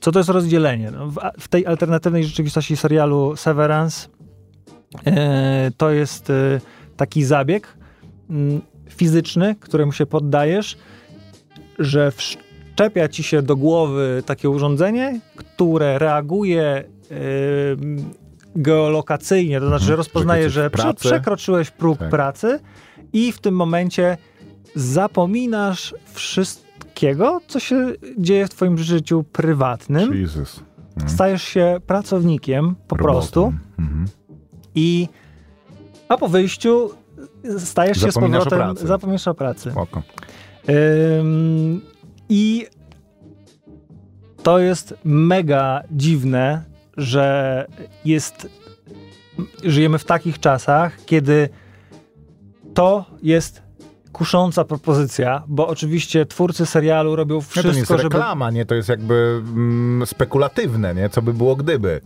Co 0.00 0.12
to 0.12 0.20
jest 0.20 0.30
rozdzielenie? 0.30 0.90
No, 0.90 1.06
w, 1.06 1.16
w 1.40 1.48
tej 1.48 1.66
alternatywnej 1.66 2.24
rzeczywistości 2.24 2.76
serialu 2.76 3.36
Severance 3.36 4.08
e, 5.06 5.70
to 5.76 5.90
jest 5.90 6.30
e, 6.30 6.60
taki 6.96 7.24
zabieg 7.24 7.78
mm, 8.30 8.60
fizyczny, 8.88 9.56
któremu 9.60 9.92
się 9.92 10.06
poddajesz, 10.06 10.78
że 11.78 12.10
wszczepia 12.10 13.08
ci 13.08 13.22
się 13.22 13.42
do 13.42 13.56
głowy 13.56 14.22
takie 14.26 14.50
urządzenie, 14.50 15.20
które 15.36 15.98
reaguje 15.98 16.84
geolokacyjnie, 18.56 19.60
to 19.60 19.68
znaczy, 19.68 19.84
że 19.84 19.96
rozpoznaje, 19.96 20.50
że 20.50 20.70
prze, 20.70 20.94
przekroczyłeś 20.94 21.70
próg 21.70 21.98
Tak. 21.98 22.10
pracy 22.10 22.60
i 23.12 23.32
w 23.32 23.38
tym 23.40 23.54
momencie 23.56 24.16
zapominasz 24.74 25.94
wszystkiego, 26.12 27.40
co 27.48 27.60
się 27.60 27.92
dzieje 28.18 28.46
w 28.46 28.50
twoim 28.50 28.78
życiu 28.78 29.24
prywatnym. 29.32 30.14
Jesus. 30.14 30.60
Mhm. 30.94 31.10
Stajesz 31.14 31.42
się 31.42 31.76
pracownikiem 31.86 32.74
po 32.88 32.96
Robotem. 32.96 33.14
prostu 33.16 33.52
Mhm. 33.78 34.04
i 34.74 35.08
a 36.08 36.16
po 36.16 36.28
wyjściu 36.28 36.90
stajesz 37.58 38.00
się 38.00 38.10
z 38.10 38.14
Zapominasz 38.14 38.40
o 38.40 38.44
powrotem, 38.44 38.68
pracy. 38.74 38.86
zapominasz 38.86 39.28
o 39.28 39.34
pracy. 39.34 39.70
Spoko. 39.70 40.02
Ym, 41.20 41.80
I 42.28 42.66
to 44.42 44.58
jest 44.58 44.94
mega 45.04 45.82
dziwne, 45.90 46.64
że 46.96 47.66
jest. 48.04 48.48
Żyjemy 49.64 49.98
w 49.98 50.04
takich 50.04 50.38
czasach, 50.40 51.04
kiedy 51.06 51.48
to 52.78 53.04
jest 53.22 53.62
kusząca 54.12 54.64
propozycja, 54.64 55.42
bo 55.48 55.68
oczywiście 55.68 56.26
twórcy 56.26 56.66
serialu 56.66 57.16
robią 57.16 57.34
No 57.34 57.42
to 57.54 57.62
nie 57.62 57.66
jest 57.68 57.76
wszystko, 57.78 57.98
żeby. 57.98 58.16
reklama, 58.16 58.50
nie? 58.50 58.66
To 58.66 58.74
jest 58.74 58.88
jakby 58.88 59.42
mm, 59.54 60.06
spekulatywne, 60.06 60.94
nie? 60.94 61.08
Co 61.08 61.22
by 61.22 61.34
było 61.34 61.56
gdyby. 61.56 62.00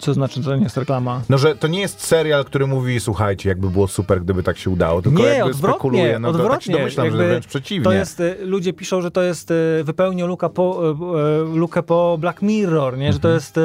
Co 0.00 0.14
znaczy, 0.14 0.42
to 0.42 0.56
nie 0.56 0.62
jest 0.62 0.76
reklama? 0.76 1.20
No, 1.28 1.38
że 1.38 1.54
to 1.56 1.66
nie 1.68 1.80
jest 1.80 2.00
serial, 2.06 2.44
który 2.44 2.66
mówi, 2.66 3.00
słuchajcie, 3.00 3.48
jakby 3.48 3.70
było 3.70 3.88
super, 3.88 4.22
gdyby 4.22 4.42
tak 4.42 4.58
się 4.58 4.70
udało, 4.70 5.02
tylko 5.02 5.18
nie, 5.22 5.24
jakby 5.28 5.44
odwrotnie, 5.50 5.72
spekuluje. 5.74 6.18
No 6.18 6.28
to 6.32 6.38
tak 6.38 6.40
się 6.40 6.44
odwrotnie. 6.44 6.74
domyślam, 6.76 7.06
jakby 7.06 7.18
że 7.22 7.28
wręcz 7.28 7.46
przeciwnie. 7.46 7.84
To 7.84 7.92
jest, 7.92 8.20
y, 8.20 8.36
ludzie 8.40 8.72
piszą, 8.72 9.00
że 9.02 9.10
to 9.10 9.22
jest 9.22 9.50
y, 9.50 9.84
wypełnią 9.84 10.26
luka 10.26 10.48
po, 10.48 10.90
y, 11.52 11.56
lukę 11.58 11.82
po 11.82 12.16
Black 12.20 12.42
Mirror, 12.42 12.98
nie? 12.98 13.12
że 13.12 13.18
to 13.18 13.28
Mhm. 13.28 13.34
jest 13.34 13.60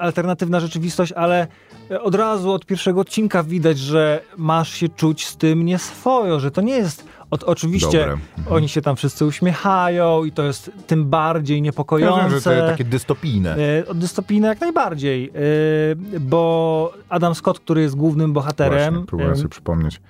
alternatywna 0.00 0.60
rzeczywistość, 0.60 1.12
ale 1.12 1.46
od 2.02 2.14
razu 2.14 2.52
od 2.52 2.66
pierwszego 2.66 3.00
odcinka 3.00 3.42
widać, 3.42 3.78
że 3.78 4.20
masz 4.36 4.72
się 4.72 4.88
czuć 4.88 5.26
z 5.26 5.36
tym 5.36 5.64
nieswojo, 5.64 6.40
że 6.40 6.50
to 6.50 6.60
nie 6.60 6.76
jest. 6.76 7.04
Oczywiście 7.30 7.86
Dobre. 7.86 8.12
Mhm. 8.12 8.22
oni 8.50 8.68
się 8.68 8.82
tam 8.82 8.96
wszyscy 8.96 9.24
uśmiechają 9.24 10.24
i 10.24 10.32
to 10.32 10.42
jest 10.42 10.70
tym 10.86 11.04
bardziej 11.10 11.56
Ja 11.58 11.62
niepokojące. 11.62 12.20
wiem, 12.30 12.40
że 12.40 12.60
to 12.62 12.66
takie 12.70 12.84
dystopijne. 12.84 13.56
E, 13.88 13.94
Dystopijne 13.94 14.48
jak 14.48 14.60
najbardziej, 14.60 15.30
e, 15.34 16.20
bo 16.20 16.92
Adam 17.08 17.34
Scott, 17.34 17.60
który 17.60 17.80
jest 17.80 17.96
głównym 17.96 18.32
bohaterem, 18.32 18.94
Właśnie, 18.94 19.06
próbuję 19.06 19.36
sobie 19.36 19.48
przypomnieć. 19.48 20.00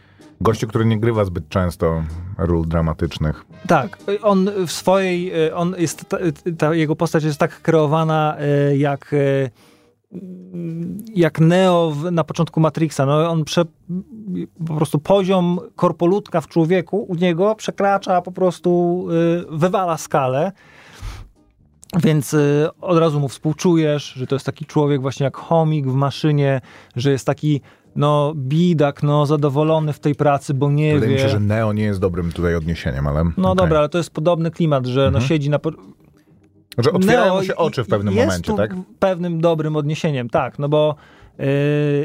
Gościu, 0.40 0.66
który 0.68 0.84
nie 0.84 1.00
grywa 1.00 1.24
zbyt 1.24 1.48
często 1.48 2.02
ról 2.38 2.68
dramatycznych. 2.68 3.44
Tak, 3.66 3.98
on 4.22 4.50
w 4.66 4.72
swojej, 4.72 5.46
e, 5.46 5.54
on 5.54 5.74
jest, 5.78 6.04
ta, 6.08 6.16
ta 6.58 6.74
jego 6.74 6.96
postać 6.96 7.24
jest 7.24 7.38
tak 7.38 7.62
kreowana 7.62 8.36
jak 8.76 9.14
jak 11.14 11.40
Neo 11.40 11.92
na 12.12 12.24
początku 12.24 12.60
Matrixa. 12.60 13.06
No, 13.06 13.30
on 13.30 13.44
prze, 13.44 13.64
po 14.66 14.74
prostu 14.74 14.98
poziom 14.98 15.58
korpolutka 15.76 16.40
w 16.40 16.48
człowieku 16.48 17.02
u 17.02 17.14
niego 17.14 17.54
przekracza 17.54 18.22
po 18.22 18.32
prostu, 18.32 19.04
e, 19.50 19.56
wywala 19.58 19.96
skalę. 19.96 20.52
Więc 22.02 22.34
e, 22.34 22.68
od 22.80 22.98
razu 22.98 23.20
mu 23.20 23.28
współczujesz, 23.28 24.04
że 24.12 24.26
to 24.26 24.34
jest 24.34 24.46
taki 24.46 24.66
człowiek 24.66 25.00
właśnie 25.02 25.24
jak 25.24 25.36
chomik 25.36 25.86
w 25.86 25.94
maszynie, 25.94 26.60
że 26.96 27.10
jest 27.10 27.26
taki 27.26 27.60
no 27.96 28.32
bidak, 28.36 29.02
no 29.02 29.26
zadowolony 29.26 29.92
w 29.92 30.00
tej 30.00 30.14
pracy, 30.14 30.54
bo 30.54 30.70
nie 30.70 30.94
Wydaje 30.94 31.10
wie. 31.10 31.16
mi 31.16 31.22
się, 31.22 31.28
że 31.28 31.40
Neo 31.40 31.72
nie 31.72 31.82
jest 31.82 32.00
dobrym 32.00 32.32
tutaj 32.32 32.54
odniesieniem, 32.54 33.06
ale... 33.06 33.24
No 33.24 33.50
okej. 33.50 33.56
dobra, 33.56 33.78
ale 33.78 33.88
to 33.88 33.98
jest 33.98 34.10
podobny 34.10 34.50
klimat, 34.50 34.86
że 34.86 35.00
no 35.00 35.06
Mhm. 35.06 35.24
siedzi 35.24 35.50
na... 35.50 35.58
Że 36.78 36.92
otwierają 36.92 37.34
mu 37.36 37.42
i- 37.42 37.46
się 37.46 37.56
oczy 37.56 37.84
w 37.84 37.88
pewnym 37.88 38.14
momencie, 38.14 38.54
tak? 38.54 38.74
pewnym 38.98 39.40
dobrym 39.40 39.76
odniesieniem, 39.76 40.28
tak, 40.30 40.58
no 40.58 40.68
bo 40.68 40.94
yy, 41.38 41.46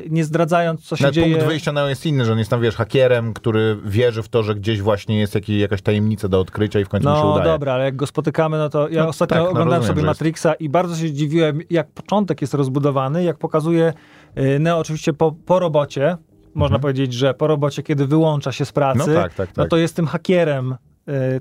nie 0.09 0.23
zdradzając, 0.23 0.81
co 0.81 0.95
się 0.95 1.03
Nawet 1.03 1.15
dzieje... 1.15 1.31
punkt 1.35 1.47
wyjścia 1.47 1.71
Neo 1.71 1.87
jest 1.89 2.05
inny, 2.05 2.25
że 2.25 2.31
on 2.31 2.37
jest 2.37 2.49
tam, 2.51 2.61
wiesz, 2.61 2.75
hakerem, 2.75 3.33
który 3.33 3.77
wierzy 3.85 4.23
w 4.23 4.29
to, 4.29 4.43
że 4.43 4.55
gdzieś 4.55 4.81
właśnie 4.81 5.19
jest 5.19 5.37
jakaś 5.49 5.81
tajemnica 5.81 6.27
do 6.27 6.39
odkrycia 6.39 6.79
i 6.79 6.85
w 6.85 6.89
końcu 6.89 7.09
mu 7.09 7.15
się 7.15 7.21
No 7.23 7.31
udaje. 7.31 7.45
dobra, 7.45 7.73
ale 7.73 7.83
jak 7.83 7.95
go 7.95 8.07
spotykamy, 8.07 8.57
no 8.57 8.69
to 8.69 8.89
ja 8.89 9.03
No 9.03 9.09
ostatnio 9.09 9.35
tak, 9.35 9.43
no 9.43 9.49
oglądałem 9.49 9.81
rozumiem, 9.81 9.87
sobie 9.95 10.01
że 10.01 10.07
jest. 10.07 10.19
Matrixa 10.21 10.53
i 10.53 10.69
bardzo 10.69 10.95
się 10.95 11.07
zdziwiłem, 11.07 11.59
jak 11.69 11.91
początek 11.91 12.41
jest 12.41 12.53
rozbudowany, 12.53 13.23
jak 13.23 13.37
pokazuje 13.37 13.93
yy, 14.35 14.59
Neo 14.59 14.77
oczywiście 14.79 15.13
po, 15.13 15.31
po 15.31 15.59
robocie, 15.59 16.17
można 16.55 16.79
powiedzieć, 16.79 17.13
że 17.13 17.33
po 17.33 17.47
robocie, 17.47 17.83
kiedy 17.83 18.07
wyłącza 18.07 18.51
się 18.51 18.65
z 18.65 18.71
pracy, 18.71 18.99
Mhm. 18.99 19.17
No 19.17 19.23
tak, 19.23 19.33
tak, 19.33 19.49
no 19.57 19.63
tak. 19.63 19.69
to 19.69 19.77
jest 19.77 19.95
tym 19.95 20.07
hakerem, 20.07 20.69
yy, 20.69 20.92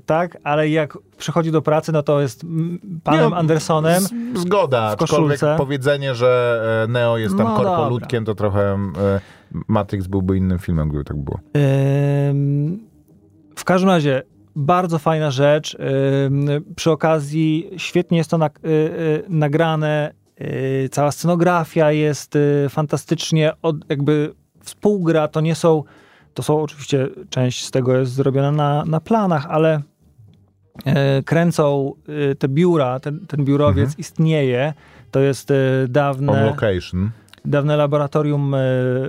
tak, 0.05 0.37
ale 0.43 0.69
jak 0.69 0.97
przychodzi 1.17 1.51
do 1.51 1.61
pracy, 1.61 1.91
no 1.91 2.03
to 2.03 2.21
jest 2.21 2.45
panem 3.03 3.29
Nie, 3.29 3.35
Andersonem, 3.35 4.03
Z, 4.03 4.09
zgoda, 4.35 4.89
w 4.89 4.93
aczkolwiek 5.03 5.39
koszulce. 5.39 5.55
powiedzenie, 5.57 6.15
że 6.15 6.61
e, 6.87 6.91
Neo 6.91 7.17
jest 7.17 7.37
tam 7.37 7.47
No 7.47 7.55
korpoludkiem, 7.55 8.25
to 8.25 8.35
trochę 8.35 8.61
e, 8.73 9.19
Matrix 9.67 10.07
byłby 10.07 10.37
innym 10.37 10.59
filmem, 10.59 10.89
gdyby 10.89 11.03
tak 11.03 11.17
było. 11.17 11.39
W 13.55 13.63
każdym 13.65 13.89
razie 13.89 14.23
bardzo 14.55 14.99
fajna 14.99 15.31
rzecz. 15.31 15.77
Przy 16.75 16.91
okazji 16.91 17.69
świetnie 17.77 18.17
jest 18.17 18.29
to 18.29 18.37
nag- 18.37 18.59
nagrane. 19.29 20.13
Cała 20.91 21.11
scenografia 21.11 21.91
jest 21.91 22.37
fantastycznie 22.69 23.51
od, 23.61 23.75
jakby 23.89 24.33
współgra. 24.61 25.27
To 25.27 25.41
nie 25.41 25.55
są, 25.55 25.83
to 26.33 26.43
są 26.43 26.61
oczywiście 26.61 27.07
część 27.29 27.65
z 27.65 27.71
tego 27.71 27.97
jest 27.97 28.11
zrobiona 28.11 28.51
na, 28.51 28.85
na 28.85 28.99
planach, 28.99 29.45
ale 29.49 29.81
e, 30.85 31.23
kręcą 31.23 31.93
y, 32.31 32.35
te 32.35 32.47
biura, 32.47 32.99
ten, 32.99 33.25
ten 33.27 33.45
biurowiec 33.45 33.85
Mhm. 33.89 33.99
istnieje. 33.99 34.73
To 35.11 35.19
jest 35.19 35.51
On 35.51 35.91
dawne 35.91 36.45
location. 36.45 37.09
dawne 37.45 37.77
laboratorium 37.77 38.53
e, 38.55 38.59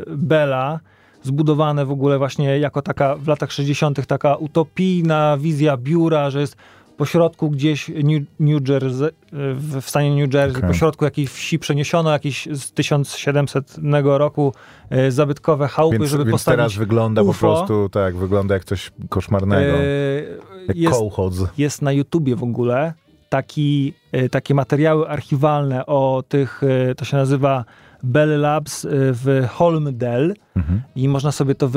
Bella, 0.09 0.81
zbudowane 1.23 1.87
w 1.87 1.91
ogóle 1.91 2.19
właśnie 2.19 2.59
jako 2.59 2.83
taka 2.83 3.17
w 3.17 3.29
latach 3.29 3.53
60. 3.53 4.07
taka 4.07 4.37
utopijna 4.37 5.37
wizja 5.41 5.77
biura, 5.77 6.31
że 6.31 6.41
jest 6.41 6.57
po 6.97 7.07
środku 7.07 7.51
gdzieś 7.51 7.89
New, 7.89 8.23
New 8.41 8.69
Jersey, 8.69 9.11
w 9.55 9.83
stanie 9.87 10.11
New 10.11 10.35
Jersey, 10.35 10.59
Okej. 10.59 10.71
po 10.71 10.75
środku 10.75 11.05
jakiejś 11.05 11.31
wsi 11.31 11.59
przeniesiono 11.59 12.11
jakieś 12.11 12.49
z 12.53 12.73
1700 12.73 13.77
roku 14.05 14.53
e, 14.91 15.11
zabytkowe 15.11 15.69
chałupy, 15.69 15.99
Więc, 15.99 16.11
żeby 16.11 16.25
więc 16.25 16.33
postawić 16.33 16.57
teraz 16.57 16.75
wygląda 16.75 17.23
po 17.23 17.29
UFO. 17.29 17.39
prostu 17.39 17.89
tak, 17.89 18.17
wygląda 18.17 18.55
jak 18.55 18.65
coś 18.65 18.93
koszmarnego. 19.09 19.77
e, 19.77 19.85
jak 20.69 20.77
jest, 20.77 21.01
jest 21.59 21.83
na 21.83 21.93
YouTubie 21.93 22.37
w 22.37 22.43
ogóle 22.43 22.93
taki, 23.29 23.95
e, 24.13 24.29
takie 24.29 24.55
materiały 24.55 25.09
archiwalne 25.09 25.87
o 25.87 26.23
tych, 26.29 26.63
to 26.97 27.05
się 27.05 27.17
nazywa 27.17 27.65
Bell 28.05 28.41
Labs 28.41 28.85
e, 28.85 28.89
w 28.93 29.47
Holmdel 29.51 30.35
Mhm. 30.57 30.83
i 30.97 31.09
można 31.09 31.33
sobie 31.33 31.55
to 31.55 31.67
e, 31.67 31.71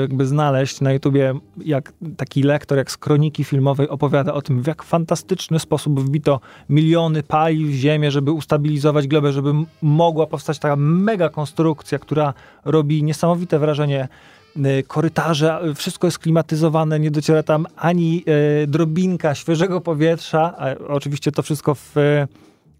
jakby 0.00 0.26
znaleźć 0.26 0.80
na 0.80 0.92
YouTubie, 0.92 1.34
jak 1.64 1.92
taki 2.16 2.42
lektor, 2.42 2.78
jak 2.78 2.90
z 2.90 2.96
kroniki 2.96 3.44
filmowej 3.44 3.88
opowiada 3.88 4.32
o 4.32 4.42
tym, 4.42 4.62
w 4.62 4.66
jak 4.66 4.82
fantastyczny 4.82 5.58
sposób 5.58 6.00
wbito 6.00 6.40
miliony 6.68 7.22
pali 7.22 7.66
w 7.66 7.74
ziemię, 7.74 8.10
żeby 8.10 8.32
ustabilizować 8.32 9.08
glebę, 9.08 9.32
żeby 9.32 9.52
mogła 9.82 10.26
powstać 10.26 10.58
taka 10.58 10.76
mega 10.76 11.28
konstrukcja, 11.28 11.98
która 11.98 12.34
robi 12.64 13.02
niesamowite 13.02 13.58
wrażenie 13.58 14.08
y, 14.56 14.82
korytarze, 14.86 15.60
wszystko 15.74 16.06
jest 16.06 16.18
klimatyzowane, 16.18 17.00
nie 17.00 17.10
dociera 17.10 17.42
tam 17.42 17.66
ani 17.76 18.24
drobinka 18.66 19.34
świeżego 19.34 19.80
powietrza, 19.80 20.54
a 20.58 20.74
oczywiście 20.88 21.32
to 21.32 21.42
wszystko 21.42 21.74
w, 21.74 21.94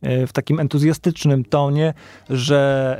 w 0.02 0.32
takim 0.32 0.60
entuzjastycznym 0.60 1.44
tonie, 1.44 1.94
że 2.30 2.98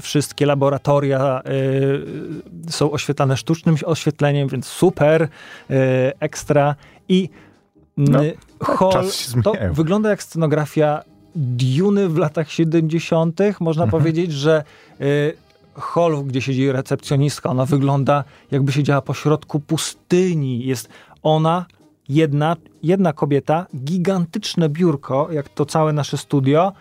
wszystkie 0.00 0.46
laboratoria 0.46 1.42
e, 1.44 2.70
są 2.70 2.90
oświetlane 2.90 3.36
sztucznym 3.36 3.76
oświetleniem, 3.84 4.48
więc 4.48 4.66
super, 4.66 5.28
e, 5.70 6.12
ekstra 6.20 6.74
i 7.08 7.28
No, 7.96 8.20
hall, 8.62 9.04
to 9.44 9.52
wygląda 9.72 10.10
jak 10.10 10.22
scenografia 10.22 11.02
Duny 11.36 12.08
w 12.08 12.16
latach 12.16 12.50
70. 12.50 13.40
Można 13.60 13.84
Mhm. 13.84 14.00
powiedzieć, 14.02 14.32
że 14.32 14.64
y, 15.00 15.36
hall, 15.74 16.24
gdzie 16.24 16.42
siedzi 16.42 16.72
recepcjonistka, 16.72 17.50
ona 17.50 17.64
wygląda 17.66 18.24
jakby 18.50 18.72
siedziała 18.72 19.02
po 19.02 19.14
środku 19.14 19.60
pustyni. 19.60 20.66
Jest 20.66 20.88
ona, 21.22 21.66
jedna, 22.08 22.56
jedna 22.82 23.12
kobieta, 23.12 23.66
gigantyczne 23.76 24.68
biurko, 24.68 25.28
jak 25.32 25.48
to 25.48 25.66
całe 25.66 25.92
nasze 25.92 26.16
studio. 26.18 26.72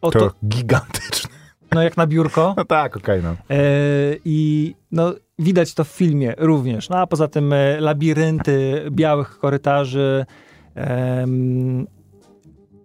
Oto, 0.00 0.18
To 0.18 0.34
gigantyczne. 0.48 1.30
no 1.72 1.82
jak 1.82 1.96
na 1.96 2.06
biurko. 2.06 2.54
No 2.56 2.64
tak, 2.64 2.96
okej, 2.96 3.22
no. 3.22 3.30
E, 3.30 3.36
I 4.24 4.74
no, 4.92 5.12
widać 5.38 5.74
to 5.74 5.84
w 5.84 5.88
filmie 5.88 6.34
również. 6.38 6.88
No 6.88 6.96
a 6.98 7.06
poza 7.06 7.28
tym 7.28 7.52
e, 7.52 7.80
labirynty 7.80 8.86
białych 8.90 9.38
korytarzy 9.38 10.26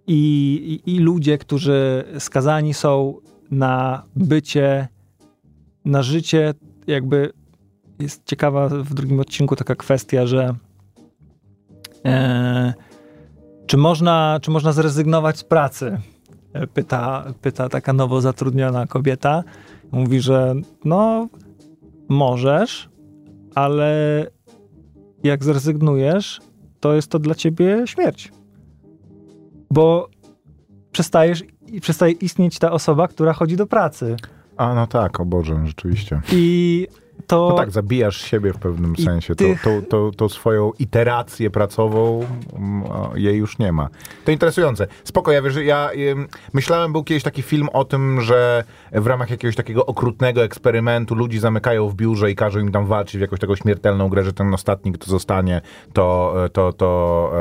i, 0.06 0.80
i 0.86 0.98
ludzie, 0.98 1.38
którzy 1.38 2.04
skazani 2.18 2.74
są 2.74 3.14
na 3.50 4.02
bycie, 4.16 4.88
na 5.84 6.02
życie, 6.02 6.54
jakby 6.86 7.32
jest 7.98 8.22
ciekawa 8.26 8.68
w 8.68 8.94
drugim 8.94 9.20
odcinku 9.20 9.56
taka 9.56 9.74
kwestia, 9.74 10.26
że 10.26 10.54
e, 12.04 12.74
czy, 13.66 13.76
można, 13.76 14.38
czy 14.42 14.50
można 14.50 14.72
zrezygnować 14.72 15.38
z 15.38 15.44
pracy? 15.44 15.98
E, 16.52 16.66
Pyta, 16.66 17.24
pyta 17.40 17.68
taka 17.68 17.92
nowo 17.92 18.20
zatrudniona 18.20 18.86
kobieta. 18.86 19.44
Mówi, 19.92 20.20
że 20.20 20.54
no, 20.84 21.28
możesz, 22.08 22.90
ale 23.54 24.26
jak 25.24 25.44
zrezygnujesz, 25.44 26.40
to 26.80 26.94
jest 26.94 27.10
to 27.10 27.18
dla 27.18 27.34
ciebie 27.34 27.82
śmierć. 27.86 28.32
Bo 29.70 30.08
przestajesz, 30.92 31.44
przestaje 31.80 32.12
istnieć 32.12 32.58
ta 32.58 32.72
osoba, 32.72 33.08
która 33.08 33.32
chodzi 33.32 33.56
do 33.56 33.66
pracy. 33.66 34.16
A 34.56 34.74
no 34.74 34.86
tak, 34.86 35.20
o 35.20 35.24
Boże, 35.24 35.60
rzeczywiście. 35.66 36.20
I 36.32 36.86
to. 37.30 37.48
No 37.50 37.56
tak, 37.56 37.70
zabijasz 37.70 38.16
siebie 38.16 38.52
w 38.52 38.56
pewnym 38.58 38.96
sensie. 38.96 39.34
tych- 39.34 39.62
To, 39.62 39.70
to, 39.70 39.86
to, 39.88 40.10
to 40.16 40.28
swoją 40.28 40.72
iterację 40.78 41.50
pracową 41.50 42.24
mm, 42.56 42.82
jej 43.14 43.36
już 43.36 43.58
nie 43.58 43.72
ma. 43.72 43.88
To 44.24 44.30
interesujące. 44.32 44.86
Spoko, 45.04 45.32
ja 45.32 45.42
wiesz, 45.42 45.56
ja 45.56 45.90
myślałem, 46.52 46.92
był 46.92 47.04
kiedyś 47.04 47.22
taki 47.22 47.42
film 47.42 47.68
o 47.72 47.84
tym, 47.84 48.20
że 48.20 48.64
w 48.92 49.06
ramach 49.06 49.30
jakiegoś 49.30 49.56
takiego 49.56 49.86
okrutnego 49.86 50.44
eksperymentu 50.44 51.14
ludzi 51.14 51.38
zamykają 51.38 51.88
w 51.88 51.94
biurze 51.94 52.30
i 52.30 52.34
każą 52.36 52.58
im 52.60 52.72
tam 52.72 52.86
walczyć 52.86 53.18
w 53.18 53.20
jakąś 53.20 53.40
taką 53.40 53.56
śmiertelną 53.56 54.08
grę, 54.08 54.24
że 54.24 54.32
ten 54.32 54.54
ostatni, 54.54 54.92
kto 54.92 55.10
zostanie, 55.10 55.60
to, 55.92 56.34
to, 56.52 56.72
to, 56.72 57.32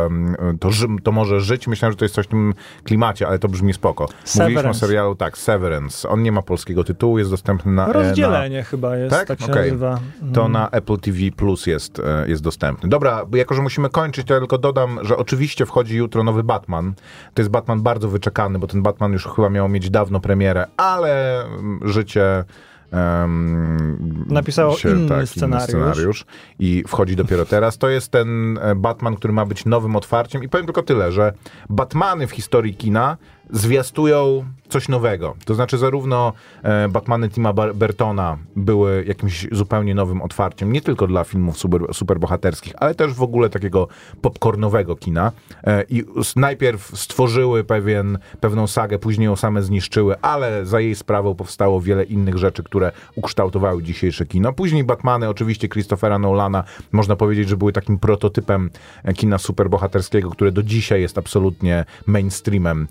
to, 0.60 0.72
ży, 0.72 0.88
to 1.04 1.12
może 1.12 1.40
żyć. 1.42 1.68
Myślałem, 1.68 1.92
że 1.94 1.98
to 1.98 2.06
jest 2.06 2.16
coś 2.16 2.26
w 2.26 2.30
tym 2.30 2.54
klimacie, 2.84 3.28
ale 3.28 3.40
to 3.40 3.48
brzmi 3.48 3.74
spoko. 3.74 4.04
Mówiliśmy 4.04 4.46
o 4.46 4.48
Severance. 4.50 4.80
serialu, 4.80 5.16
tak, 5.16 5.38
Severance. 5.38 6.10
On 6.10 6.24
nie 6.24 6.32
ma 6.32 6.42
polskiego 6.42 6.84
tytułu, 6.84 7.18
jest 7.20 7.32
dostępny 7.32 7.72
na... 7.72 7.84
e, 7.84 7.88
na 7.88 7.94
Rozdzielenie 7.94 8.64
chyba 8.64 8.98
jest, 8.98 9.16
Tak? 9.16 9.28
tak, 9.28 9.50
Okej. 9.50 9.70
Nazywa. 9.80 10.34
to 10.34 10.42
Mm. 10.42 10.52
na 10.52 10.70
Apple 10.70 10.98
TV 10.98 11.18
Plus 11.36 11.68
jest, 11.68 12.00
e, 12.00 12.26
jest 12.28 12.44
dostępny. 12.44 12.90
Dobra, 12.90 13.26
jako 13.34 13.56
że 13.56 13.62
musimy 13.62 13.90
kończyć, 13.90 14.28
to 14.28 14.34
ja 14.34 14.40
tylko 14.40 14.58
dodam, 14.58 15.00
że 15.02 15.18
oczywiście 15.18 15.66
wchodzi 15.66 15.98
jutro 15.98 16.24
nowy 16.24 16.44
Batman. 16.44 16.94
To 17.34 17.42
jest 17.42 17.52
Batman 17.52 17.82
bardzo 17.82 18.10
wyczekany, 18.10 18.60
bo 18.60 18.68
ten 18.68 18.82
Batman 18.82 19.14
już 19.14 19.26
chyba 19.36 19.50
miał 19.50 19.70
mieć 19.70 19.90
dawno 19.90 20.20
premierę, 20.20 20.68
ale 20.78 21.44
mm, 21.46 21.80
życie 21.84 22.44
em, 22.92 24.26
Napisało 24.30 24.76
inny 24.86 25.28
scenariusz. 25.28 25.70
scenariusz 25.70 26.26
i 26.60 26.84
wchodzi 26.88 27.16
dopiero 27.16 27.46
teraz. 27.46 27.78
To 27.78 27.90
jest 27.90 28.12
ten 28.12 28.58
e, 28.62 28.76
Batman, 28.76 29.16
który 29.16 29.34
ma 29.34 29.46
być 29.46 29.66
nowym 29.66 29.96
otwarciem 29.96 30.44
i 30.44 30.50
powiem 30.50 30.66
tylko 30.66 30.84
tyle, 30.84 31.12
że 31.12 31.34
Batmany 31.70 32.28
w 32.28 32.32
historii 32.32 32.76
kina 32.76 33.18
zwiastują 33.50 34.46
coś 34.70 34.88
nowego. 34.88 35.36
To 35.46 35.56
znaczy 35.56 35.78
zarówno 35.78 36.34
e, 36.64 36.90
Batmany 36.90 37.30
Tima 37.30 37.54
Bertona 37.54 38.38
były 38.56 39.06
jakimś 39.08 39.48
zupełnie 39.52 39.96
nowym 39.96 40.22
otwarciem, 40.22 40.74
nie 40.74 40.82
tylko 40.82 41.08
dla 41.08 41.24
filmów 41.24 41.58
super, 41.58 41.82
superbohaterskich, 41.94 42.74
ale 42.78 42.96
też 42.96 43.14
w 43.14 43.22
ogóle 43.22 43.50
takiego 43.50 43.88
popcornowego 44.22 44.96
kina. 44.96 45.32
E, 45.64 45.84
I 45.90 46.04
najpierw 46.36 47.00
stworzyły 47.00 47.64
pewien, 47.64 48.18
pewną 48.40 48.68
sagę, 48.68 49.00
później 49.00 49.26
ją 49.26 49.36
same 49.36 49.64
zniszczyły, 49.64 50.22
ale 50.22 50.66
za 50.66 50.80
jej 50.80 50.96
sprawą 50.96 51.36
powstało 51.36 51.82
wiele 51.82 52.04
innych 52.04 52.38
rzeczy, 52.38 52.64
które 52.64 52.92
ukształtowały 53.16 53.84
dzisiejsze 53.84 54.26
kino. 54.26 54.54
Później 54.54 54.84
Batmany, 54.84 55.30
oczywiście 55.30 55.70
Christophera 55.70 56.20
Nolana, 56.20 56.64
można 56.92 57.16
powiedzieć, 57.16 57.50
że 57.50 57.58
były 57.58 57.74
takim 57.74 58.00
prototypem 58.00 58.70
e, 59.04 59.14
kina 59.14 59.38
superbohaterskiego, 59.38 60.30
które 60.30 60.52
do 60.52 60.64
dzisiaj 60.64 61.02
jest 61.02 61.18
absolutnie 61.18 61.86
mainstreamem 62.06 62.88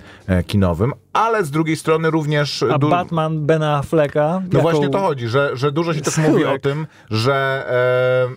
kinowym, 0.48 0.92
ale 1.12 1.44
z 1.44 1.50
drugiej 1.50 1.76
strony 1.76 2.10
również... 2.10 2.62
A 2.62 2.78
du- 2.78 2.88
Batman 2.88 3.46
Bena 3.46 3.76
Afflecka. 3.76 4.42
no 4.52 4.58
jaką- 4.58 4.60
właśnie 4.60 4.88
to 4.88 4.98
chodzi, 4.98 5.28
że, 5.28 5.50
że 5.56 5.72
dużo 5.72 5.94
się 5.94 6.00
też 6.00 6.18
mówi 6.18 6.44
o 6.44 6.58
tym, 6.58 6.86
że 7.10 7.66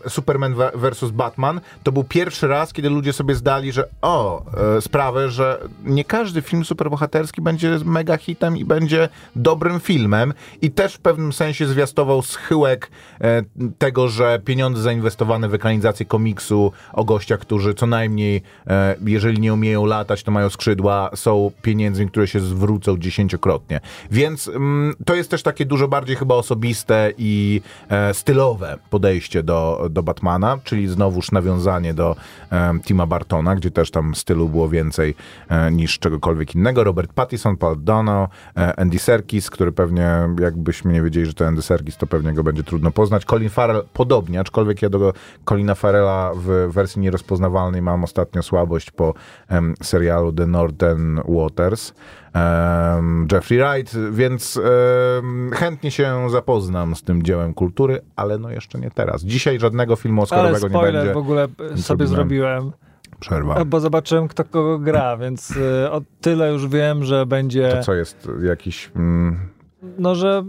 e, 0.05 0.09
Superman 0.09 0.55
versus 0.75 1.11
Batman 1.11 1.61
to 1.83 1.91
był 1.91 2.03
pierwszy 2.03 2.47
raz, 2.47 2.73
kiedy 2.73 2.89
ludzie 2.89 3.13
sobie 3.13 3.35
zdali, 3.35 3.71
że 3.71 3.87
o, 4.01 4.43
e, 4.77 4.81
sprawę, 4.81 5.29
że 5.29 5.59
nie 5.83 6.03
każdy 6.03 6.41
film 6.41 6.65
superbohaterski 6.65 7.41
będzie 7.41 7.79
mega 7.85 8.17
hitem 8.17 8.57
i 8.57 8.65
będzie 8.65 9.09
dobrym 9.35 9.79
filmem 9.79 10.33
i 10.61 10.71
też 10.71 10.93
w 10.93 10.99
pewnym 10.99 11.33
sensie 11.33 11.67
zwiastował 11.67 12.21
schyłek 12.21 12.91
e, 13.21 13.43
tego, 13.77 14.07
że 14.07 14.39
pieniądze 14.45 14.81
zainwestowane 14.81 15.49
w 15.49 15.53
ekranizację 15.53 16.05
komiksu 16.05 16.71
o 16.93 17.03
gościach, 17.03 17.39
którzy 17.39 17.73
co 17.73 17.85
najmniej, 17.87 18.41
e, 18.67 18.95
jeżeli 19.05 19.39
nie 19.39 19.53
umieją 19.53 19.85
latać, 19.85 20.23
to 20.23 20.31
mają 20.31 20.49
skrzydła, 20.49 21.09
są 21.15 21.51
pieniędzmi 21.61 22.00
wydarzeń, 22.01 22.09
które 22.09 22.27
się 22.27 22.39
zwrócą 22.39 22.97
dziesięciokrotnie. 22.97 23.79
Więc 24.11 24.47
mm, 24.47 24.95
to 25.05 25.15
jest 25.15 25.31
też 25.31 25.43
takie 25.43 25.65
dużo 25.65 25.87
bardziej 25.87 26.15
chyba 26.15 26.35
osobiste 26.35 27.13
i 27.17 27.61
e, 27.89 28.13
stylowe 28.13 28.77
podejście 28.89 29.43
do, 29.43 29.87
do 29.89 30.03
Batmana, 30.03 30.57
czyli 30.63 30.87
znowuż 30.87 31.31
nawiązanie 31.31 31.93
do 31.93 32.15
e, 32.51 32.79
Tima 32.83 33.05
Bartona, 33.05 33.55
gdzie 33.55 33.71
też 33.71 33.91
tam 33.91 34.15
stylu 34.15 34.49
było 34.49 34.69
więcej 34.69 35.15
e, 35.49 35.71
niż 35.71 35.99
czegokolwiek 35.99 36.55
innego. 36.55 36.83
Robert 36.83 37.13
Pattinson, 37.13 37.57
Paul 37.57 37.83
Dano, 37.83 38.29
e, 38.57 38.79
Andy 38.79 38.99
Serkis, 38.99 39.49
który 39.49 39.71
pewnie, 39.71 40.29
jakbyśmy 40.39 40.93
nie 40.93 41.01
wiedzieli, 41.01 41.25
że 41.25 41.33
to 41.33 41.47
Andy 41.47 41.61
Serkis, 41.61 41.97
to 41.97 42.07
pewnie 42.07 42.33
go 42.33 42.43
będzie 42.43 42.63
trudno 42.63 42.91
poznać. 42.91 43.25
Colin 43.25 43.49
Farrell 43.49 43.83
podobnie, 43.93 44.39
aczkolwiek 44.39 44.81
ja 44.81 44.89
do 44.89 45.13
Colina 45.45 45.75
Farrella 45.75 46.31
w 46.35 46.71
wersji 46.71 47.01
nierozpoznawalnej 47.01 47.81
mam 47.81 48.03
ostatnio 48.03 48.43
słabość 48.43 48.91
po 48.91 49.13
em, 49.47 49.73
serialu 49.81 50.33
The 50.33 50.47
Northern 50.47 51.19
Waters. 51.27 51.90
Jeffrey 53.31 53.59
Wright, 53.59 53.97
więc 54.11 54.59
chętnie 55.53 55.91
się 55.91 56.29
zapoznam 56.29 56.95
z 56.95 57.03
tym 57.03 57.23
dziełem 57.23 57.53
kultury, 57.53 58.01
ale 58.15 58.37
no 58.37 58.49
jeszcze 58.51 58.79
nie 58.79 58.91
teraz. 58.91 59.23
Dzisiaj 59.23 59.59
żadnego 59.59 59.95
filmu 59.95 60.21
Ale 60.21 60.23
Oscarowego 60.23 60.67
nie 60.67 60.73
spoiler 60.73 60.93
będzie. 60.93 61.13
w 61.13 61.17
ogóle 61.17 61.47
sobie 61.75 62.07
zrobiłem. 62.07 62.07
zrobiłem, 62.07 62.71
Przerwa. 63.19 63.65
bo 63.65 63.79
zobaczyłem, 63.79 64.27
kto 64.27 64.43
kogo 64.43 64.79
gra, 64.79 65.17
więc 65.17 65.51
y, 65.51 65.91
o 65.91 66.01
tyle 66.21 66.51
już 66.51 66.67
wiem, 66.67 67.03
że 67.03 67.25
będzie... 67.25 67.69
To 67.69 67.83
co 67.83 67.93
jest 67.93 68.29
jakiś... 68.43 68.91
Mm, 68.95 69.39
No, 69.97 70.15
że. 70.15 70.43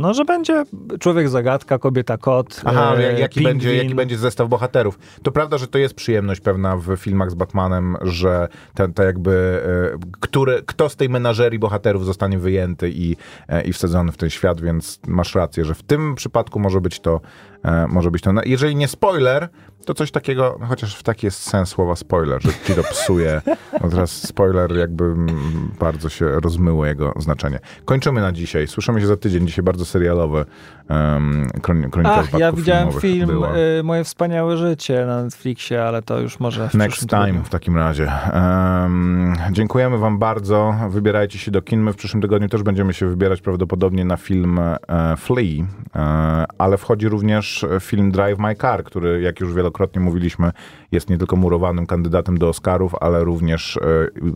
No, 0.00 0.14
że 0.14 0.24
będzie 0.24 0.64
człowiek 1.00 1.28
zagadka, 1.28 1.78
kobieta 1.78 2.18
kot. 2.18 2.60
Aha, 2.64 2.94
e, 2.96 3.02
jak- 3.02 3.18
jaki, 3.18 3.34
pingwin. 3.40 3.52
będzie, 3.58 3.76
jaki 3.76 3.94
będzie 3.94 4.18
zestaw 4.18 4.48
bohaterów. 4.48 4.98
To 5.22 5.32
prawda, 5.32 5.58
że 5.58 5.66
to 5.66 5.78
jest 5.78 5.94
przyjemność 5.94 6.40
pewna 6.40 6.76
w 6.76 6.96
filmach 6.96 7.30
z 7.30 7.34
Batmanem, 7.34 7.96
że 8.02 8.48
ten, 8.74 8.92
jakby, 8.98 9.62
e, 9.94 9.98
który, 10.20 10.62
kto 10.66 10.88
z 10.88 10.96
tej 10.96 11.08
menażerii 11.08 11.58
bohaterów 11.58 12.04
zostanie 12.04 12.38
wyjęty 12.38 12.90
i, 12.90 13.16
e, 13.48 13.62
i 13.62 13.72
wsadzony 13.72 14.12
w 14.12 14.16
ten 14.16 14.30
świat, 14.30 14.60
więc 14.60 15.00
masz 15.06 15.34
rację, 15.34 15.64
że 15.64 15.74
w 15.74 15.82
tym 15.82 16.14
przypadku 16.14 16.60
może 16.60 16.80
być 16.80 17.00
to, 17.00 17.20
e, 17.64 17.86
może 17.88 18.10
być 18.10 18.22
to. 18.22 18.32
na- 18.32 18.42
Jeżeli 18.44 18.76
nie 18.76 18.88
spoiler, 18.88 19.48
to 19.84 19.94
coś 19.94 20.10
takiego, 20.10 20.58
chociaż 20.68 20.96
w 20.96 21.02
taki 21.02 21.26
jest 21.26 21.42
sens 21.42 21.68
słowa 21.68 21.96
spoiler, 21.96 22.42
że 22.42 22.50
ci 22.66 22.74
to 22.74 22.82
psuje. 22.82 23.42
No 23.82 23.88
teraz 23.90 24.10
spoiler 24.28 24.76
jakby 24.76 25.04
mm, 25.04 25.70
bardzo 25.80 26.08
się 26.08 26.26
rozmyło 26.40 26.86
jego 26.86 27.12
znaczenie. 27.16 27.58
Kończymy 27.84 28.20
na 28.20 28.32
dzisiaj. 28.32 28.66
Słyszymy 28.66 29.00
się 29.00 29.06
za 29.06 29.16
tydzień. 29.16 29.46
Dzisiaj 29.46 29.64
bardzo 29.64 29.84
serialowy 29.84 30.44
um, 30.90 31.48
kron, 31.62 31.90
kronika 31.90 32.14
Ach, 32.14 32.38
ja 32.38 32.52
widziałem 32.52 32.92
film 32.92 33.44
y, 33.78 33.82
Moje 33.82 34.04
wspaniałe 34.04 34.56
życie 34.56 35.06
na 35.06 35.22
Netflixie, 35.22 35.84
ale 35.84 36.02
to 36.02 36.20
już 36.20 36.40
może 36.40 36.68
w 36.68 36.74
Next 36.74 37.00
time 37.08 37.22
tygodniu. 37.26 37.42
w 37.44 37.48
takim 37.50 37.76
razie. 37.76 38.12
Em, 38.32 39.34
dziękujemy 39.52 39.98
Wam 39.98 40.18
bardzo. 40.18 40.74
Wybierajcie 40.90 41.38
się 41.38 41.50
do 41.50 41.62
kin. 41.62 41.80
My 41.82 41.92
w 41.92 41.96
przyszłym 41.96 42.22
tygodniu 42.22 42.48
też 42.48 42.62
będziemy 42.62 42.92
się 42.92 43.06
wybierać 43.08 43.40
prawdopodobnie 43.40 44.04
na 44.04 44.16
film 44.16 44.58
e, 44.58 44.76
Flea, 45.16 45.64
e, 45.94 46.44
ale 46.58 46.78
wchodzi 46.78 47.08
również 47.08 47.49
film 47.80 48.10
Drive 48.12 48.38
My 48.38 48.54
Car, 48.56 48.84
który, 48.84 49.20
jak 49.22 49.40
już 49.40 49.54
wielokrotnie 49.54 50.00
mówiliśmy, 50.00 50.52
jest 50.92 51.10
nie 51.10 51.18
tylko 51.18 51.36
murowanym 51.36 51.86
kandydatem 51.86 52.38
do 52.38 52.48
Oscarów, 52.48 52.92
ale 53.00 53.24
również 53.24 53.76
e, 53.76 53.80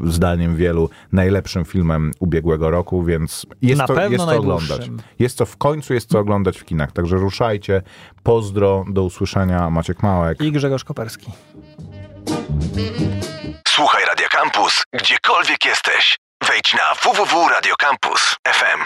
zdaniem 0.04 0.56
wielu 0.56 0.90
najlepszym 1.12 1.64
filmem 1.64 2.12
ubiegłego 2.20 2.70
roku, 2.70 3.02
więc 3.04 3.46
jest, 3.62 3.78
Na 3.78 3.86
to, 3.86 3.94
pewno 3.94 4.12
jest 4.12 4.26
najdłuższym. 4.26 4.74
oglądać. 4.76 5.04
Jest 5.18 5.36
co 5.36 5.46
w 5.46 5.56
końcu, 5.56 5.94
jest 5.94 6.10
co 6.10 6.18
oglądać 6.18 6.58
w 6.58 6.64
kinach. 6.64 6.92
Także 6.92 7.16
ruszajcie. 7.16 7.82
Pozdro, 8.22 8.84
do 8.88 9.02
usłyszenia. 9.02 9.70
Maciek 9.70 10.02
Małek. 10.02 10.40
I 10.40 10.52
Grzegorz 10.52 10.84
Koperski. 10.84 11.32
Słuchaj 13.68 14.04
Radio 14.06 14.26
Campus, 14.30 14.82
gdziekolwiek 14.92 15.64
jesteś. 15.64 16.18
Wejdź 16.48 16.74
na 16.74 16.94
www.radiocampus.fm. 17.12 18.80